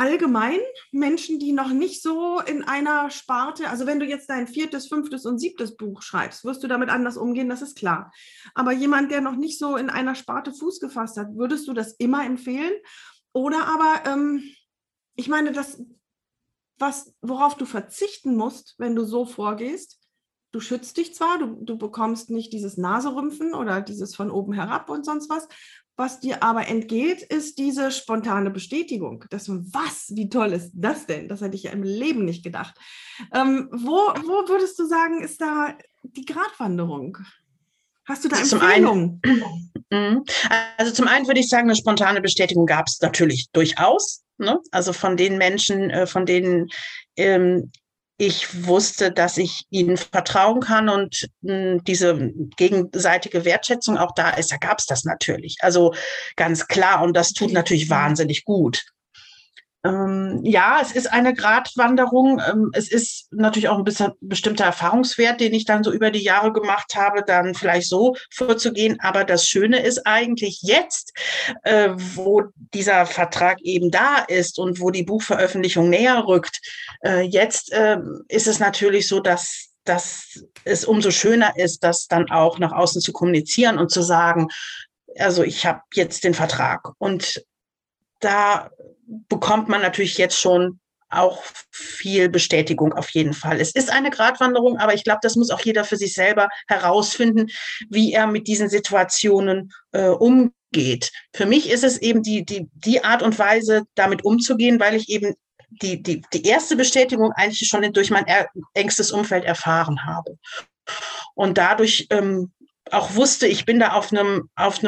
allgemein 0.00 0.58
Menschen, 0.92 1.38
die 1.38 1.52
noch 1.52 1.68
nicht 1.68 2.02
so 2.02 2.40
in 2.40 2.64
einer 2.64 3.10
Sparte, 3.10 3.68
also 3.68 3.84
wenn 3.84 4.00
du 4.00 4.06
jetzt 4.06 4.30
dein 4.30 4.48
viertes, 4.48 4.88
fünftes 4.88 5.26
und 5.26 5.38
siebtes 5.38 5.76
Buch 5.76 6.00
schreibst, 6.00 6.42
wirst 6.42 6.62
du 6.64 6.68
damit 6.68 6.88
anders 6.88 7.18
umgehen, 7.18 7.50
das 7.50 7.60
ist 7.60 7.76
klar. 7.76 8.10
Aber 8.54 8.72
jemand, 8.72 9.10
der 9.10 9.20
noch 9.20 9.36
nicht 9.36 9.58
so 9.58 9.76
in 9.76 9.90
einer 9.90 10.14
Sparte 10.14 10.54
Fuß 10.54 10.80
gefasst 10.80 11.18
hat, 11.18 11.36
würdest 11.36 11.68
du 11.68 11.74
das 11.74 11.92
immer 11.92 12.24
empfehlen? 12.24 12.72
Oder 13.34 13.66
aber, 13.66 14.10
ähm, 14.10 14.42
ich 15.16 15.28
meine, 15.28 15.52
das, 15.52 15.82
was, 16.78 17.14
worauf 17.20 17.58
du 17.58 17.66
verzichten 17.66 18.36
musst, 18.36 18.76
wenn 18.78 18.96
du 18.96 19.04
so 19.04 19.26
vorgehst, 19.26 20.00
du 20.52 20.60
schützt 20.60 20.96
dich 20.96 21.14
zwar, 21.14 21.38
du, 21.38 21.58
du 21.62 21.76
bekommst 21.76 22.30
nicht 22.30 22.54
dieses 22.54 22.78
Naserümpfen 22.78 23.52
oder 23.52 23.82
dieses 23.82 24.16
von 24.16 24.30
oben 24.30 24.54
herab 24.54 24.88
und 24.88 25.04
sonst 25.04 25.28
was, 25.28 25.46
was 26.00 26.18
dir 26.18 26.42
aber 26.42 26.66
entgeht, 26.66 27.20
ist 27.20 27.58
diese 27.58 27.92
spontane 27.92 28.50
Bestätigung. 28.50 29.26
Dass 29.30 29.48
man, 29.48 29.68
was, 29.72 30.10
wie 30.16 30.30
toll 30.30 30.52
ist 30.52 30.72
das 30.74 31.06
denn? 31.06 31.28
Das 31.28 31.42
hätte 31.42 31.54
ich 31.56 31.64
ja 31.64 31.72
im 31.72 31.82
Leben 31.82 32.24
nicht 32.24 32.42
gedacht. 32.42 32.74
Ähm, 33.34 33.68
wo, 33.70 33.96
wo 33.96 34.48
würdest 34.48 34.78
du 34.78 34.86
sagen, 34.86 35.22
ist 35.22 35.40
da 35.42 35.76
die 36.02 36.24
Gratwanderung? 36.24 37.18
Hast 38.06 38.24
du 38.24 38.28
da 38.28 38.38
Empfehlungen? 38.38 39.20
Zum 39.22 39.44
einen, 39.92 40.14
mhm. 40.14 40.24
also 40.78 40.92
zum 40.92 41.06
einen 41.06 41.26
würde 41.26 41.40
ich 41.40 41.48
sagen, 41.48 41.68
eine 41.68 41.76
spontane 41.76 42.22
Bestätigung 42.22 42.64
gab 42.64 42.88
es 42.88 42.98
natürlich 43.02 43.50
durchaus. 43.52 44.24
Ne? 44.38 44.58
Also 44.70 44.94
von 44.94 45.18
den 45.18 45.36
Menschen, 45.36 45.90
äh, 45.90 46.06
von 46.06 46.24
denen 46.24 46.68
ähm, 47.16 47.70
ich 48.20 48.66
wusste, 48.66 49.10
dass 49.10 49.38
ich 49.38 49.64
ihnen 49.70 49.96
vertrauen 49.96 50.60
kann 50.60 50.90
und 50.90 51.30
mh, 51.40 51.52
hm, 51.52 51.84
diese 51.84 52.32
gegenseitige 52.56 53.46
Wertschätzung 53.46 53.96
auch 53.96 54.12
da 54.14 54.30
ist, 54.30 54.52
da 54.52 54.58
gab 54.58 54.78
es 54.78 54.84
das 54.84 55.04
natürlich. 55.04 55.56
Also 55.60 55.94
ganz 56.36 56.66
klar 56.68 57.02
und 57.02 57.16
das 57.16 57.32
tut 57.32 57.50
natürlich 57.50 57.88
wahnsinnig 57.88 58.44
gut. 58.44 58.84
Ähm, 59.84 60.40
ja, 60.44 60.80
es 60.82 60.92
ist 60.92 61.10
eine 61.10 61.32
Gratwanderung. 61.32 62.42
Ähm, 62.46 62.70
es 62.74 62.90
ist 62.92 63.19
natürlich 63.30 63.68
auch 63.68 63.78
ein 63.78 63.84
bisschen 63.84 64.12
bestimmter 64.20 64.64
Erfahrungswert, 64.64 65.40
den 65.40 65.54
ich 65.54 65.64
dann 65.64 65.84
so 65.84 65.92
über 65.92 66.10
die 66.10 66.22
Jahre 66.22 66.52
gemacht 66.52 66.94
habe, 66.94 67.22
dann 67.24 67.54
vielleicht 67.54 67.88
so 67.88 68.16
vorzugehen. 68.30 68.98
Aber 69.00 69.24
das 69.24 69.46
Schöne 69.46 69.80
ist 69.80 70.06
eigentlich 70.06 70.60
jetzt, 70.62 71.12
äh, 71.62 71.90
wo 71.96 72.44
dieser 72.74 73.06
Vertrag 73.06 73.60
eben 73.62 73.90
da 73.90 74.18
ist 74.18 74.58
und 74.58 74.80
wo 74.80 74.90
die 74.90 75.04
Buchveröffentlichung 75.04 75.88
näher 75.88 76.26
rückt, 76.26 76.60
äh, 77.04 77.22
jetzt 77.22 77.72
äh, 77.72 77.98
ist 78.28 78.46
es 78.46 78.58
natürlich 78.58 79.08
so, 79.08 79.20
dass 79.20 79.66
dass 79.84 80.44
es 80.64 80.84
umso 80.84 81.10
schöner 81.10 81.56
ist, 81.56 81.82
das 81.82 82.06
dann 82.06 82.30
auch 82.30 82.58
nach 82.58 82.72
außen 82.72 83.00
zu 83.00 83.12
kommunizieren 83.12 83.78
und 83.78 83.90
zu 83.90 84.02
sagen, 84.02 84.48
also 85.18 85.42
ich 85.42 85.66
habe 85.66 85.80
jetzt 85.94 86.22
den 86.22 86.34
Vertrag. 86.34 86.90
Und 86.98 87.42
da 88.20 88.70
bekommt 89.28 89.68
man 89.68 89.80
natürlich 89.80 90.18
jetzt 90.18 90.38
schon 90.38 90.80
auch 91.10 91.42
viel 91.70 92.28
Bestätigung 92.28 92.92
auf 92.92 93.10
jeden 93.10 93.34
Fall. 93.34 93.60
Es 93.60 93.72
ist 93.72 93.90
eine 93.90 94.10
Gratwanderung, 94.10 94.78
aber 94.78 94.94
ich 94.94 95.04
glaube, 95.04 95.20
das 95.22 95.36
muss 95.36 95.50
auch 95.50 95.60
jeder 95.60 95.84
für 95.84 95.96
sich 95.96 96.14
selber 96.14 96.48
herausfinden, 96.68 97.48
wie 97.88 98.12
er 98.12 98.26
mit 98.26 98.46
diesen 98.46 98.68
Situationen 98.68 99.72
äh, 99.92 100.08
umgeht. 100.08 101.10
Für 101.34 101.46
mich 101.46 101.68
ist 101.68 101.84
es 101.84 101.98
eben 101.98 102.22
die, 102.22 102.44
die, 102.44 102.68
die 102.74 103.04
Art 103.04 103.22
und 103.22 103.38
Weise, 103.38 103.82
damit 103.94 104.24
umzugehen, 104.24 104.78
weil 104.78 104.94
ich 104.94 105.08
eben 105.08 105.34
die, 105.70 106.02
die, 106.02 106.22
die 106.32 106.44
erste 106.44 106.76
Bestätigung 106.76 107.32
eigentlich 107.32 107.68
schon 107.68 107.92
durch 107.92 108.10
mein 108.10 108.26
engstes 108.74 109.12
Umfeld 109.12 109.44
erfahren 109.44 110.04
habe. 110.04 110.36
Und 111.34 111.58
dadurch 111.58 112.06
ähm, 112.10 112.52
auch 112.90 113.14
wusste, 113.14 113.46
ich 113.46 113.64
bin 113.64 113.78
da 113.78 113.92
auf 113.92 114.12
einem, 114.12 114.50
auf 114.56 114.82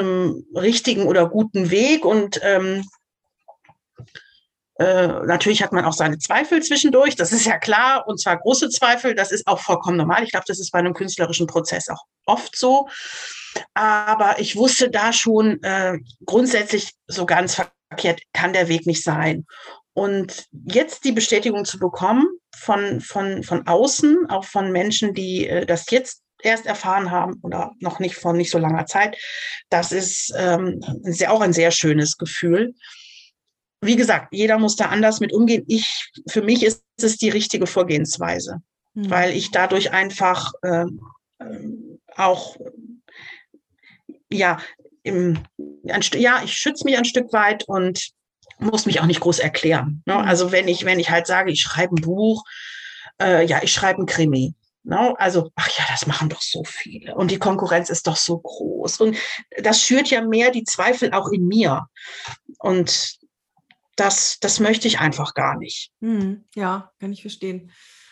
richtigen 0.57 1.07
oder 1.07 1.29
guten 1.29 1.71
Weg 1.71 2.05
und 2.05 2.41
ähm, 2.43 2.85
äh, 4.83 5.27
natürlich 5.27 5.63
hat 5.63 5.73
man 5.73 5.85
auch 5.85 5.93
seine 5.93 6.19
Zweifel 6.19 6.63
zwischendurch, 6.63 7.15
das 7.15 7.33
ist 7.33 7.47
ja 7.47 7.59
klar, 7.59 8.07
und 8.07 8.21
zwar 8.21 8.39
große 8.39 8.69
Zweifel, 8.71 9.15
das 9.15 9.31
ist 9.31 9.47
auch 9.47 9.61
vollkommen 9.61 9.97
normal. 9.97 10.25
Ich 10.25 10.31
glaube, 10.31 10.45
das 10.49 10.59
ist 10.59 10.73
bei 10.73 10.81
einem 10.81 10.95
künstlerischen 10.95 11.47
Prozess 11.47 11.89
auch 11.89 12.03
oft 12.27 12.57
so. 12.57 12.89
Aber 13.75 14.41
ich 14.41 14.57
wusste 14.57 14.91
da 14.91 15.13
schon 15.13 15.63
äh, 15.63 15.99
grundsätzlich 16.25 16.93
so 17.07 17.27
ganz 17.27 17.55
verkehrt 17.55 18.23
kann 18.33 18.53
der 18.53 18.69
Weg 18.69 18.87
nicht 18.87 19.05
sein. 19.05 19.47
Und 19.95 20.47
jetzt 20.65 21.05
die 21.05 21.13
Bestätigung 21.13 21.65
zu 21.65 21.79
bekommen 21.79 22.27
von, 22.57 23.01
von, 23.01 23.43
von 23.43 23.67
außen, 23.67 24.31
auch 24.31 24.45
von 24.45 24.73
Menschen, 24.73 25.13
die 25.15 25.47
äh, 25.47 25.67
das 25.67 25.91
jetzt 25.91 26.23
erst 26.43 26.67
erfahren 26.67 27.11
haben 27.11 27.39
oder 27.43 27.73
noch 27.79 27.99
nicht 27.99 28.17
vor 28.17 28.33
nicht 28.33 28.51
so 28.51 28.59
langer 28.59 28.87
Zeit, 28.87 29.17
das 29.69 29.93
ist 29.93 30.33
ähm, 30.37 30.81
sehr, 31.03 31.33
auch 31.33 31.41
ein 31.41 31.53
sehr 31.53 31.71
schönes 31.71 32.17
Gefühl. 32.17 32.75
Wie 33.83 33.97
gesagt, 33.97 34.29
jeder 34.33 34.59
muss 34.59 34.77
da 34.77 34.87
anders 34.87 35.19
mit 35.19 35.33
umgehen. 35.33 35.65
Ich, 35.67 36.13
für 36.29 36.41
mich 36.41 36.63
ist 36.63 36.85
es 37.03 37.17
die 37.17 37.31
richtige 37.31 37.67
Vorgehensweise, 37.67 38.63
mhm. 38.95 39.11
weil 39.11 39.37
ich 39.37 39.51
dadurch 39.51 39.93
einfach 39.93 40.53
äh, 40.63 40.85
auch 42.17 42.57
ja, 44.31 44.59
im, 45.03 45.41
ein, 45.89 46.03
ja, 46.15 46.43
ich 46.45 46.55
schütze 46.55 46.85
mich 46.85 46.97
ein 46.97 47.05
Stück 47.05 47.33
weit 47.33 47.65
und 47.69 48.11
muss 48.59 48.87
mich 48.87 49.01
auch 49.01 49.07
nicht 49.07 49.21
groß 49.21 49.41
erklären. 49.41 50.03
Ne? 50.07 50.15
Mhm. 50.15 50.21
Also 50.21 50.53
wenn 50.53 50.69
ich, 50.69 50.85
wenn 50.85 51.01
ich 51.01 51.11
halt 51.11 51.27
sage, 51.27 51.51
ich 51.51 51.61
schreibe 51.61 51.97
ein 51.97 52.03
Buch, 52.03 52.45
äh, 53.21 53.45
ja, 53.45 53.61
ich 53.63 53.73
schreibe 53.73 54.01
ein 54.01 54.07
Krimi. 54.07 54.55
Ne? 54.85 55.15
Also, 55.19 55.51
ach 55.55 55.69
ja, 55.77 55.85
das 55.91 56.07
machen 56.07 56.29
doch 56.29 56.43
so 56.43 56.63
viele. 56.65 57.15
Und 57.15 57.31
die 57.31 57.39
Konkurrenz 57.39 57.91
ist 57.91 58.07
doch 58.07 58.17
so 58.17 58.39
groß. 58.39 59.01
Und 59.01 59.17
das 59.61 59.81
schürt 59.81 60.09
ja 60.09 60.23
mehr 60.23 60.51
die 60.51 60.65
Zweifel 60.65 61.13
auch 61.13 61.31
in 61.31 61.47
mir. 61.47 61.87
Und 62.59 63.19
das, 63.97 64.39
das 64.41 64.61
möchte 64.61 64.89
ich 64.89 65.01
einfach 65.01 65.35
gar 65.35 65.59
nicht. 65.59 65.93
Mhm. 66.01 66.45
Ja, 66.55 66.93
kann 66.99 67.13
ich 67.13 67.23
verstehen. 67.23 67.71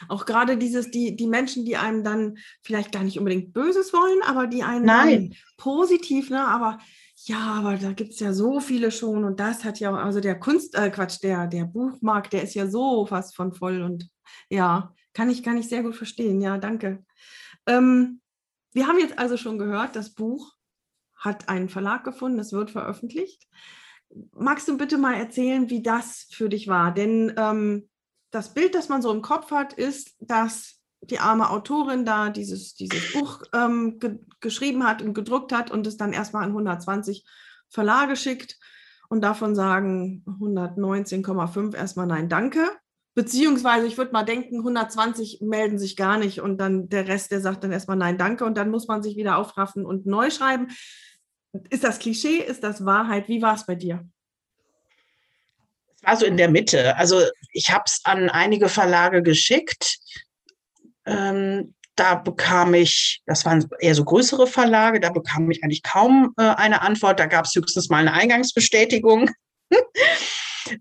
Auch 0.09 0.27
gerade 0.27 0.57
dieses, 0.57 0.91
die, 0.91 1.17
die 1.17 1.27
Menschen, 1.27 1.65
die 1.65 1.77
einem 1.77 2.05
dann 2.05 2.39
vielleicht 2.63 2.93
gar 2.93 3.03
nicht 3.03 3.19
unbedingt 3.19 3.53
Böses 3.53 3.93
wollen, 3.93 4.23
aber 4.23 4.47
die 4.47 4.63
einen 4.63 4.85
Nein. 4.85 5.35
positiv, 5.57 6.31
ne, 6.31 6.47
aber 6.47 6.79
ja, 7.25 7.55
aber 7.55 7.77
da 7.77 7.93
gibt 7.93 8.13
es 8.13 8.21
ja 8.21 8.33
so 8.33 8.61
viele 8.61 8.91
schon 8.91 9.25
und 9.25 9.41
das 9.41 9.65
hat 9.65 9.79
ja, 9.79 9.95
also 9.95 10.21
der 10.21 10.39
Kunst, 10.39 10.75
äh, 10.75 10.91
Quatsch, 10.91 11.23
der, 11.23 11.47
der 11.47 11.65
Buchmarkt, 11.65 12.33
der 12.33 12.43
ist 12.43 12.55
ja 12.55 12.67
so 12.67 13.05
fast 13.05 13.37
von 13.37 13.53
voll 13.53 13.83
und 13.83 14.09
ja, 14.49 14.95
kann 15.13 15.29
ich, 15.29 15.43
kann 15.43 15.59
ich 15.59 15.69
sehr 15.69 15.83
gut 15.83 15.97
verstehen. 15.97 16.41
Ja, 16.41 16.57
danke. 16.57 17.05
Ähm, 17.67 18.21
wir 18.73 18.87
haben 18.87 18.99
jetzt 18.99 19.19
also 19.19 19.37
schon 19.37 19.59
gehört, 19.59 19.97
das 19.97 20.15
Buch 20.15 20.55
hat 21.15 21.49
einen 21.49 21.69
Verlag 21.69 22.05
gefunden, 22.05 22.39
es 22.39 22.53
wird 22.53 22.71
veröffentlicht. 22.71 23.47
Magst 24.33 24.69
du 24.69 24.77
bitte 24.77 24.99
mal 24.99 25.15
erzählen, 25.15 25.71
wie 25.71 25.83
das 25.83 26.27
für 26.31 26.49
dich 26.49 26.69
war? 26.69 26.93
Denn 26.93 27.33
ähm, 27.37 27.89
das 28.31 28.55
Bild, 28.55 28.75
das 28.75 28.89
man 28.89 29.03
so 29.03 29.13
im 29.13 29.23
Kopf 29.23 29.51
hat, 29.51 29.73
ist, 29.73 30.17
dass 30.21 30.81
die 31.03 31.19
arme 31.19 31.51
Autorin 31.51 32.05
da 32.05 32.31
dieses, 32.31 32.75
dieses 32.75 33.13
Buch 33.13 33.43
ähm, 33.55 33.99
ge 33.99 34.19
geschrieben 34.41 34.87
hat 34.87 35.03
und 35.03 35.13
gedruckt 35.13 35.53
hat 35.53 35.71
und 35.71 35.87
es 35.87 35.99
dann 35.99 36.15
erstmal 36.15 36.45
an 36.45 36.51
120 36.51 37.27
Verlage 37.69 38.17
schickt 38.17 38.59
und 39.11 39.21
davon 39.23 39.55
sagen 39.55 40.25
119,5 40.27 41.75
erstmal 41.75 42.07
nein, 42.07 42.29
danke. 42.29 42.67
Beziehungsweise 43.15 43.87
ich 43.87 43.99
würde 43.99 44.13
mal 44.13 44.25
denken, 44.25 44.59
120 44.59 45.41
melden 45.43 45.79
sich 45.79 45.97
gar 45.97 46.17
nicht 46.17 46.41
und 46.41 46.59
dann 46.59 46.89
der 46.89 47.09
Rest, 47.09 47.33
der 47.33 47.41
sagt 47.41 47.65
dann 47.65 47.73
erstmal 47.73 47.97
nein, 47.97 48.17
danke 48.17 48.45
und 48.45 48.57
dann 48.57 48.71
muss 48.71 48.89
man 48.89 49.03
sich 49.03 49.17
wieder 49.17 49.37
aufraffen 49.37 49.85
und 49.85 50.07
neu 50.07 50.31
schreiben. 50.31 50.69
Ist 51.69 51.85
das 51.85 51.99
Klischee? 51.99 52.39
Ist 52.39 52.63
das 52.63 52.85
Wahrheit? 52.85 53.29
Wie 53.29 53.43
war 53.43 53.55
es 53.55 53.67
bei 53.67 53.75
dir? 53.75 54.07
Es 55.97 56.03
war 56.03 56.17
so 56.17 56.27
in 56.27 56.37
der 56.37 56.49
Mitte. 56.49 56.97
Also 56.97 57.23
ich 57.53 57.71
habe 57.71 57.85
es 57.87 58.01
an 58.05 58.31
einige 58.31 58.69
Verlage 58.69 59.23
geschickt 59.23 59.99
ähm, 61.07 61.75
da 61.97 62.15
bekam 62.15 62.75
ich, 62.75 63.23
das 63.27 63.45
waren 63.45 63.69
eher 63.81 63.95
so 63.95 64.05
größere 64.05 64.47
Verlage, 64.47 65.01
da 65.01 65.11
bekam 65.11 65.51
ich 65.51 65.63
eigentlich 65.63 65.83
kaum 65.83 66.33
äh, 66.39 66.43
eine 66.43 66.83
Antwort. 66.83 67.21
Da 67.21 67.27
gab 67.27 67.45
es 67.45 67.55
höchstens 67.55 67.91
mal 67.91 67.99
eine 67.99 68.13
Eingangsbestätigung. 68.13 69.31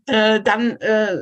äh, 0.07 0.41
dann 0.41 0.77
äh, 0.77 1.17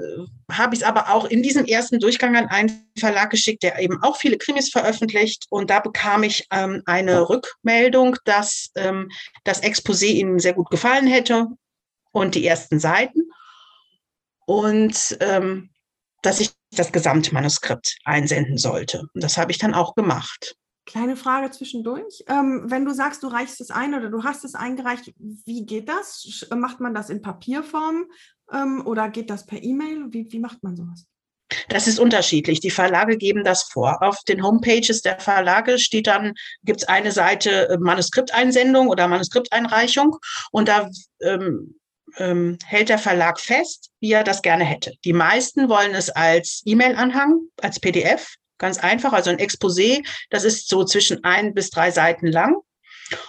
habe 0.51 0.76
ich 0.76 0.82
es 0.82 0.88
aber 0.88 1.13
auch 1.13 1.26
in 1.26 1.43
diesem 1.43 1.65
ersten 1.65 1.99
Durchgang 1.99 2.36
an 2.36 2.47
einen 2.47 2.89
Verlag 2.97 3.30
geschickt, 3.30 3.63
der 3.63 3.80
eben 3.80 4.01
auch 4.01 4.18
viele 4.18 4.38
Krimis 4.38 4.70
veröffentlicht. 4.70 5.45
Und 5.49 5.70
da 5.70 5.80
bekam 5.80 6.24
ich 6.24 6.47
ähm, 6.51 6.82
eine 6.86 7.30
Rückmeldung, 7.30 8.18
dass 8.26 8.72
ähm, 8.76 9.09
das 9.43 9.61
Exposé 9.61 10.07
ihnen 10.07 10.39
sehr 10.39 10.53
gut 10.53 10.70
gefallen 10.70 11.07
hätte 11.07 11.47
und 12.11 12.36
die 12.36 12.45
ersten 12.45 12.80
Seiten. 12.80 13.30
Und 14.45 15.18
ähm, 15.20 15.70
dass 16.22 16.39
ich 16.39 16.51
das 16.72 16.91
Gesamtmanuskript 16.91 17.97
einsenden 18.05 18.57
sollte. 18.57 19.07
Und 19.13 19.24
das 19.24 19.38
habe 19.38 19.51
ich 19.51 19.57
dann 19.57 19.74
auch 19.74 19.95
gemacht. 19.95 20.55
Kleine 20.86 21.18
Frage 21.18 21.51
zwischendurch. 21.51 22.24
Ähm, 22.28 22.63
wenn 22.68 22.86
du 22.86 22.93
sagst, 22.93 23.22
du 23.22 23.28
reichst 23.28 23.59
es 23.59 23.72
ein 23.72 23.93
oder 23.93 24.09
du 24.09 24.24
hast 24.24 24.45
es 24.45 24.55
eingereicht, 24.55 25.13
wie 25.18 25.65
geht 25.65 25.89
das? 25.89 26.47
Macht 26.55 26.80
man 26.80 26.93
das 26.93 27.09
in 27.09 27.22
Papierform 27.22 28.05
ähm, 28.54 28.86
oder 28.86 29.10
geht 29.10 29.30
das 29.30 29.45
per 29.45 29.62
E-Mail? 29.62 30.06
Wie, 30.10 30.32
wie 30.32 30.39
macht 30.39 30.64
man 30.64 30.76
sowas? 30.76 31.06
Das 31.70 31.88
ist 31.88 32.00
unterschiedlich. 32.00 32.60
Die 32.60 32.72
Verlage 32.72 33.18
geben 33.18 33.43
das 33.43 33.64
vor. 33.64 34.02
Auf 34.02 34.18
den 34.28 34.43
Homepages 34.43 35.02
der 35.02 35.20
Verlage 35.20 35.80
steht 35.80 36.08
dann, 36.08 36.34
gibt 36.64 36.82
es 36.82 36.88
eine 36.88 37.12
Seite 37.12 37.70
äh, 37.70 37.78
Manuskripteinsendung 37.78 38.88
oder 38.89 39.08
Manuskripteinreichung 39.08 40.18
und 40.52 40.68
da 40.68 40.89
ähm, 41.22 41.76
ähm, 42.18 42.58
hält 42.66 42.89
der 42.89 43.00
Verlag 43.00 43.39
fest, 43.39 43.91
wie 44.00 44.12
er 44.12 44.24
das 44.24 44.41
gerne 44.41 44.66
hätte. 44.66 44.93
Die 45.06 45.14
meisten 45.14 45.70
wollen 45.70 45.93
es 45.93 46.10
als 46.10 46.62
E-Mail-Anhang, 46.66 47.39
als 47.62 47.80
PDF, 47.80 48.36
ganz 48.58 48.80
einfach, 48.80 49.14
also 49.14 49.30
ein 49.30 49.38
Exposé. 49.38 50.06
Das 50.30 50.43
ist 50.43 50.68
so 50.68 50.84
zwischen 50.84 51.24
ein 51.24 51.54
bis 51.54 51.70
drei 51.70 51.91
Seiten 51.91 52.28
lang. 52.28 52.56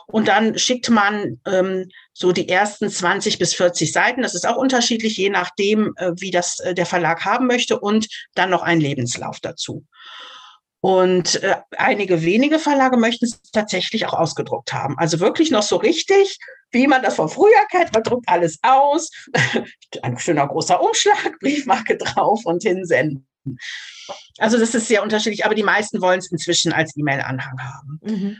Und 0.06 0.28
dann 0.28 0.58
schickt 0.58 0.90
man 0.90 1.40
ähm, 1.46 1.88
so 2.12 2.32
die 2.32 2.48
ersten 2.48 2.90
20 2.90 3.38
bis 3.38 3.54
40 3.54 3.92
Seiten. 3.92 4.22
Das 4.22 4.34
ist 4.34 4.46
auch 4.46 4.56
unterschiedlich, 4.56 5.16
je 5.16 5.30
nachdem, 5.30 5.94
äh, 5.96 6.12
wie 6.16 6.30
das 6.30 6.58
äh, 6.60 6.74
der 6.74 6.86
Verlag 6.86 7.24
haben 7.24 7.46
möchte 7.46 7.78
und 7.78 8.08
dann 8.34 8.50
noch 8.50 8.62
einen 8.62 8.80
Lebenslauf 8.80 9.40
dazu. 9.40 9.84
Und 10.80 11.42
äh, 11.42 11.56
einige 11.76 12.22
wenige 12.22 12.58
Verlage 12.58 12.96
möchten 12.96 13.24
es 13.24 13.42
tatsächlich 13.52 14.06
auch 14.06 14.14
ausgedruckt 14.14 14.72
haben. 14.72 14.96
Also 14.96 15.18
wirklich 15.18 15.50
noch 15.50 15.62
so 15.62 15.76
richtig, 15.76 16.38
wie 16.70 16.86
man 16.86 17.02
das 17.02 17.16
von 17.16 17.28
früher 17.28 17.66
kennt. 17.70 17.92
Man 17.92 18.04
druckt 18.04 18.28
alles 18.28 18.58
aus, 18.62 19.10
ein 20.02 20.18
schöner 20.18 20.46
großer 20.46 20.80
Umschlag, 20.80 21.38
Briefmarke 21.40 21.96
drauf 21.96 22.44
und 22.44 22.62
hinsenden. 22.62 23.26
Also 24.38 24.58
das 24.58 24.74
ist 24.74 24.86
sehr 24.86 25.02
unterschiedlich, 25.02 25.44
aber 25.44 25.54
die 25.54 25.62
meisten 25.62 26.00
wollen 26.00 26.18
es 26.20 26.30
inzwischen 26.30 26.72
als 26.72 26.96
E-Mail-Anhang 26.96 27.58
haben. 27.60 28.00
Mhm. 28.02 28.36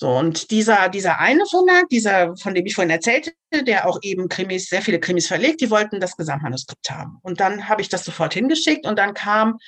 So, 0.00 0.08
und 0.16 0.50
dieser, 0.50 0.88
dieser 0.88 1.18
eine 1.18 1.44
Verlag, 1.44 1.90
dieser, 1.90 2.34
von 2.38 2.54
dem 2.54 2.64
ich 2.64 2.74
vorhin 2.74 2.88
erzählte, 2.88 3.34
der 3.52 3.86
auch 3.86 3.98
eben 4.00 4.30
Krimis, 4.30 4.70
sehr 4.70 4.80
viele 4.80 4.98
Krimis 4.98 5.26
verlegt, 5.26 5.60
die 5.60 5.70
wollten 5.70 6.00
das 6.00 6.16
Gesamtmanuskript 6.16 6.90
haben. 6.90 7.18
Und 7.20 7.38
dann 7.38 7.68
habe 7.68 7.82
ich 7.82 7.90
das 7.90 8.06
sofort 8.06 8.32
hingeschickt 8.32 8.86
und 8.86 8.98
dann 8.98 9.12
kam 9.12 9.58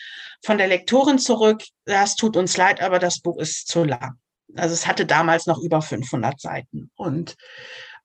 von 0.42 0.56
der 0.56 0.68
Lektorin 0.68 1.18
zurück, 1.18 1.62
das 1.84 2.16
tut 2.16 2.38
uns 2.38 2.56
leid, 2.56 2.80
aber 2.80 2.98
das 2.98 3.20
Buch 3.20 3.38
ist 3.38 3.68
zu 3.68 3.84
lang. 3.84 4.14
Also 4.56 4.72
es 4.72 4.86
hatte 4.86 5.04
damals 5.04 5.46
noch 5.46 5.58
über 5.58 5.82
500 5.82 6.40
Seiten. 6.40 6.90
Und 6.94 7.36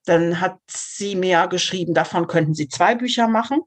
dann 0.04 0.42
hat 0.42 0.58
sie 0.70 1.16
mir 1.16 1.48
geschrieben, 1.48 1.94
davon 1.94 2.28
könnten 2.28 2.56
sie 2.56 2.68
zwei 2.68 2.96
Bücher 2.96 3.30
machen. 3.30 3.62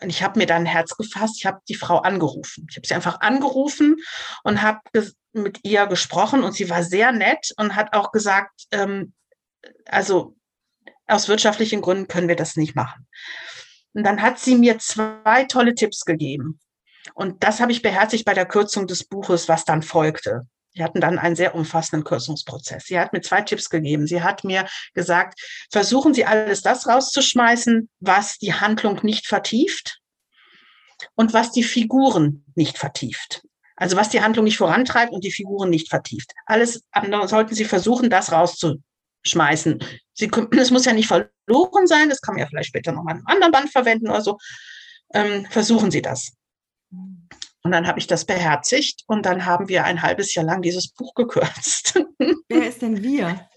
Und 0.00 0.10
ich 0.10 0.24
habe 0.24 0.40
mir 0.40 0.46
dann 0.46 0.62
ein 0.62 0.66
Herz 0.66 0.96
gefasst, 0.96 1.36
ich 1.38 1.46
habe 1.46 1.60
die 1.68 1.76
Frau 1.76 1.98
angerufen. 1.98 2.66
Ich 2.68 2.76
habe 2.76 2.88
sie 2.88 2.94
einfach 2.94 3.20
angerufen 3.20 3.98
und 4.42 4.62
habe 4.62 4.80
mit 5.34 5.60
ihr 5.64 5.86
gesprochen 5.86 6.42
und 6.42 6.52
sie 6.52 6.70
war 6.70 6.82
sehr 6.82 7.12
nett 7.12 7.52
und 7.56 7.76
hat 7.76 7.94
auch 7.94 8.12
gesagt, 8.12 8.64
ähm, 8.70 9.12
also 9.86 10.36
aus 11.06 11.28
wirtschaftlichen 11.28 11.80
Gründen 11.80 12.08
können 12.08 12.28
wir 12.28 12.36
das 12.36 12.56
nicht 12.56 12.74
machen. 12.74 13.06
Und 13.92 14.04
dann 14.04 14.22
hat 14.22 14.38
sie 14.38 14.56
mir 14.56 14.78
zwei 14.78 15.44
tolle 15.44 15.74
Tipps 15.74 16.04
gegeben. 16.04 16.60
Und 17.14 17.44
das 17.44 17.60
habe 17.60 17.72
ich 17.72 17.82
beherzigt 17.82 18.24
bei 18.24 18.34
der 18.34 18.46
Kürzung 18.46 18.86
des 18.86 19.04
Buches, 19.04 19.48
was 19.48 19.64
dann 19.64 19.82
folgte. 19.82 20.46
Sie 20.74 20.82
hatten 20.82 21.00
dann 21.00 21.18
einen 21.18 21.36
sehr 21.36 21.54
umfassenden 21.54 22.04
Kürzungsprozess. 22.04 22.86
Sie 22.86 22.98
hat 22.98 23.12
mir 23.12 23.20
zwei 23.20 23.42
Tipps 23.42 23.70
gegeben. 23.70 24.06
Sie 24.08 24.22
hat 24.22 24.42
mir 24.42 24.66
gesagt, 24.92 25.40
versuchen 25.70 26.14
Sie 26.14 26.24
alles 26.24 26.62
das 26.62 26.88
rauszuschmeißen, 26.88 27.88
was 28.00 28.38
die 28.38 28.54
Handlung 28.54 28.98
nicht 29.02 29.28
vertieft 29.28 30.00
und 31.14 31.32
was 31.32 31.52
die 31.52 31.62
Figuren 31.62 32.44
nicht 32.56 32.78
vertieft. 32.78 33.42
Also 33.76 33.96
was 33.96 34.08
die 34.08 34.22
Handlung 34.22 34.44
nicht 34.44 34.58
vorantreibt 34.58 35.12
und 35.12 35.24
die 35.24 35.32
Figuren 35.32 35.70
nicht 35.70 35.88
vertieft. 35.88 36.32
Alles 36.46 36.84
andere 36.92 37.28
sollten 37.28 37.54
Sie 37.54 37.64
versuchen, 37.64 38.10
das 38.10 38.32
rauszuschmeißen. 38.32 39.82
Sie, 40.14 40.30
es 40.58 40.70
muss 40.70 40.84
ja 40.84 40.92
nicht 40.92 41.08
verloren 41.08 41.86
sein, 41.86 42.08
das 42.08 42.20
kann 42.20 42.34
man 42.34 42.42
ja 42.42 42.46
vielleicht 42.46 42.68
später 42.68 42.92
nochmal 42.92 43.16
in 43.16 43.18
einem 43.18 43.26
anderen 43.26 43.52
Band 43.52 43.70
verwenden 43.70 44.08
oder 44.08 44.20
so. 44.20 44.38
Ähm, 45.12 45.46
versuchen 45.50 45.90
Sie 45.90 46.02
das. 46.02 46.32
Und 47.66 47.72
dann 47.72 47.86
habe 47.86 47.98
ich 47.98 48.06
das 48.06 48.26
beherzigt 48.26 49.04
und 49.06 49.24
dann 49.24 49.46
haben 49.46 49.68
wir 49.68 49.84
ein 49.84 50.02
halbes 50.02 50.34
Jahr 50.34 50.44
lang 50.44 50.60
dieses 50.60 50.92
Buch 50.92 51.14
gekürzt. 51.14 51.94
Wer 52.48 52.68
ist 52.68 52.82
denn 52.82 53.02
wir? 53.02 53.48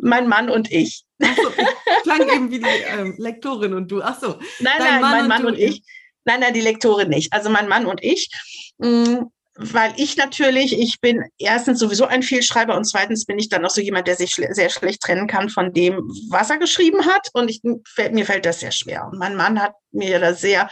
Mein 0.00 0.28
Mann 0.28 0.48
und 0.48 0.70
ich. 0.70 1.04
Achso, 1.20 1.48
ich 1.48 2.02
klang 2.04 2.28
eben 2.28 2.50
wie 2.52 2.60
die 2.60 2.66
ähm, 2.66 3.16
Lektorin 3.18 3.74
und 3.74 3.90
du. 3.90 4.00
Achso. 4.00 4.38
Nein, 4.60 4.74
nein, 4.78 5.00
Mann 5.00 5.10
mein 5.10 5.22
und 5.22 5.28
Mann 5.28 5.46
und, 5.46 5.58
ich. 5.58 5.82
Nein, 6.26 6.40
nein, 6.40 6.54
die 6.54 6.60
Lektorin 6.60 7.08
nicht. 7.08 7.32
Also 7.32 7.48
mein 7.48 7.68
Mann 7.68 7.86
und 7.86 8.02
ich. 8.02 8.30
Mm, 8.78 9.22
weil 9.54 9.94
ich 9.96 10.16
natürlich, 10.18 10.78
ich 10.78 11.00
bin 11.00 11.24
erstens 11.38 11.78
sowieso 11.78 12.04
ein 12.04 12.22
Vielschreiber 12.22 12.76
und 12.76 12.84
zweitens 12.84 13.24
bin 13.24 13.38
ich 13.38 13.48
dann 13.48 13.64
auch 13.64 13.70
so 13.70 13.80
jemand, 13.80 14.06
der 14.06 14.16
sich 14.16 14.32
schle 14.32 14.52
sehr 14.52 14.68
schlecht 14.68 15.00
trennen 15.00 15.28
kann 15.28 15.48
von 15.48 15.72
dem, 15.72 15.96
was 16.28 16.50
er 16.50 16.58
geschrieben 16.58 17.06
hat. 17.06 17.28
Und 17.32 17.48
ich, 17.48 17.62
mir 17.62 18.26
fällt 18.26 18.44
das 18.44 18.60
sehr 18.60 18.72
schwer. 18.72 19.08
Und 19.10 19.18
mein 19.18 19.36
Mann 19.36 19.62
hat 19.62 19.72
mir 19.92 20.18
da 20.18 20.34
sehr 20.34 20.68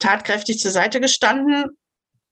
tatkräftig 0.00 0.58
zur 0.58 0.72
Seite 0.72 1.00
gestanden. 1.00 1.78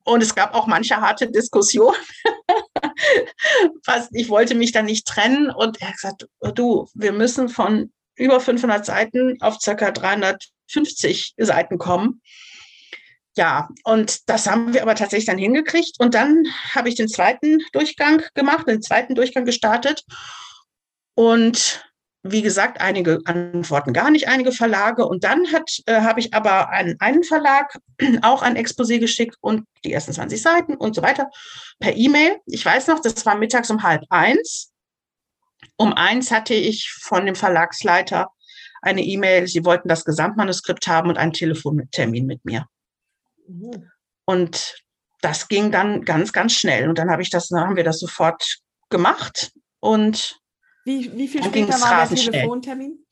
Und 0.05 0.22
es 0.22 0.35
gab 0.35 0.53
auch 0.55 0.66
manche 0.66 1.01
harte 1.01 1.31
Diskussionen. 1.31 1.97
was, 3.87 4.09
ich 4.12 4.29
wollte 4.29 4.57
mich 4.57 4.72
dann 4.72 4.85
nicht 4.85 5.07
trennen. 5.07 5.51
Und 5.51 5.81
er 5.81 5.89
hat 5.89 5.95
gesagt, 5.95 6.27
du, 6.55 6.89
wir 6.93 7.12
müssen 7.12 7.49
von 7.49 7.93
über 8.16 8.41
500 8.41 8.85
Seiten 8.85 9.41
auf 9.41 9.59
circa 9.61 9.91
350 9.91 11.35
Seiten 11.39 11.79
kommen 11.79 12.20
ja, 13.37 13.68
und 13.85 14.28
das 14.28 14.47
haben 14.49 14.74
wir 14.74 14.82
aber 14.82 14.95
tatsächlich 14.95 15.26
dann 15.26 15.39
hingekriegt. 15.39 15.97
Und 15.99 16.14
dann 16.14 16.45
habe 16.72 16.89
ich 16.89 16.95
den 16.95 17.09
zweiten 17.09 17.59
Durchgang 17.72 18.22
gemacht, 18.35 18.68
den 18.68 18.82
zweiten 18.82 19.14
Durchgang 19.14 19.45
gestartet. 19.45 20.05
Und 21.14 21.85
wie 22.22 22.43
gesagt, 22.43 22.80
einige 22.80 23.20
antworten 23.26 23.93
gar 23.93 24.11
nicht, 24.11 24.28
einige 24.28 24.53
Verlage. 24.53 25.07
Und 25.07 25.24
dann 25.24 25.45
äh, 25.45 26.01
habe 26.01 26.20
ich 26.20 26.32
aber 26.32 26.70
einen, 26.70 26.99
einen 27.01 27.22
Verlag 27.22 27.76
auch 28.22 28.43
ein 28.43 28.57
Exposé 28.57 28.99
geschickt 28.99 29.37
und 29.41 29.66
die 29.85 29.93
ersten 29.93 30.12
20 30.12 30.41
Seiten 30.41 30.74
und 30.74 30.95
so 30.95 31.03
weiter 31.03 31.28
per 31.80 31.95
E-Mail. 31.95 32.39
Ich 32.47 32.64
weiß 32.64 32.87
noch, 32.87 33.01
das 33.01 33.26
war 33.26 33.37
mittags 33.37 33.70
um 33.70 33.82
halb 33.82 34.05
eins. 34.11 34.72
Um 35.76 35.93
eins 35.93 36.30
hatte 36.30 36.55
ich 36.55 36.91
von 37.03 37.26
dem 37.26 37.35
Verlagsleiter 37.35 38.28
eine 38.80 39.03
E-Mail, 39.03 39.47
sie 39.47 39.64
wollten 39.64 39.89
das 39.89 40.05
Gesamtmanuskript 40.05 40.87
haben 40.87 41.09
und 41.09 41.16
einen 41.16 41.32
Telefontermin 41.32 42.26
mit 42.26 42.45
mir. 42.45 42.66
Mhm. 43.47 43.90
Und 44.26 44.76
das 45.20 45.49
ging 45.49 45.70
dann 45.70 46.05
ganz, 46.05 46.32
ganz 46.32 46.53
schnell. 46.53 46.88
Und 46.88 46.99
dann 46.99 47.11
habe 47.11 47.22
ich 47.22 47.30
das, 47.30 47.49
dann 47.49 47.61
haben 47.61 47.76
wir 47.76 47.84
das 47.84 47.99
sofort 47.99 48.59
gemacht. 48.90 49.53
Und 49.80 50.38
wie, 50.84 51.16
wie 51.16 51.28
viel 51.28 51.42
später 51.42 51.80
war 51.80 52.07
der 52.07 52.16
Telefontermin? 52.16 53.05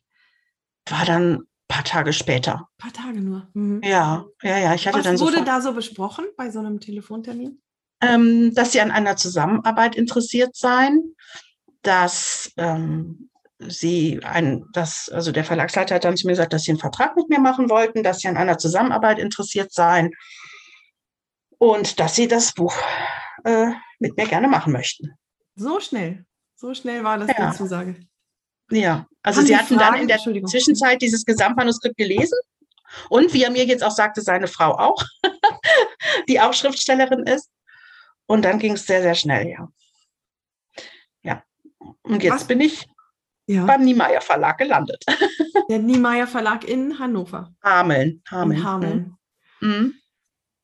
War 0.88 1.04
dann 1.06 1.34
ein 1.34 1.46
paar 1.68 1.84
Tage 1.84 2.12
später. 2.12 2.68
Ein 2.78 2.78
paar 2.78 2.92
Tage 2.92 3.20
nur. 3.20 3.48
Mhm. 3.54 3.80
Ja, 3.82 4.26
ja, 4.42 4.58
ja. 4.58 4.74
Ich 4.74 4.86
hatte 4.86 4.98
Was 4.98 5.04
dann 5.04 5.20
wurde 5.20 5.44
da 5.44 5.60
so 5.60 5.72
besprochen 5.72 6.26
bei 6.36 6.50
so 6.50 6.58
einem 6.58 6.80
Telefontermin? 6.80 7.62
Ähm, 8.02 8.54
dass 8.54 8.72
sie 8.72 8.80
an 8.80 8.90
einer 8.90 9.16
Zusammenarbeit 9.16 9.94
interessiert 9.94 10.56
seien, 10.56 11.14
dass 11.82 12.52
ähm, 12.56 13.30
sie 13.68 14.20
ein, 14.22 14.64
dass, 14.72 15.08
also 15.08 15.32
der 15.32 15.44
Verlagsleiter 15.44 15.94
hat 15.94 16.04
dann 16.04 16.16
zu 16.16 16.26
mir 16.26 16.32
gesagt, 16.32 16.52
dass 16.52 16.62
sie 16.62 16.72
einen 16.72 16.80
Vertrag 16.80 17.16
mit 17.16 17.28
mir 17.28 17.40
machen 17.40 17.70
wollten, 17.70 18.02
dass 18.02 18.20
sie 18.20 18.28
an 18.28 18.36
einer 18.36 18.58
Zusammenarbeit 18.58 19.18
interessiert 19.18 19.72
seien 19.72 20.12
und 21.58 22.00
dass 22.00 22.14
sie 22.16 22.28
das 22.28 22.52
Buch 22.52 22.74
äh, 23.44 23.68
mit 23.98 24.16
mir 24.16 24.26
gerne 24.26 24.48
machen 24.48 24.72
möchten. 24.72 25.12
So 25.54 25.80
schnell, 25.80 26.24
so 26.54 26.74
schnell 26.74 27.04
war 27.04 27.18
das 27.18 27.28
ja. 27.28 27.50
die 27.50 27.56
Zusage. 27.56 27.96
Ja, 28.70 29.06
also 29.22 29.40
Haben 29.40 29.46
sie 29.46 29.56
hatten 29.56 29.74
Fragen? 29.74 29.92
dann 29.92 30.00
in 30.02 30.08
der 30.08 30.18
Zwischenzeit 30.18 31.02
dieses 31.02 31.24
Gesamtmanuskript 31.24 31.96
gelesen 31.96 32.38
und 33.10 33.32
wie 33.32 33.42
er 33.42 33.50
mir 33.50 33.64
jetzt 33.64 33.84
auch 33.84 33.90
sagte, 33.90 34.22
seine 34.22 34.48
Frau 34.48 34.78
auch, 34.78 35.02
die 36.28 36.40
auch 36.40 36.54
Schriftstellerin 36.54 37.26
ist. 37.26 37.50
Und 38.26 38.44
dann 38.44 38.58
ging 38.58 38.74
es 38.74 38.86
sehr, 38.86 39.02
sehr 39.02 39.14
schnell, 39.14 39.48
ja. 39.48 39.68
Ja. 41.22 41.42
Und 42.02 42.22
jetzt 42.22 42.34
Was? 42.34 42.44
bin 42.44 42.60
ich 42.60 42.86
ja. 43.46 43.64
beim 43.64 43.84
Niemeyer 43.84 44.20
Verlag 44.20 44.58
gelandet. 44.58 45.04
Der 45.68 45.78
Niemeyer 45.78 46.26
Verlag 46.26 46.68
in 46.68 46.98
Hannover. 46.98 47.54
Hameln. 47.62 48.22
Hameln. 48.30 48.58
In 48.58 48.64
Hameln. 48.64 49.16
Mhm. 49.60 49.68
mhm. 49.68 49.94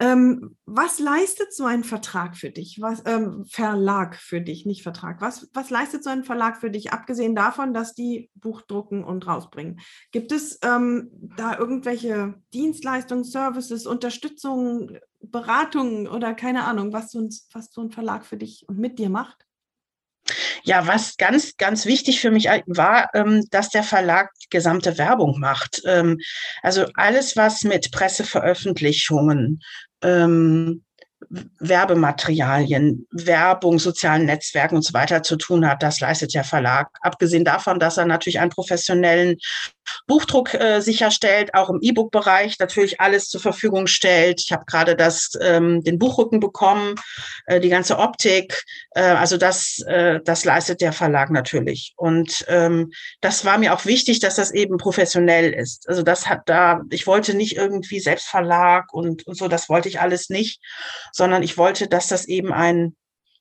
Ähm, 0.00 0.56
was 0.64 1.00
leistet 1.00 1.52
so 1.52 1.64
ein 1.64 1.82
Vertrag 1.82 2.36
für 2.36 2.50
dich? 2.50 2.80
Was, 2.80 3.02
ähm, 3.04 3.44
Verlag 3.46 4.14
für 4.14 4.40
dich, 4.40 4.64
nicht 4.64 4.84
Vertrag. 4.84 5.20
Was, 5.20 5.50
was 5.52 5.70
leistet 5.70 6.04
so 6.04 6.10
ein 6.10 6.22
Verlag 6.22 6.56
für 6.58 6.70
dich, 6.70 6.92
abgesehen 6.92 7.34
davon, 7.34 7.74
dass 7.74 7.94
die 7.94 8.30
Buch 8.36 8.62
drucken 8.62 9.02
und 9.02 9.26
rausbringen? 9.26 9.80
Gibt 10.12 10.30
es 10.30 10.60
ähm, 10.62 11.10
da 11.36 11.58
irgendwelche 11.58 12.34
Dienstleistungen, 12.54 13.24
Services, 13.24 13.86
Unterstützung, 13.86 14.98
Beratungen 15.20 16.06
oder 16.06 16.32
keine 16.32 16.64
Ahnung, 16.64 16.92
was 16.92 17.10
so, 17.10 17.18
ein, 17.18 17.30
was 17.52 17.72
so 17.72 17.80
ein 17.80 17.90
Verlag 17.90 18.24
für 18.24 18.36
dich 18.36 18.66
und 18.68 18.78
mit 18.78 19.00
dir 19.00 19.10
macht? 19.10 19.47
Ja, 20.62 20.86
was 20.86 21.16
ganz, 21.16 21.56
ganz 21.56 21.86
wichtig 21.86 22.20
für 22.20 22.30
mich 22.30 22.46
war, 22.66 23.10
ähm, 23.14 23.44
dass 23.50 23.70
der 23.70 23.82
Verlag 23.82 24.30
gesamte 24.50 24.98
Werbung 24.98 25.38
macht. 25.38 25.82
Ähm, 25.84 26.18
also 26.62 26.86
alles, 26.94 27.36
was 27.36 27.64
mit 27.64 27.90
Presseveröffentlichungen, 27.90 29.60
ähm, 30.02 30.84
Werbematerialien, 31.58 33.06
Werbung, 33.10 33.78
sozialen 33.78 34.24
Netzwerken 34.24 34.76
und 34.76 34.82
so 34.82 34.94
weiter 34.94 35.22
zu 35.22 35.36
tun 35.36 35.68
hat. 35.68 35.82
Das 35.82 36.00
leistet 36.00 36.32
der 36.34 36.44
Verlag. 36.44 36.88
Abgesehen 37.00 37.44
davon, 37.44 37.80
dass 37.80 37.98
er 37.98 38.06
natürlich 38.06 38.40
einen 38.40 38.50
professionellen 38.50 39.36
Buchdruck 40.06 40.54
äh, 40.54 40.80
sicherstellt, 40.80 41.54
auch 41.54 41.70
im 41.70 41.80
E-Book-Bereich 41.80 42.58
natürlich 42.58 43.00
alles 43.00 43.28
zur 43.28 43.40
Verfügung 43.40 43.86
stellt. 43.86 44.40
Ich 44.44 44.52
habe 44.52 44.64
gerade 44.66 44.96
das 44.96 45.32
ähm, 45.40 45.82
den 45.82 45.98
Buchrücken 45.98 46.40
bekommen, 46.40 46.94
äh, 47.46 47.60
die 47.60 47.68
ganze 47.68 47.98
Optik. 47.98 48.64
Äh, 48.92 49.02
also 49.02 49.36
das 49.36 49.80
äh, 49.86 50.20
das 50.24 50.44
leistet 50.44 50.80
der 50.80 50.92
Verlag 50.92 51.30
natürlich. 51.30 51.94
Und 51.96 52.44
ähm, 52.48 52.92
das 53.20 53.44
war 53.44 53.58
mir 53.58 53.74
auch 53.74 53.84
wichtig, 53.84 54.20
dass 54.20 54.36
das 54.36 54.50
eben 54.50 54.76
professionell 54.76 55.52
ist. 55.52 55.88
Also 55.88 56.02
das 56.02 56.28
hat 56.28 56.42
da, 56.46 56.82
ich 56.90 57.06
wollte 57.06 57.34
nicht 57.34 57.56
irgendwie 57.56 58.00
Selbstverlag 58.00 58.92
und, 58.92 59.26
und 59.26 59.36
so, 59.36 59.48
das 59.48 59.68
wollte 59.68 59.88
ich 59.88 60.00
alles 60.00 60.28
nicht, 60.28 60.60
sondern 61.12 61.42
ich 61.42 61.56
wollte, 61.58 61.88
dass 61.88 62.08
das 62.08 62.26
eben 62.26 62.52
ein, 62.52 62.96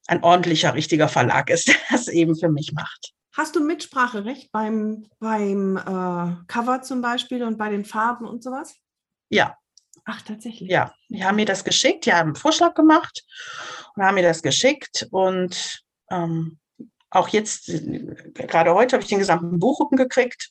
ein 0.08 0.24
ordentlicher, 0.24 0.74
richtiger 0.74 1.08
Verlag 1.08 1.50
ist, 1.50 1.68
der 1.68 1.76
das 1.91 2.08
eben 2.08 2.36
für 2.36 2.50
mich 2.50 2.72
macht. 2.74 3.14
Hast 3.38 3.55
du 3.55 3.59
Mitspracherecht 3.63 4.51
beim, 4.51 5.05
beim 5.19 5.77
äh, 5.77 6.43
Cover 6.47 6.81
zum 6.81 7.03
Beispiel 7.03 7.43
und 7.43 7.59
bei 7.59 7.69
den 7.69 7.85
Farben 7.85 8.25
und 8.25 8.43
sowas? 8.43 8.75
Ja. 9.29 9.55
Ach, 10.05 10.23
tatsächlich. 10.23 10.71
Ja, 10.71 10.91
die 11.09 11.23
haben 11.23 11.35
mir 11.35 11.45
das 11.45 11.63
geschickt, 11.63 12.07
die 12.07 12.13
haben 12.13 12.29
einen 12.29 12.35
Vorschlag 12.35 12.73
gemacht 12.73 13.23
und 13.95 14.03
haben 14.03 14.15
mir 14.15 14.23
das 14.23 14.41
geschickt. 14.41 15.07
Und 15.11 15.83
ähm, 16.09 16.57
auch 17.11 17.27
jetzt, 17.27 17.67
gerade 18.33 18.73
heute, 18.73 18.95
habe 18.95 19.03
ich 19.03 19.09
den 19.09 19.19
gesamten 19.19 19.59
Buchrücken 19.59 19.97
gekriegt. 19.97 20.49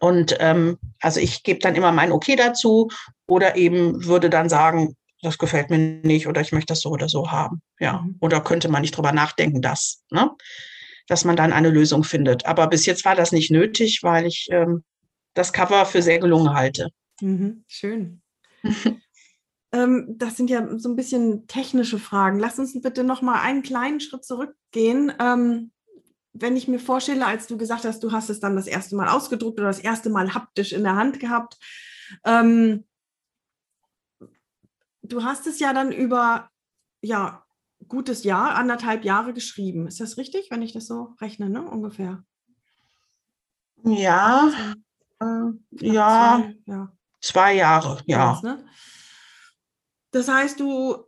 Und 0.00 0.36
ähm, 0.40 0.78
also 1.00 1.20
ich 1.20 1.44
gebe 1.44 1.60
dann 1.60 1.76
immer 1.76 1.92
mein 1.92 2.10
Okay 2.10 2.34
dazu 2.34 2.90
oder 3.28 3.54
eben 3.54 4.06
würde 4.06 4.28
dann 4.28 4.48
sagen, 4.48 4.96
das 5.20 5.38
gefällt 5.38 5.70
mir 5.70 5.78
nicht 5.78 6.26
oder 6.26 6.40
ich 6.40 6.50
möchte 6.50 6.72
das 6.72 6.80
so 6.80 6.90
oder 6.90 7.08
so 7.08 7.30
haben. 7.30 7.62
Ja. 7.78 8.00
Mhm. 8.00 8.16
Oder 8.20 8.40
könnte 8.40 8.68
man 8.68 8.82
nicht 8.82 8.96
drüber 8.96 9.12
nachdenken, 9.12 9.62
dass, 9.62 10.02
ne? 10.10 10.32
Dass 11.12 11.26
man 11.26 11.36
dann 11.36 11.52
eine 11.52 11.68
Lösung 11.68 12.04
findet. 12.04 12.46
Aber 12.46 12.66
bis 12.68 12.86
jetzt 12.86 13.04
war 13.04 13.14
das 13.14 13.32
nicht 13.32 13.50
nötig, 13.50 14.02
weil 14.02 14.24
ich 14.24 14.48
ähm, 14.50 14.82
das 15.34 15.52
Cover 15.52 15.84
für 15.84 16.00
sehr 16.00 16.18
gelungen 16.18 16.54
halte. 16.54 16.88
Mhm, 17.20 17.64
schön. 17.68 18.22
ähm, 19.72 20.06
das 20.16 20.38
sind 20.38 20.48
ja 20.48 20.78
so 20.78 20.88
ein 20.88 20.96
bisschen 20.96 21.46
technische 21.48 21.98
Fragen. 21.98 22.38
Lass 22.38 22.58
uns 22.58 22.80
bitte 22.80 23.04
noch 23.04 23.20
mal 23.20 23.42
einen 23.42 23.62
kleinen 23.62 24.00
Schritt 24.00 24.24
zurückgehen. 24.24 25.12
Ähm, 25.20 25.70
wenn 26.32 26.56
ich 26.56 26.66
mir 26.66 26.78
vorstelle, 26.78 27.26
als 27.26 27.46
du 27.46 27.58
gesagt 27.58 27.84
hast, 27.84 28.02
du 28.02 28.10
hast 28.10 28.30
es 28.30 28.40
dann 28.40 28.56
das 28.56 28.66
erste 28.66 28.96
Mal 28.96 29.08
ausgedruckt 29.08 29.60
oder 29.60 29.68
das 29.68 29.80
erste 29.80 30.08
Mal 30.08 30.32
haptisch 30.32 30.72
in 30.72 30.82
der 30.82 30.96
Hand 30.96 31.20
gehabt, 31.20 31.58
ähm, 32.24 32.86
du 35.02 35.24
hast 35.24 35.46
es 35.46 35.58
ja 35.60 35.74
dann 35.74 35.92
über 35.92 36.48
ja 37.02 37.44
gutes 37.88 38.24
Jahr, 38.24 38.54
anderthalb 38.54 39.04
Jahre 39.04 39.32
geschrieben. 39.32 39.86
Ist 39.86 40.00
das 40.00 40.16
richtig, 40.16 40.50
wenn 40.50 40.62
ich 40.62 40.72
das 40.72 40.86
so 40.86 41.14
rechne, 41.20 41.48
ne? 41.48 41.62
Ungefähr. 41.62 42.24
Ja, 43.84 44.50
äh, 45.20 45.24
ja, 45.70 46.40
zwei, 46.40 46.56
ja, 46.66 46.92
zwei, 47.20 47.54
Jahre, 47.54 48.02
ja. 48.06 48.40
Ne? 48.42 48.64
das 50.12 50.28
heißt, 50.28 50.60
du 50.60 51.04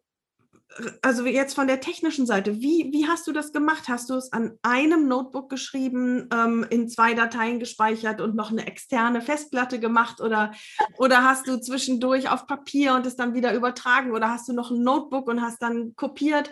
also 1.03 1.27
jetzt 1.27 1.55
von 1.55 1.66
der 1.66 1.81
technischen 1.81 2.27
Seite, 2.27 2.61
wie, 2.61 2.91
wie 2.93 3.07
hast 3.07 3.27
du 3.27 3.33
das 3.33 3.53
gemacht? 3.53 3.85
Hast 3.89 4.11
du 4.11 4.14
es 4.14 4.33
an 4.33 4.59
einem 4.62 5.09
Notebook 5.09 5.49
geschrieben, 5.49 6.29
ähm, 6.33 6.66
in 6.68 6.89
zwei 6.89 7.14
Dateien 7.14 7.59
gespeichert 7.59 8.20
und 8.20 8.35
noch 8.35 8.51
eine 8.51 8.66
externe 8.66 9.20
Festplatte 9.20 9.79
gemacht 9.79 10.20
oder, 10.20 10.53
oder 10.99 11.25
hast 11.25 11.47
du 11.47 11.61
zwischendurch 11.61 12.29
auf 12.29 12.47
Papier 12.47 12.95
und 12.95 13.07
es 13.07 13.16
dann 13.16 13.35
wieder 13.35 13.55
übertragen 13.55 14.12
oder 14.12 14.31
hast 14.31 14.49
du 14.49 14.53
noch 14.53 14.70
ein 14.70 14.83
Notebook 14.83 15.29
und 15.29 15.43
hast 15.43 15.62
dann 15.62 15.95
kopiert? 15.97 16.51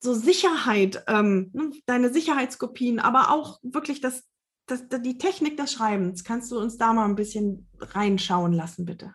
So 0.00 0.12
Sicherheit, 0.12 1.02
ähm, 1.08 1.50
ne, 1.54 1.70
deine 1.86 2.12
Sicherheitskopien, 2.12 3.00
aber 3.00 3.30
auch 3.30 3.58
wirklich 3.62 4.00
das, 4.02 4.24
das, 4.66 4.84
die 4.88 5.16
Technik 5.16 5.56
des 5.56 5.72
Schreibens. 5.72 6.24
Kannst 6.24 6.52
du 6.52 6.58
uns 6.58 6.76
da 6.76 6.92
mal 6.92 7.06
ein 7.06 7.14
bisschen 7.14 7.68
reinschauen 7.78 8.52
lassen, 8.52 8.84
bitte? 8.84 9.14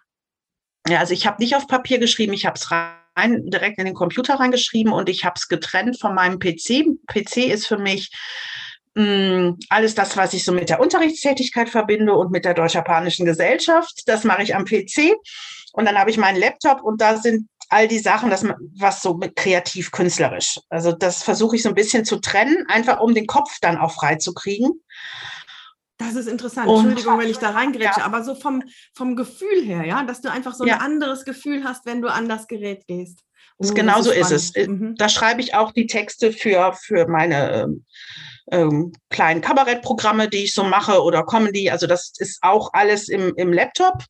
Ja, 0.87 0.99
also 0.99 1.13
ich 1.13 1.27
habe 1.27 1.41
nicht 1.41 1.55
auf 1.55 1.67
Papier 1.67 1.99
geschrieben, 1.99 2.33
ich 2.33 2.47
habe 2.47 2.55
es 2.55 2.71
rein, 3.19 3.49
direkt 3.49 3.77
in 3.77 3.85
den 3.85 3.93
Computer 3.93 4.35
reingeschrieben 4.35 4.93
und 4.93 5.09
ich 5.09 5.25
habe 5.25 5.35
es 5.37 5.47
getrennt 5.47 5.99
von 5.99 6.15
meinem 6.15 6.39
PC. 6.39 6.85
PC 7.07 7.37
ist 7.51 7.67
für 7.67 7.77
mich 7.77 8.11
mh, 8.95 9.03
hm, 9.03 9.57
alles 9.69 9.95
das, 9.95 10.17
was 10.17 10.33
ich 10.33 10.43
so 10.43 10.51
mit 10.51 10.69
der 10.69 10.79
Unterrichtstätigkeit 10.79 11.69
verbinde 11.69 12.13
und 12.13 12.31
mit 12.31 12.45
der 12.45 12.53
Deutsch-Japanischen 12.53 13.25
Gesellschaft. 13.25 14.03
Das 14.05 14.23
mache 14.23 14.43
ich 14.43 14.55
am 14.55 14.65
PC. 14.65 15.15
Und 15.73 15.85
dann 15.85 15.97
habe 15.97 16.09
ich 16.09 16.17
meinen 16.17 16.39
Laptop 16.39 16.81
und 16.81 16.99
da 16.99 17.17
sind 17.17 17.47
all 17.69 17.87
die 17.87 17.99
Sachen, 17.99 18.31
das, 18.31 18.43
was 18.77 19.01
so 19.01 19.13
mit 19.13 19.35
kreativ 19.35 19.91
künstlerisch. 19.91 20.59
Also 20.69 20.91
das 20.91 21.21
versuche 21.21 21.55
ich 21.55 21.63
so 21.63 21.69
ein 21.69 21.75
bisschen 21.75 22.03
zu 22.03 22.19
trennen, 22.19 22.65
einfach 22.67 22.99
um 22.99 23.13
den 23.13 23.27
Kopf 23.27 23.57
dann 23.61 23.77
auch 23.77 23.91
frei 23.91 24.15
zu 24.15 24.33
kriegen. 24.33 24.81
Das 25.99 26.15
ist 26.15 26.27
interessant. 26.27 26.69
Und, 26.69 26.77
Entschuldigung, 26.77 27.19
wenn 27.19 27.29
ich 27.29 27.39
da 27.39 27.49
reingrätsche, 27.49 27.99
ja. 27.99 28.05
aber 28.05 28.23
so 28.23 28.33
vom, 28.33 28.63
vom 28.95 29.17
Gefühl 29.17 29.61
her, 29.63 29.85
ja, 29.85 30.01
dass 30.03 30.21
du 30.21 30.31
einfach 30.31 30.55
so 30.55 30.63
ein 30.63 30.69
ja. 30.69 30.77
anderes 30.77 31.25
Gefühl 31.25 31.65
hast, 31.65 31.85
wenn 31.85 32.01
du 32.01 32.07
an 32.07 32.29
das 32.29 32.47
Gerät 32.47 32.87
gehst. 32.87 33.19
Oh, 33.57 33.73
genau 33.73 34.01
so 34.01 34.09
ist 34.09 34.31
es. 34.31 34.53
Mhm. 34.55 34.95
Da 34.97 35.09
schreibe 35.09 35.41
ich 35.41 35.55
auch 35.55 35.73
die 35.73 35.87
Texte 35.87 36.31
für, 36.31 36.73
für 36.73 37.05
meine 37.07 37.51
ähm, 37.51 37.85
ähm, 38.49 38.93
kleinen 39.09 39.41
Kabarettprogramme, 39.41 40.29
die 40.29 40.45
ich 40.45 40.53
so 40.53 40.63
mache 40.63 41.03
oder 41.03 41.25
Comedy. 41.25 41.69
Also 41.69 41.85
das 41.85 42.13
ist 42.17 42.39
auch 42.41 42.69
alles 42.71 43.09
im, 43.09 43.33
im 43.35 43.51
Laptop. 43.51 44.05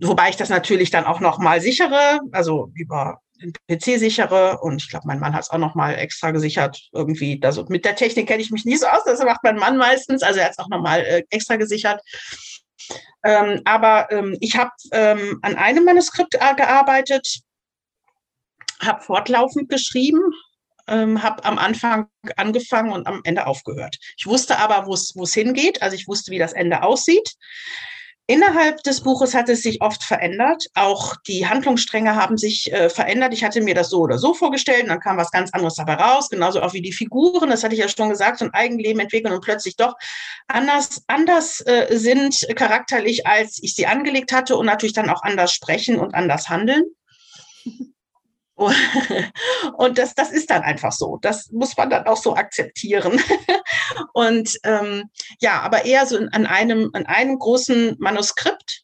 Wobei 0.00 0.28
ich 0.28 0.36
das 0.36 0.50
natürlich 0.50 0.90
dann 0.90 1.06
auch 1.06 1.20
nochmal 1.20 1.62
sichere, 1.62 2.20
also 2.32 2.70
über 2.74 3.20
PC 3.68 3.98
sichere 3.98 4.58
und 4.60 4.82
ich 4.82 4.90
glaube, 4.90 5.06
mein 5.06 5.20
Mann 5.20 5.34
hat 5.34 5.42
es 5.42 5.50
auch 5.50 5.58
nochmal 5.58 5.94
extra 5.96 6.30
gesichert. 6.30 6.88
Irgendwie, 6.92 7.40
also 7.42 7.64
mit 7.68 7.84
der 7.84 7.96
Technik 7.96 8.28
kenne 8.28 8.42
ich 8.42 8.50
mich 8.50 8.64
nie 8.64 8.76
so 8.76 8.86
aus, 8.86 9.04
das 9.04 9.22
macht 9.22 9.42
mein 9.42 9.56
Mann 9.56 9.76
meistens, 9.76 10.22
also 10.22 10.40
er 10.40 10.46
hat 10.46 10.52
es 10.52 10.58
auch 10.58 10.68
nochmal 10.68 11.00
äh, 11.00 11.22
extra 11.30 11.56
gesichert. 11.56 12.00
Ähm, 13.24 13.62
aber 13.64 14.10
ähm, 14.10 14.36
ich 14.40 14.56
habe 14.56 14.70
ähm, 14.92 15.38
an 15.42 15.56
einem 15.56 15.84
Manuskript 15.84 16.34
äh, 16.34 16.54
gearbeitet, 16.56 17.40
habe 18.80 19.02
fortlaufend 19.02 19.68
geschrieben, 19.68 20.20
ähm, 20.86 21.22
habe 21.22 21.44
am 21.44 21.58
Anfang 21.58 22.08
angefangen 22.36 22.92
und 22.92 23.06
am 23.06 23.20
Ende 23.24 23.46
aufgehört. 23.46 23.98
Ich 24.16 24.26
wusste 24.26 24.58
aber, 24.58 24.86
wo 24.86 24.94
es 24.94 25.34
hingeht, 25.34 25.82
also 25.82 25.94
ich 25.94 26.08
wusste, 26.08 26.30
wie 26.30 26.38
das 26.38 26.52
Ende 26.52 26.82
aussieht. 26.82 27.34
Innerhalb 28.30 28.82
des 28.82 29.00
Buches 29.00 29.32
hat 29.32 29.48
es 29.48 29.62
sich 29.62 29.80
oft 29.80 30.04
verändert. 30.04 30.66
Auch 30.74 31.16
die 31.26 31.48
Handlungsstränge 31.48 32.14
haben 32.14 32.36
sich 32.36 32.70
äh, 32.70 32.90
verändert. 32.90 33.32
Ich 33.32 33.42
hatte 33.42 33.62
mir 33.62 33.74
das 33.74 33.88
so 33.88 34.00
oder 34.00 34.18
so 34.18 34.34
vorgestellt 34.34 34.82
und 34.82 34.90
dann 34.90 35.00
kam 35.00 35.16
was 35.16 35.30
ganz 35.30 35.50
anderes 35.54 35.76
dabei 35.76 35.94
raus. 35.94 36.28
Genauso 36.28 36.60
auch 36.60 36.74
wie 36.74 36.82
die 36.82 36.92
Figuren, 36.92 37.48
das 37.48 37.64
hatte 37.64 37.74
ich 37.74 37.80
ja 37.80 37.88
schon 37.88 38.10
gesagt, 38.10 38.40
so 38.40 38.44
ein 38.44 38.52
Eigenleben 38.52 39.00
entwickeln 39.00 39.32
und 39.32 39.42
plötzlich 39.42 39.76
doch 39.76 39.94
anders, 40.46 41.04
anders 41.06 41.62
äh, 41.62 41.86
sind 41.96 42.46
charakterlich, 42.54 43.26
als 43.26 43.62
ich 43.62 43.74
sie 43.74 43.86
angelegt 43.86 44.30
hatte 44.30 44.58
und 44.58 44.66
natürlich 44.66 44.92
dann 44.92 45.08
auch 45.08 45.22
anders 45.22 45.54
sprechen 45.54 45.98
und 45.98 46.14
anders 46.14 46.50
handeln. 46.50 46.84
Und 49.76 49.98
das, 49.98 50.14
das 50.14 50.30
ist 50.30 50.50
dann 50.50 50.62
einfach 50.62 50.92
so. 50.92 51.18
Das 51.22 51.50
muss 51.50 51.76
man 51.76 51.90
dann 51.90 52.06
auch 52.06 52.16
so 52.16 52.34
akzeptieren. 52.34 53.20
Und 54.12 54.58
ähm, 54.64 55.10
ja, 55.40 55.60
aber 55.60 55.84
eher 55.84 56.06
so 56.06 56.18
an 56.18 56.46
einem, 56.46 56.90
an 56.92 57.06
einem 57.06 57.38
großen 57.38 57.96
Manuskript. 57.98 58.82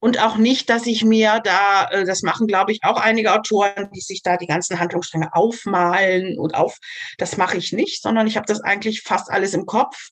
Und 0.00 0.20
auch 0.20 0.36
nicht, 0.36 0.70
dass 0.70 0.86
ich 0.86 1.04
mir 1.04 1.40
da, 1.42 1.88
äh, 1.90 2.04
das 2.04 2.22
machen, 2.22 2.46
glaube 2.46 2.70
ich, 2.70 2.78
auch 2.84 3.00
einige 3.00 3.34
Autoren, 3.34 3.90
die 3.92 4.00
sich 4.00 4.22
da 4.22 4.36
die 4.36 4.46
ganzen 4.46 4.78
Handlungsstränge 4.78 5.34
aufmalen 5.34 6.38
und 6.38 6.54
auf, 6.54 6.76
das 7.16 7.36
mache 7.36 7.56
ich 7.56 7.72
nicht, 7.72 8.00
sondern 8.02 8.28
ich 8.28 8.36
habe 8.36 8.46
das 8.46 8.60
eigentlich 8.60 9.02
fast 9.02 9.28
alles 9.28 9.54
im 9.54 9.66
Kopf 9.66 10.10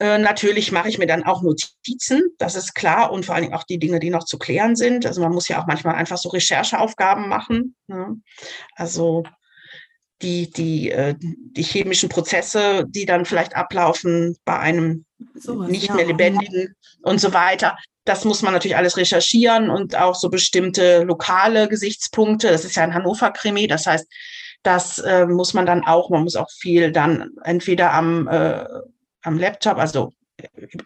äh, 0.00 0.18
natürlich 0.18 0.72
mache 0.72 0.88
ich 0.88 0.98
mir 0.98 1.06
dann 1.06 1.22
auch 1.22 1.42
Notizen, 1.42 2.22
das 2.38 2.56
ist 2.56 2.74
klar, 2.74 3.12
und 3.12 3.24
vor 3.24 3.34
allen 3.34 3.44
Dingen 3.44 3.54
auch 3.54 3.64
die 3.64 3.78
Dinge, 3.78 4.00
die 4.00 4.10
noch 4.10 4.24
zu 4.24 4.38
klären 4.38 4.74
sind. 4.74 5.06
Also 5.06 5.20
man 5.20 5.32
muss 5.32 5.48
ja 5.48 5.62
auch 5.62 5.66
manchmal 5.66 5.94
einfach 5.94 6.18
so 6.18 6.30
Rechercheaufgaben 6.30 7.28
machen. 7.28 7.76
Ne? 7.86 8.16
Also 8.74 9.22
die, 10.20 10.50
die, 10.50 10.90
äh, 10.90 11.14
die 11.18 11.62
chemischen 11.62 12.08
Prozesse, 12.08 12.86
die 12.88 13.06
dann 13.06 13.24
vielleicht 13.24 13.54
ablaufen 13.54 14.36
bei 14.44 14.58
einem 14.58 15.04
Sowas, 15.34 15.70
nicht 15.70 15.88
ja. 15.88 15.94
mehr 15.94 16.06
lebendigen 16.06 16.74
und 17.02 17.20
so 17.20 17.32
weiter. 17.32 17.76
Das 18.04 18.24
muss 18.24 18.42
man 18.42 18.52
natürlich 18.52 18.76
alles 18.76 18.96
recherchieren 18.96 19.70
und 19.70 19.96
auch 19.96 20.14
so 20.14 20.28
bestimmte 20.28 21.04
lokale 21.04 21.68
Gesichtspunkte. 21.68 22.48
Das 22.48 22.64
ist 22.64 22.76
ja 22.76 22.82
ein 22.82 22.94
Hannover-Krimi, 22.94 23.66
das 23.66 23.86
heißt, 23.86 24.06
das 24.62 24.98
äh, 24.98 25.26
muss 25.26 25.54
man 25.54 25.66
dann 25.66 25.84
auch, 25.84 26.10
man 26.10 26.24
muss 26.24 26.36
auch 26.36 26.50
viel 26.50 26.90
dann 26.90 27.30
entweder 27.44 27.92
am 27.92 28.26
äh, 28.28 28.64
am 29.24 29.38
Laptop, 29.38 29.78
also 29.78 30.12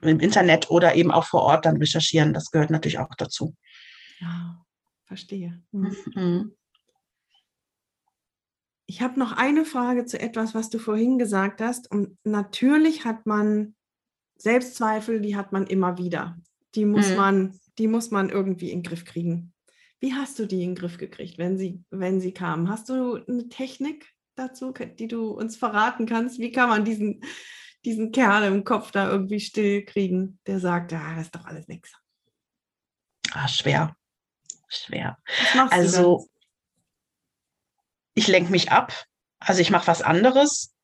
im 0.02 0.20
Internet 0.20 0.70
oder 0.70 0.94
eben 0.94 1.10
auch 1.10 1.24
vor 1.24 1.42
Ort 1.42 1.64
dann 1.66 1.76
recherchieren. 1.76 2.34
Das 2.34 2.50
gehört 2.50 2.70
natürlich 2.70 2.98
auch 2.98 3.14
dazu. 3.16 3.54
Ja, 4.20 4.64
verstehe. 5.04 5.62
Mhm. 5.72 5.96
mhm. 6.14 6.52
Ich 8.90 9.02
habe 9.02 9.18
noch 9.18 9.32
eine 9.32 9.66
Frage 9.66 10.06
zu 10.06 10.18
etwas, 10.18 10.54
was 10.54 10.70
du 10.70 10.78
vorhin 10.78 11.18
gesagt 11.18 11.60
hast. 11.60 11.90
Und 11.90 12.16
natürlich 12.24 13.04
hat 13.04 13.26
man 13.26 13.74
Selbstzweifel, 14.38 15.20
die 15.20 15.36
hat 15.36 15.52
man 15.52 15.66
immer 15.66 15.98
wieder. 15.98 16.38
Die 16.74 16.86
muss 16.86 17.10
mhm. 17.10 17.16
man, 17.16 17.60
die 17.76 17.86
muss 17.86 18.10
man 18.10 18.30
irgendwie 18.30 18.70
in 18.70 18.78
den 18.78 18.88
Griff 18.88 19.04
kriegen. 19.04 19.52
Wie 20.00 20.14
hast 20.14 20.38
du 20.38 20.46
die 20.46 20.62
in 20.62 20.70
den 20.70 20.74
Griff 20.74 20.96
gekriegt, 20.96 21.36
wenn 21.36 21.58
sie, 21.58 21.84
wenn 21.90 22.20
sie 22.20 22.32
kamen? 22.32 22.70
Hast 22.70 22.88
du 22.88 23.16
eine 23.16 23.50
Technik 23.50 24.06
dazu, 24.36 24.72
die 24.72 25.08
du 25.08 25.32
uns 25.32 25.56
verraten 25.56 26.06
kannst? 26.06 26.38
Wie 26.38 26.52
kann 26.52 26.70
man 26.70 26.86
diesen, 26.86 27.20
diesen 27.88 28.12
Kerl 28.12 28.44
im 28.44 28.64
Kopf 28.64 28.90
da 28.90 29.08
irgendwie 29.08 29.40
still 29.40 29.82
kriegen, 29.84 30.38
der 30.46 30.60
sagt, 30.60 30.92
ja, 30.92 31.14
das 31.16 31.26
ist 31.26 31.34
doch 31.34 31.46
alles 31.46 31.68
nichts. 31.68 31.94
Ah, 33.32 33.48
schwer. 33.48 33.96
Schwer. 34.68 35.16
also, 35.70 36.28
ich 38.14 38.28
lenke 38.28 38.50
mich 38.50 38.70
ab. 38.70 38.92
Also 39.38 39.62
ich 39.62 39.70
mache 39.70 39.86
was 39.86 40.02
anderes. 40.02 40.74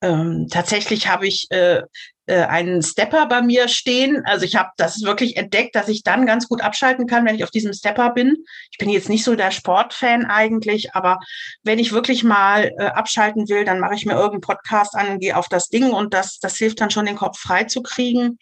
Ähm, 0.00 0.46
tatsächlich 0.50 1.08
habe 1.08 1.26
ich 1.26 1.48
äh, 1.50 1.82
äh, 2.28 2.44
einen 2.44 2.82
Stepper 2.82 3.26
bei 3.26 3.40
mir 3.40 3.68
stehen. 3.68 4.22
Also 4.26 4.44
ich 4.44 4.54
habe 4.54 4.68
das 4.76 5.02
wirklich 5.02 5.36
entdeckt, 5.38 5.74
dass 5.74 5.88
ich 5.88 6.02
dann 6.02 6.26
ganz 6.26 6.46
gut 6.46 6.60
abschalten 6.60 7.06
kann, 7.06 7.24
wenn 7.24 7.34
ich 7.34 7.42
auf 7.42 7.50
diesem 7.50 7.72
Stepper 7.72 8.10
bin. 8.10 8.36
Ich 8.70 8.76
bin 8.76 8.90
jetzt 8.90 9.08
nicht 9.08 9.24
so 9.24 9.34
der 9.34 9.50
Sportfan 9.50 10.26
eigentlich, 10.26 10.94
aber 10.94 11.18
wenn 11.62 11.78
ich 11.78 11.92
wirklich 11.92 12.24
mal 12.24 12.70
äh, 12.78 12.84
abschalten 12.84 13.48
will, 13.48 13.64
dann 13.64 13.80
mache 13.80 13.94
ich 13.94 14.04
mir 14.04 14.12
irgendeinen 14.12 14.42
Podcast 14.42 14.94
an 14.94 15.18
gehe 15.18 15.36
auf 15.36 15.48
das 15.48 15.68
Ding 15.68 15.90
und 15.90 16.12
das, 16.12 16.38
das 16.38 16.56
hilft 16.56 16.80
dann 16.82 16.90
schon, 16.90 17.06
den 17.06 17.16
Kopf 17.16 17.38
frei 17.38 17.64
zu 17.64 17.82
kriegen. 17.82 18.38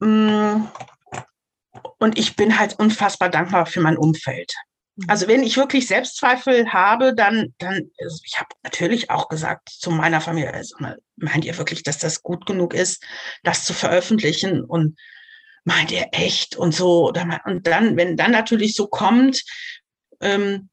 Mm. 0.00 0.64
Und 1.98 2.18
ich 2.18 2.36
bin 2.36 2.58
halt 2.58 2.78
unfassbar 2.78 3.30
dankbar 3.30 3.64
für 3.64 3.80
mein 3.80 3.96
Umfeld. 3.96 4.52
Also 5.06 5.28
wenn 5.28 5.42
ich 5.42 5.56
wirklich 5.56 5.86
Selbstzweifel 5.86 6.72
habe, 6.72 7.14
dann, 7.14 7.54
dann, 7.58 7.90
also 8.00 8.20
ich 8.24 8.38
habe 8.38 8.48
natürlich 8.62 9.10
auch 9.10 9.28
gesagt 9.28 9.68
zu 9.68 9.90
meiner 9.90 10.20
Familie, 10.20 10.52
also 10.52 10.76
meint 11.16 11.44
ihr 11.44 11.56
wirklich, 11.58 11.82
dass 11.82 11.98
das 11.98 12.22
gut 12.22 12.46
genug 12.46 12.74
ist, 12.74 13.02
das 13.42 13.64
zu 13.64 13.72
veröffentlichen? 13.72 14.62
Und 14.62 14.98
meint 15.64 15.90
ihr 15.92 16.08
echt 16.12 16.56
und 16.56 16.74
so? 16.74 17.08
Und 17.08 17.66
dann, 17.66 17.96
wenn 17.96 18.16
dann 18.16 18.32
natürlich 18.32 18.74
so 18.74 18.86
kommt, 18.86 19.42
ähm, 20.20 20.68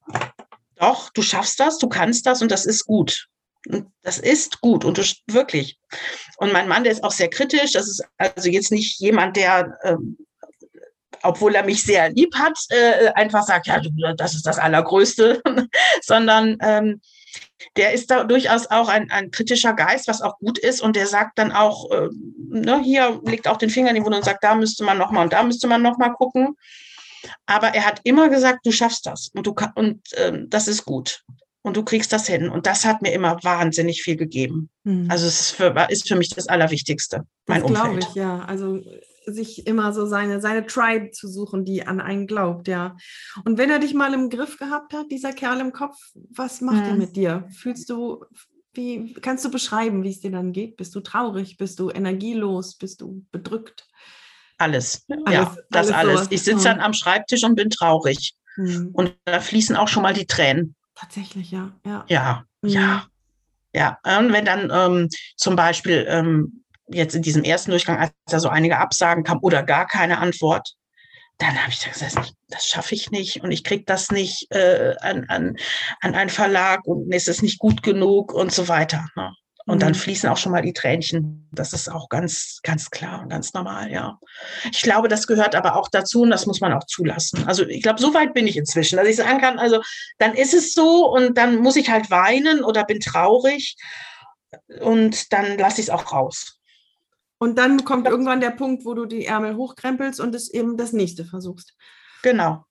doch, 0.75 1.09
du 1.09 1.21
schaffst 1.21 1.59
das, 1.59 1.77
du 1.77 1.87
kannst 1.89 2.25
das 2.25 2.41
und 2.41 2.51
das 2.51 2.65
ist 2.65 2.85
gut. 2.85 3.27
Und 3.67 3.87
das 4.01 4.19
ist 4.19 4.61
gut 4.61 4.85
und 4.85 4.97
du, 4.97 5.03
wirklich. 5.27 5.77
Und 6.37 6.53
mein 6.53 6.67
Mann, 6.67 6.83
der 6.83 6.93
ist 6.93 7.03
auch 7.03 7.11
sehr 7.11 7.29
kritisch. 7.29 7.71
Das 7.71 7.87
ist 7.87 8.03
also 8.17 8.49
jetzt 8.49 8.71
nicht 8.71 8.99
jemand, 8.99 9.35
der 9.35 9.77
ähm, 9.83 10.17
obwohl 11.23 11.55
er 11.55 11.65
mich 11.65 11.83
sehr 11.83 12.09
lieb 12.09 12.35
hat, 12.35 12.57
äh, 12.69 13.09
einfach 13.15 13.43
sagt, 13.43 13.67
ja, 13.67 13.81
das 14.15 14.35
ist 14.35 14.45
das 14.45 14.59
Allergrößte, 14.59 15.41
sondern 16.01 16.57
ähm, 16.61 17.01
der 17.75 17.93
ist 17.93 18.11
da 18.11 18.23
durchaus 18.23 18.69
auch 18.69 18.89
ein, 18.89 19.09
ein 19.11 19.31
kritischer 19.31 19.73
Geist, 19.73 20.07
was 20.07 20.21
auch 20.21 20.37
gut 20.39 20.57
ist. 20.57 20.81
Und 20.81 20.95
der 20.95 21.07
sagt 21.07 21.39
dann 21.39 21.51
auch, 21.51 21.91
äh, 21.91 22.09
ne, 22.49 22.81
hier 22.83 23.21
legt 23.25 23.47
auch 23.47 23.57
den 23.57 23.69
Finger 23.69 23.89
in 23.89 23.95
die 23.95 24.03
Wunde 24.03 24.17
und 24.17 24.25
sagt, 24.25 24.43
da 24.43 24.55
müsste 24.55 24.83
man 24.83 24.97
nochmal 24.97 25.23
und 25.23 25.33
da 25.33 25.43
müsste 25.43 25.67
man 25.67 25.81
nochmal 25.81 26.13
gucken. 26.13 26.55
Aber 27.45 27.69
er 27.69 27.85
hat 27.85 28.01
immer 28.03 28.29
gesagt, 28.29 28.65
du 28.65 28.71
schaffst 28.71 29.05
das 29.05 29.29
und 29.33 29.47
du 29.47 29.55
und 29.75 30.01
ähm, 30.15 30.47
das 30.49 30.67
ist 30.67 30.85
gut 30.85 31.23
und 31.61 31.75
du 31.75 31.83
kriegst 31.83 32.13
das 32.13 32.27
hin. 32.27 32.49
Und 32.49 32.65
das 32.65 32.85
hat 32.85 33.01
mir 33.01 33.11
immer 33.11 33.37
wahnsinnig 33.43 34.01
viel 34.01 34.15
gegeben. 34.15 34.69
Mhm. 34.83 35.09
Also 35.09 35.27
es 35.27 35.39
ist 35.39 35.51
für, 35.51 35.87
ist 35.89 36.07
für, 36.07 36.15
mich 36.15 36.29
das 36.29 36.47
Allerwichtigste, 36.47 37.23
mein 37.47 37.61
das 37.61 37.69
Umfeld. 37.69 37.89
glaube 37.89 37.99
ich, 37.99 38.15
ja. 38.15 38.39
Also 38.45 38.81
sich 39.27 39.67
immer 39.67 39.93
so 39.93 40.05
seine, 40.05 40.41
seine 40.41 40.65
Tribe 40.65 41.11
zu 41.11 41.27
suchen, 41.27 41.65
die 41.65 41.85
an 41.85 41.99
einen 41.99 42.27
glaubt, 42.27 42.67
ja. 42.67 42.95
Und 43.45 43.57
wenn 43.57 43.69
er 43.69 43.79
dich 43.79 43.93
mal 43.93 44.13
im 44.13 44.29
Griff 44.29 44.57
gehabt 44.57 44.93
hat, 44.93 45.11
dieser 45.11 45.33
Kerl 45.33 45.59
im 45.59 45.73
Kopf, 45.73 45.97
was 46.31 46.61
macht 46.61 46.83
mhm. 46.83 46.89
er 46.89 46.95
mit 46.95 47.15
dir? 47.15 47.47
Fühlst 47.51 47.89
du, 47.89 48.23
wie 48.73 49.13
kannst 49.13 49.43
du 49.43 49.51
beschreiben, 49.51 50.03
wie 50.03 50.09
es 50.09 50.21
dir 50.21 50.31
dann 50.31 50.53
geht? 50.53 50.77
Bist 50.77 50.95
du 50.95 51.01
traurig? 51.01 51.57
Bist 51.57 51.79
du 51.79 51.89
energielos? 51.89 52.75
Bist 52.75 53.01
du 53.01 53.25
bedrückt? 53.31 53.87
Alles, 54.57 55.05
alles 55.09 55.33
ja, 55.33 55.55
das 55.69 55.91
alles. 55.91 56.17
alles. 56.17 56.27
Ich 56.31 56.43
sitze 56.43 56.65
dann 56.65 56.79
am 56.79 56.93
Schreibtisch 56.93 57.43
und 57.43 57.55
bin 57.55 57.69
traurig. 57.69 58.33
Mhm. 58.55 58.89
Und 58.93 59.15
da 59.25 59.39
fließen 59.39 59.75
auch 59.75 59.87
schon 59.87 60.03
mal 60.03 60.13
die 60.13 60.25
Tränen. 60.25 60.75
Tatsächlich, 60.95 61.51
ja. 61.51 61.73
Ja, 61.85 62.05
ja. 62.07 62.43
Mhm. 62.61 62.69
ja. 62.69 63.05
ja. 63.73 63.99
Und 64.03 64.33
wenn 64.33 64.45
dann 64.45 64.71
ähm, 64.73 65.09
zum 65.35 65.55
Beispiel 65.55 66.05
ähm, 66.07 66.63
jetzt 66.87 67.15
in 67.15 67.21
diesem 67.21 67.43
ersten 67.43 67.71
Durchgang, 67.71 67.97
als 67.97 68.11
da 68.25 68.39
so 68.39 68.49
einige 68.49 68.77
Absagen 68.77 69.23
kamen 69.23 69.41
oder 69.41 69.63
gar 69.63 69.87
keine 69.87 70.19
Antwort, 70.19 70.73
dann 71.37 71.61
habe 71.61 71.71
ich 71.71 71.91
gesagt, 71.91 72.33
das 72.49 72.65
schaffe 72.65 72.95
ich 72.95 73.11
nicht 73.11 73.43
und 73.43 73.51
ich 73.51 73.63
kriege 73.63 73.83
das 73.85 74.09
nicht 74.09 74.51
äh, 74.51 74.95
an, 75.01 75.25
an, 75.27 75.55
an 76.01 76.15
einen 76.15 76.29
Verlag 76.29 76.85
und 76.85 77.13
es 77.13 77.27
ist 77.27 77.43
nicht 77.43 77.59
gut 77.59 77.83
genug 77.83 78.33
und 78.33 78.51
so 78.51 78.67
weiter. 78.67 79.07
Ne? 79.15 79.31
Und 79.67 79.75
mhm. 79.75 79.79
dann 79.81 79.95
fließen 79.95 80.29
auch 80.29 80.37
schon 80.37 80.53
mal 80.53 80.63
die 80.63 80.73
Tränchen. 80.73 81.47
Das 81.51 81.73
ist 81.73 81.89
auch 81.91 82.09
ganz, 82.09 82.59
ganz 82.63 82.89
klar 82.89 83.21
und 83.21 83.29
ganz 83.29 83.53
normal, 83.53 83.91
ja. 83.91 84.17
Ich 84.71 84.81
glaube, 84.81 85.09
das 85.09 85.27
gehört 85.27 85.53
aber 85.53 85.75
auch 85.75 85.89
dazu 85.89 86.21
und 86.21 86.31
das 86.31 86.47
muss 86.47 86.61
man 86.61 86.73
auch 86.73 86.85
zulassen. 86.85 87.45
Also 87.47 87.67
ich 87.67 87.83
glaube, 87.83 88.01
so 88.01 88.13
weit 88.13 88.33
bin 88.33 88.47
ich 88.47 88.57
inzwischen, 88.57 88.97
dass 88.97 89.07
ich 89.07 89.17
sagen 89.17 89.39
kann, 89.39 89.59
also 89.59 89.81
dann 90.17 90.33
ist 90.33 90.55
es 90.55 90.73
so 90.73 91.07
und 91.07 91.37
dann 91.37 91.57
muss 91.57 91.75
ich 91.75 91.89
halt 91.89 92.09
weinen 92.09 92.63
oder 92.63 92.83
bin 92.83 92.99
traurig 92.99 93.75
und 94.79 95.31
dann 95.33 95.57
lasse 95.57 95.81
ich 95.81 95.87
es 95.87 95.93
auch 95.93 96.11
raus. 96.11 96.56
Und 97.39 97.57
dann 97.57 97.85
kommt 97.85 98.07
irgendwann 98.07 98.41
der 98.41 98.51
Punkt, 98.51 98.85
wo 98.85 98.93
du 98.93 99.05
die 99.05 99.25
Ärmel 99.25 99.55
hochkrempelst 99.55 100.19
und 100.19 100.33
es 100.33 100.49
eben 100.51 100.77
das 100.77 100.93
nächste 100.93 101.23
versuchst. 101.25 101.75
Genau. 102.23 102.65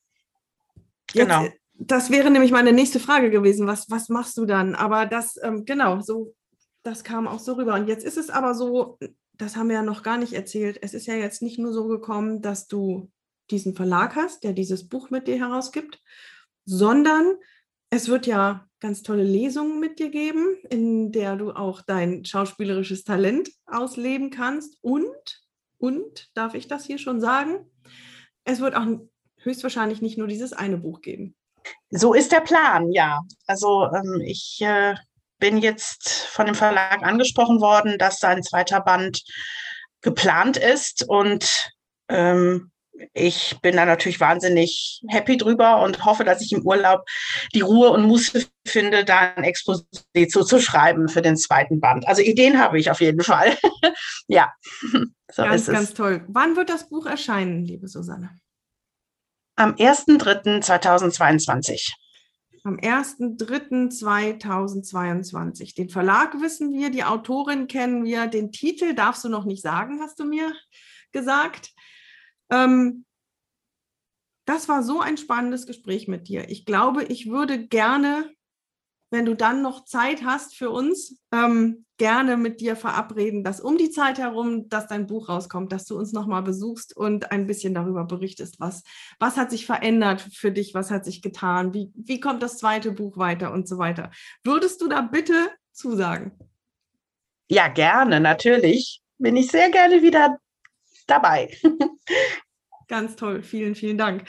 Genau. 1.13 1.43
Jetzt, 1.43 1.57
das 1.75 2.11
wäre 2.11 2.31
nämlich 2.31 2.51
meine 2.51 2.73
nächste 2.73 3.01
Frage 3.01 3.31
gewesen. 3.31 3.67
Was, 3.67 3.91
was 3.91 4.09
machst 4.09 4.37
du 4.39 4.45
dann? 4.45 4.75
Aber 4.75 5.07
das, 5.07 5.39
ähm, 5.43 5.65
genau, 5.65 6.01
so, 6.01 6.35
das 6.83 7.05
kam 7.05 7.29
auch 7.29 7.39
so 7.39 7.55
rüber. 7.55 7.75
Und 7.75 7.87
jetzt 7.87 8.05
ist 8.05 8.17
es 8.17 8.31
aber 8.31 8.55
so, 8.55 8.99
das 9.35 9.57
haben 9.57 9.69
wir 9.69 9.77
ja 9.77 9.83
noch 9.83 10.03
gar 10.03 10.19
nicht 10.19 10.33
erzählt. 10.33 10.79
Es 10.83 10.95
ist 10.95 11.07
ja 11.07 11.15
jetzt 11.15 11.43
nicht 11.43 11.59
nur 11.59 11.73
so 11.73 11.87
gekommen, 11.87 12.43
dass 12.43 12.67
du 12.67 13.11
diesen 13.51 13.75
Verlag 13.75 14.17
hast, 14.17 14.43
der 14.45 14.53
dieses 14.53 14.89
Buch 14.89 15.11
mit 15.11 15.29
dir 15.29 15.39
herausgibt, 15.39 16.01
sondern 16.65 17.35
es 17.91 18.09
wird 18.09 18.27
ja 18.27 18.66
ganz 18.81 19.03
tolle 19.03 19.25
Lesungen 19.25 19.81
mit 19.81 19.99
dir 19.99 20.11
geben, 20.11 20.57
in 20.71 21.13
der 21.13 21.37
du 21.37 21.53
auch 21.53 21.83
dein 21.83 22.25
schauspielerisches 22.25 23.05
Talent 23.05 23.51
ausleben 23.67 24.31
kannst. 24.31 24.79
Und, 24.83 25.43
und, 25.79 26.29
darf 26.35 26.55
ich 26.55 26.69
das 26.69 26.85
hier 26.85 26.99
schon 26.99 27.21
sagen? 27.21 27.71
Es 28.45 28.61
wird 28.61 28.75
auch 28.75 28.87
höchstwahrscheinlich 29.41 30.03
nicht 30.03 30.19
nur 30.19 30.27
dieses 30.27 30.53
eine 30.53 30.77
Buch 30.77 31.01
geben. 31.01 31.35
So 31.91 32.15
ist 32.15 32.33
der 32.33 32.41
Plan, 32.41 32.93
ja. 32.93 33.21
Also 33.47 33.89
ähm, 33.93 34.21
ich 34.25 34.61
äh, 34.61 34.95
bin 35.39 35.59
jetzt 35.59 36.27
von 36.27 36.47
dem 36.47 36.55
Verlag 36.55 37.03
angesprochen 37.03 37.61
worden, 37.61 37.99
dass 37.99 38.19
sein 38.19 38.43
zweiter 38.43 38.81
Band 38.81 39.23
geplant 40.01 40.57
ist 40.57 41.09
und 41.09 41.71
ähm, 42.09 42.71
ich 43.13 43.57
bin 43.63 43.77
da 43.77 43.85
natürlich 43.85 44.19
wahnsinnig 44.21 45.03
happy 45.09 45.37
drüber 45.37 45.83
und 45.83 46.05
hoffe, 46.05 46.25
dass 46.25 46.43
ich 46.43 46.53
im 46.53 46.67
Urlaub 46.67 47.05
die 47.55 47.61
Ruhe 47.61 47.91
und 47.91 48.05
Muße 48.05 48.47
finde, 48.67 49.05
da 49.05 49.35
ein 49.37 49.45
Exposé 49.45 50.29
zu, 50.29 50.43
zu 50.45 50.61
schreiben 50.61 51.09
für 51.09 51.23
den 51.23 51.37
zweiten 51.37 51.81
Band. 51.81 52.09
Also 52.09 52.23
Ideen 52.23 52.59
habe 52.59 52.79
ich 52.79 52.91
auf 52.91 53.01
jeden 53.01 53.23
Fall. 53.23 53.57
ja. 54.29 54.53
So 55.33 55.43
ganz, 55.43 55.67
ganz 55.67 55.93
toll. 55.93 56.25
Wann 56.29 56.55
wird 56.55 56.71
das 56.71 56.89
Buch 56.89 57.05
erscheinen, 57.05 57.65
liebe 57.65 57.89
Susanne? 57.89 58.31
Am 59.57 59.75
1.3.2022. 59.75 61.93
Am 62.63 62.77
1.3.2022. 62.77 65.75
Den 65.75 65.89
Verlag 65.89 66.41
wissen 66.41 66.73
wir, 66.73 66.91
die 66.91 67.03
Autorin 67.03 67.67
kennen 67.67 68.05
wir, 68.05 68.29
den 68.29 68.53
Titel 68.53 68.95
darfst 68.95 69.25
du 69.25 69.29
noch 69.29 69.47
nicht 69.47 69.63
sagen, 69.63 69.99
hast 70.01 70.21
du 70.21 70.25
mir 70.25 70.55
gesagt. 71.11 71.73
Ähm, 72.51 73.05
das 74.47 74.69
war 74.69 74.83
so 74.83 75.01
ein 75.01 75.17
spannendes 75.17 75.67
Gespräch 75.67 76.09
mit 76.09 76.29
dir. 76.29 76.49
Ich 76.49 76.65
glaube, 76.65 77.05
ich 77.05 77.29
würde 77.29 77.67
gerne, 77.67 78.31
wenn 79.11 79.25
du 79.25 79.35
dann 79.35 79.61
noch 79.61 79.85
Zeit 79.85 80.25
hast 80.25 80.57
für 80.57 80.71
uns, 80.71 81.21
ähm, 81.33 81.85
gerne 81.99 82.37
mit 82.37 82.61
dir 82.61 82.77
verabreden, 82.77 83.43
dass 83.43 83.61
um 83.61 83.79
die 83.79 83.91
Zeit 83.91 84.19
herum, 84.19 84.69
dass 84.69 84.87
dein 84.87 85.07
Buch 85.07 85.29
rauskommt, 85.29 85.73
dass 85.73 85.87
du 85.87 85.99
uns 85.99 86.13
nochmal 86.13 86.43
besuchst 86.43 86.97
und 86.97 87.33
ein 87.33 87.47
bisschen 87.47 87.75
darüber 87.75 88.05
berichtest, 88.05 88.61
was, 88.61 88.83
was 89.19 89.37
hat 89.37 89.51
sich 89.51 89.67
verändert 89.67 90.21
für 90.21 90.53
dich, 90.53 90.75
was 90.75 90.91
hat 90.91 91.05
sich 91.05 91.23
getan, 91.23 91.75
wie, 91.75 91.91
wie 91.95 92.21
kommt 92.21 92.43
das 92.43 92.59
zweite 92.59 92.93
Buch 92.93 93.17
weiter 93.17 93.53
und 93.53 93.67
so 93.67 93.79
weiter. 93.79 94.11
Würdest 94.45 94.81
du 94.81 94.89
da 94.89 95.01
bitte 95.01 95.51
zusagen? 95.73 96.33
Ja, 97.49 97.69
gerne, 97.69 98.21
natürlich. 98.21 99.03
Bin 99.19 99.37
ich 99.37 99.51
sehr 99.51 99.71
gerne 99.71 100.03
wieder 100.03 100.39
dabei. 101.07 101.51
Ganz 102.89 103.17
toll, 103.17 103.43
vielen, 103.43 103.75
vielen 103.75 103.99
Dank. 103.99 104.25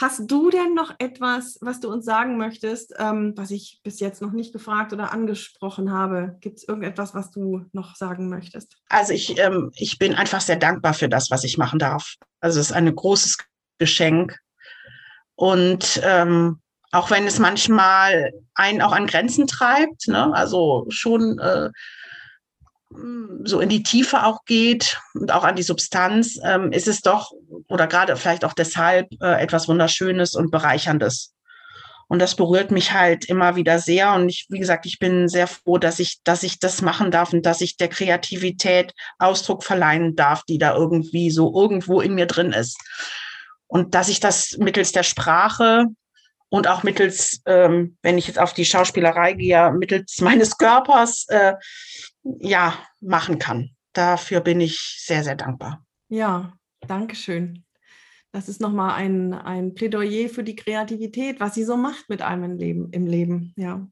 Hast 0.00 0.28
du 0.28 0.50
denn 0.50 0.74
noch 0.74 0.92
etwas, 0.98 1.58
was 1.60 1.78
du 1.78 1.88
uns 1.92 2.04
sagen 2.04 2.38
möchtest, 2.38 2.92
ähm, 2.98 3.34
was 3.36 3.52
ich 3.52 3.80
bis 3.84 4.00
jetzt 4.00 4.20
noch 4.20 4.32
nicht 4.32 4.52
gefragt 4.52 4.92
oder 4.92 5.12
angesprochen 5.12 5.92
habe? 5.92 6.36
Gibt 6.40 6.58
es 6.58 6.66
irgendetwas, 6.66 7.14
was 7.14 7.30
du 7.30 7.66
noch 7.72 7.94
sagen 7.94 8.28
möchtest? 8.28 8.76
Also 8.88 9.12
ich, 9.12 9.38
ähm, 9.38 9.70
ich 9.76 9.98
bin 9.98 10.14
einfach 10.14 10.40
sehr 10.40 10.56
dankbar 10.56 10.92
für 10.92 11.08
das, 11.08 11.30
was 11.30 11.44
ich 11.44 11.56
machen 11.56 11.78
darf. 11.78 12.16
Also 12.40 12.58
es 12.58 12.70
ist 12.70 12.76
ein 12.76 12.92
großes 12.92 13.38
Geschenk. 13.78 14.36
Und 15.36 16.00
ähm, 16.02 16.60
auch 16.90 17.10
wenn 17.10 17.26
es 17.28 17.38
manchmal 17.38 18.32
einen 18.54 18.82
auch 18.82 18.92
an 18.92 19.06
Grenzen 19.06 19.46
treibt, 19.46 20.08
ne? 20.08 20.34
also 20.34 20.86
schon 20.88 21.38
äh, 21.38 21.70
so 23.44 23.60
in 23.60 23.68
die 23.68 23.82
Tiefe 23.82 24.24
auch 24.24 24.44
geht 24.44 25.00
und 25.14 25.32
auch 25.32 25.44
an 25.44 25.56
die 25.56 25.62
Substanz, 25.62 26.38
ähm, 26.44 26.72
ist 26.72 26.88
es 26.88 27.02
doch 27.02 27.32
oder 27.68 27.86
gerade 27.86 28.16
vielleicht 28.16 28.44
auch 28.44 28.52
deshalb 28.52 29.08
äh, 29.20 29.40
etwas 29.40 29.68
Wunderschönes 29.68 30.34
und 30.34 30.50
Bereicherndes. 30.50 31.32
Und 32.08 32.18
das 32.18 32.34
berührt 32.34 32.72
mich 32.72 32.92
halt 32.92 33.26
immer 33.26 33.54
wieder 33.54 33.78
sehr. 33.78 34.12
Und 34.14 34.28
ich, 34.28 34.46
wie 34.48 34.58
gesagt, 34.58 34.84
ich 34.84 34.98
bin 34.98 35.28
sehr 35.28 35.46
froh, 35.46 35.78
dass 35.78 36.00
ich, 36.00 36.20
dass 36.24 36.42
ich 36.42 36.58
das 36.58 36.82
machen 36.82 37.12
darf 37.12 37.32
und 37.32 37.46
dass 37.46 37.60
ich 37.60 37.76
der 37.76 37.86
Kreativität 37.86 38.94
Ausdruck 39.20 39.62
verleihen 39.62 40.16
darf, 40.16 40.42
die 40.42 40.58
da 40.58 40.74
irgendwie 40.74 41.30
so 41.30 41.54
irgendwo 41.54 42.00
in 42.00 42.16
mir 42.16 42.26
drin 42.26 42.52
ist. 42.52 42.76
Und 43.68 43.94
dass 43.94 44.08
ich 44.08 44.18
das 44.18 44.56
mittels 44.58 44.90
der 44.90 45.04
Sprache 45.04 45.84
und 46.48 46.66
auch 46.66 46.82
mittels, 46.82 47.42
ähm, 47.46 47.96
wenn 48.02 48.18
ich 48.18 48.26
jetzt 48.26 48.40
auf 48.40 48.54
die 48.54 48.64
Schauspielerei 48.64 49.34
gehe, 49.34 49.70
mittels 49.70 50.20
meines 50.20 50.58
Körpers 50.58 51.26
äh, 51.28 51.54
ja, 52.22 52.78
machen 53.00 53.38
kann. 53.38 53.70
Dafür 53.92 54.40
bin 54.40 54.60
ich 54.60 55.02
sehr, 55.04 55.24
sehr 55.24 55.36
dankbar. 55.36 55.84
Ja, 56.08 56.52
danke 56.86 57.16
schön. 57.16 57.64
Das 58.32 58.48
ist 58.48 58.60
nochmal 58.60 58.94
ein, 58.94 59.34
ein 59.34 59.74
Plädoyer 59.74 60.28
für 60.28 60.44
die 60.44 60.54
Kreativität, 60.54 61.40
was 61.40 61.54
sie 61.54 61.64
so 61.64 61.76
macht 61.76 62.08
mit 62.08 62.22
einem 62.22 62.44
im 62.44 62.56
Leben. 62.56 62.88
Im 62.92 63.06
Leben. 63.06 63.52
Ja. 63.56 63.88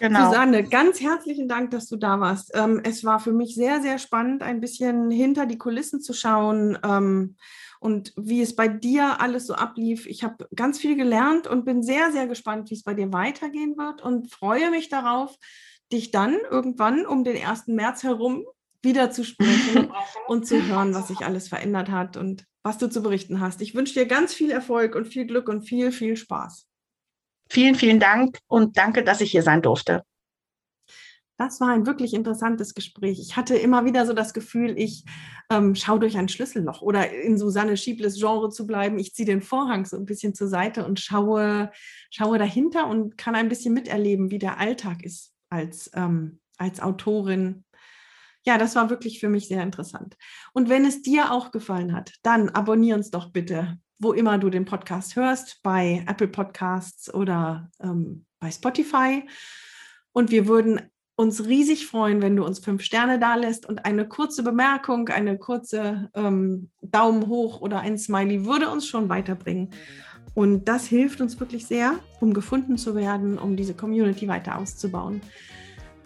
Genau. 0.00 0.26
Susanne, 0.26 0.62
ganz 0.64 1.00
herzlichen 1.00 1.48
Dank, 1.48 1.72
dass 1.72 1.88
du 1.88 1.96
da 1.96 2.20
warst. 2.20 2.52
Ähm, 2.54 2.80
es 2.84 3.04
war 3.04 3.18
für 3.18 3.32
mich 3.32 3.54
sehr, 3.54 3.80
sehr 3.80 3.98
spannend, 3.98 4.42
ein 4.42 4.60
bisschen 4.60 5.10
hinter 5.10 5.46
die 5.46 5.58
Kulissen 5.58 6.00
zu 6.00 6.12
schauen 6.12 6.78
ähm, 6.84 7.36
und 7.80 8.12
wie 8.16 8.40
es 8.40 8.54
bei 8.54 8.68
dir 8.68 9.20
alles 9.20 9.46
so 9.46 9.54
ablief. 9.54 10.06
Ich 10.06 10.22
habe 10.22 10.48
ganz 10.54 10.78
viel 10.78 10.96
gelernt 10.96 11.48
und 11.48 11.64
bin 11.64 11.82
sehr, 11.82 12.12
sehr 12.12 12.28
gespannt, 12.28 12.70
wie 12.70 12.74
es 12.74 12.84
bei 12.84 12.94
dir 12.94 13.12
weitergehen 13.12 13.76
wird 13.76 14.00
und 14.00 14.30
freue 14.30 14.70
mich 14.70 14.88
darauf, 14.88 15.36
dich 15.92 16.10
dann 16.10 16.36
irgendwann 16.50 17.06
um 17.06 17.24
den 17.24 17.42
1. 17.42 17.68
März 17.68 18.02
herum 18.02 18.44
wieder 18.82 19.10
zu 19.10 19.24
sprechen 19.24 19.90
und 20.28 20.46
zu 20.46 20.62
hören, 20.66 20.94
was 20.94 21.08
sich 21.08 21.18
alles 21.18 21.48
verändert 21.48 21.90
hat 21.90 22.16
und 22.16 22.44
was 22.62 22.78
du 22.78 22.88
zu 22.88 23.02
berichten 23.02 23.40
hast. 23.40 23.60
Ich 23.62 23.74
wünsche 23.74 23.94
dir 23.94 24.06
ganz 24.06 24.34
viel 24.34 24.50
Erfolg 24.50 24.94
und 24.94 25.06
viel 25.06 25.26
Glück 25.26 25.48
und 25.48 25.62
viel, 25.62 25.92
viel 25.92 26.16
Spaß. 26.16 26.66
Vielen, 27.50 27.74
vielen 27.74 27.98
Dank 27.98 28.38
und 28.46 28.76
danke, 28.76 29.02
dass 29.02 29.20
ich 29.20 29.30
hier 29.30 29.42
sein 29.42 29.62
durfte. 29.62 30.02
Das 31.38 31.60
war 31.60 31.68
ein 31.68 31.86
wirklich 31.86 32.14
interessantes 32.14 32.74
Gespräch. 32.74 33.20
Ich 33.20 33.36
hatte 33.36 33.56
immer 33.56 33.84
wieder 33.84 34.04
so 34.06 34.12
das 34.12 34.34
Gefühl, 34.34 34.76
ich 34.76 35.04
ähm, 35.50 35.76
schaue 35.76 36.00
durch 36.00 36.18
ein 36.18 36.28
Schlüsselloch 36.28 36.82
oder 36.82 37.10
in 37.12 37.38
Susanne 37.38 37.76
Schiebles 37.76 38.18
Genre 38.18 38.50
zu 38.50 38.66
bleiben. 38.66 38.98
Ich 38.98 39.14
ziehe 39.14 39.24
den 39.24 39.40
Vorhang 39.40 39.86
so 39.86 39.96
ein 39.96 40.04
bisschen 40.04 40.34
zur 40.34 40.48
Seite 40.48 40.84
und 40.84 40.98
schaue, 40.98 41.70
schaue 42.10 42.38
dahinter 42.38 42.88
und 42.88 43.16
kann 43.16 43.36
ein 43.36 43.48
bisschen 43.48 43.72
miterleben, 43.72 44.32
wie 44.32 44.40
der 44.40 44.58
Alltag 44.58 45.04
ist 45.04 45.32
als, 45.50 45.90
ähm, 45.94 46.40
als 46.56 46.80
Autorin. 46.80 47.64
Ja, 48.44 48.58
das 48.58 48.74
war 48.76 48.90
wirklich 48.90 49.20
für 49.20 49.28
mich 49.28 49.48
sehr 49.48 49.62
interessant. 49.62 50.16
Und 50.52 50.68
wenn 50.68 50.84
es 50.84 51.02
dir 51.02 51.32
auch 51.32 51.50
gefallen 51.50 51.94
hat, 51.94 52.14
dann 52.22 52.48
abonniere 52.50 52.96
uns 52.96 53.10
doch 53.10 53.30
bitte 53.30 53.78
wo 53.98 54.12
immer 54.12 54.38
du 54.38 54.48
den 54.50 54.64
Podcast 54.64 55.16
hörst, 55.16 55.60
bei 55.62 56.04
Apple 56.06 56.28
Podcasts 56.28 57.12
oder 57.12 57.70
ähm, 57.80 58.24
bei 58.38 58.50
Spotify. 58.50 59.24
Und 60.12 60.30
wir 60.30 60.46
würden 60.46 60.80
uns 61.16 61.46
riesig 61.46 61.86
freuen, 61.86 62.22
wenn 62.22 62.36
du 62.36 62.44
uns 62.44 62.60
fünf 62.60 62.82
Sterne 62.82 63.18
da 63.18 63.34
lässt 63.34 63.66
und 63.66 63.84
eine 63.84 64.06
kurze 64.06 64.44
Bemerkung, 64.44 65.08
eine 65.08 65.36
kurze 65.36 66.10
ähm, 66.14 66.70
Daumen 66.80 67.26
hoch 67.26 67.60
oder 67.60 67.80
ein 67.80 67.98
Smiley 67.98 68.44
würde 68.44 68.70
uns 68.70 68.86
schon 68.86 69.08
weiterbringen. 69.08 69.70
Und 70.38 70.68
das 70.68 70.86
hilft 70.86 71.20
uns 71.20 71.40
wirklich 71.40 71.66
sehr, 71.66 71.98
um 72.20 72.32
gefunden 72.32 72.78
zu 72.78 72.94
werden, 72.94 73.38
um 73.38 73.56
diese 73.56 73.74
Community 73.74 74.28
weiter 74.28 74.56
auszubauen. 74.56 75.20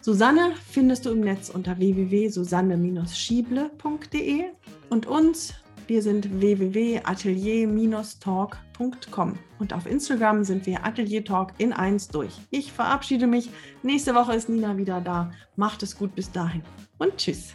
Susanne 0.00 0.54
findest 0.70 1.04
du 1.04 1.10
im 1.10 1.20
Netz 1.20 1.50
unter 1.50 1.76
www.susanne-schieble.de 1.76 4.44
und 4.88 5.04
uns 5.04 5.52
wir 5.86 6.00
sind 6.00 6.40
www.atelier-talk.com 6.40 9.34
und 9.58 9.74
auf 9.74 9.84
Instagram 9.84 10.44
sind 10.44 10.64
wir 10.64 10.86
Atelier 10.86 11.26
Talk 11.26 11.52
in 11.58 11.74
1 11.74 12.08
durch. 12.08 12.32
Ich 12.48 12.72
verabschiede 12.72 13.26
mich. 13.26 13.50
Nächste 13.82 14.14
Woche 14.14 14.32
ist 14.32 14.48
Nina 14.48 14.78
wieder 14.78 15.02
da. 15.02 15.30
Macht 15.56 15.82
es 15.82 15.94
gut 15.94 16.14
bis 16.14 16.32
dahin 16.32 16.62
und 16.96 17.18
tschüss. 17.18 17.52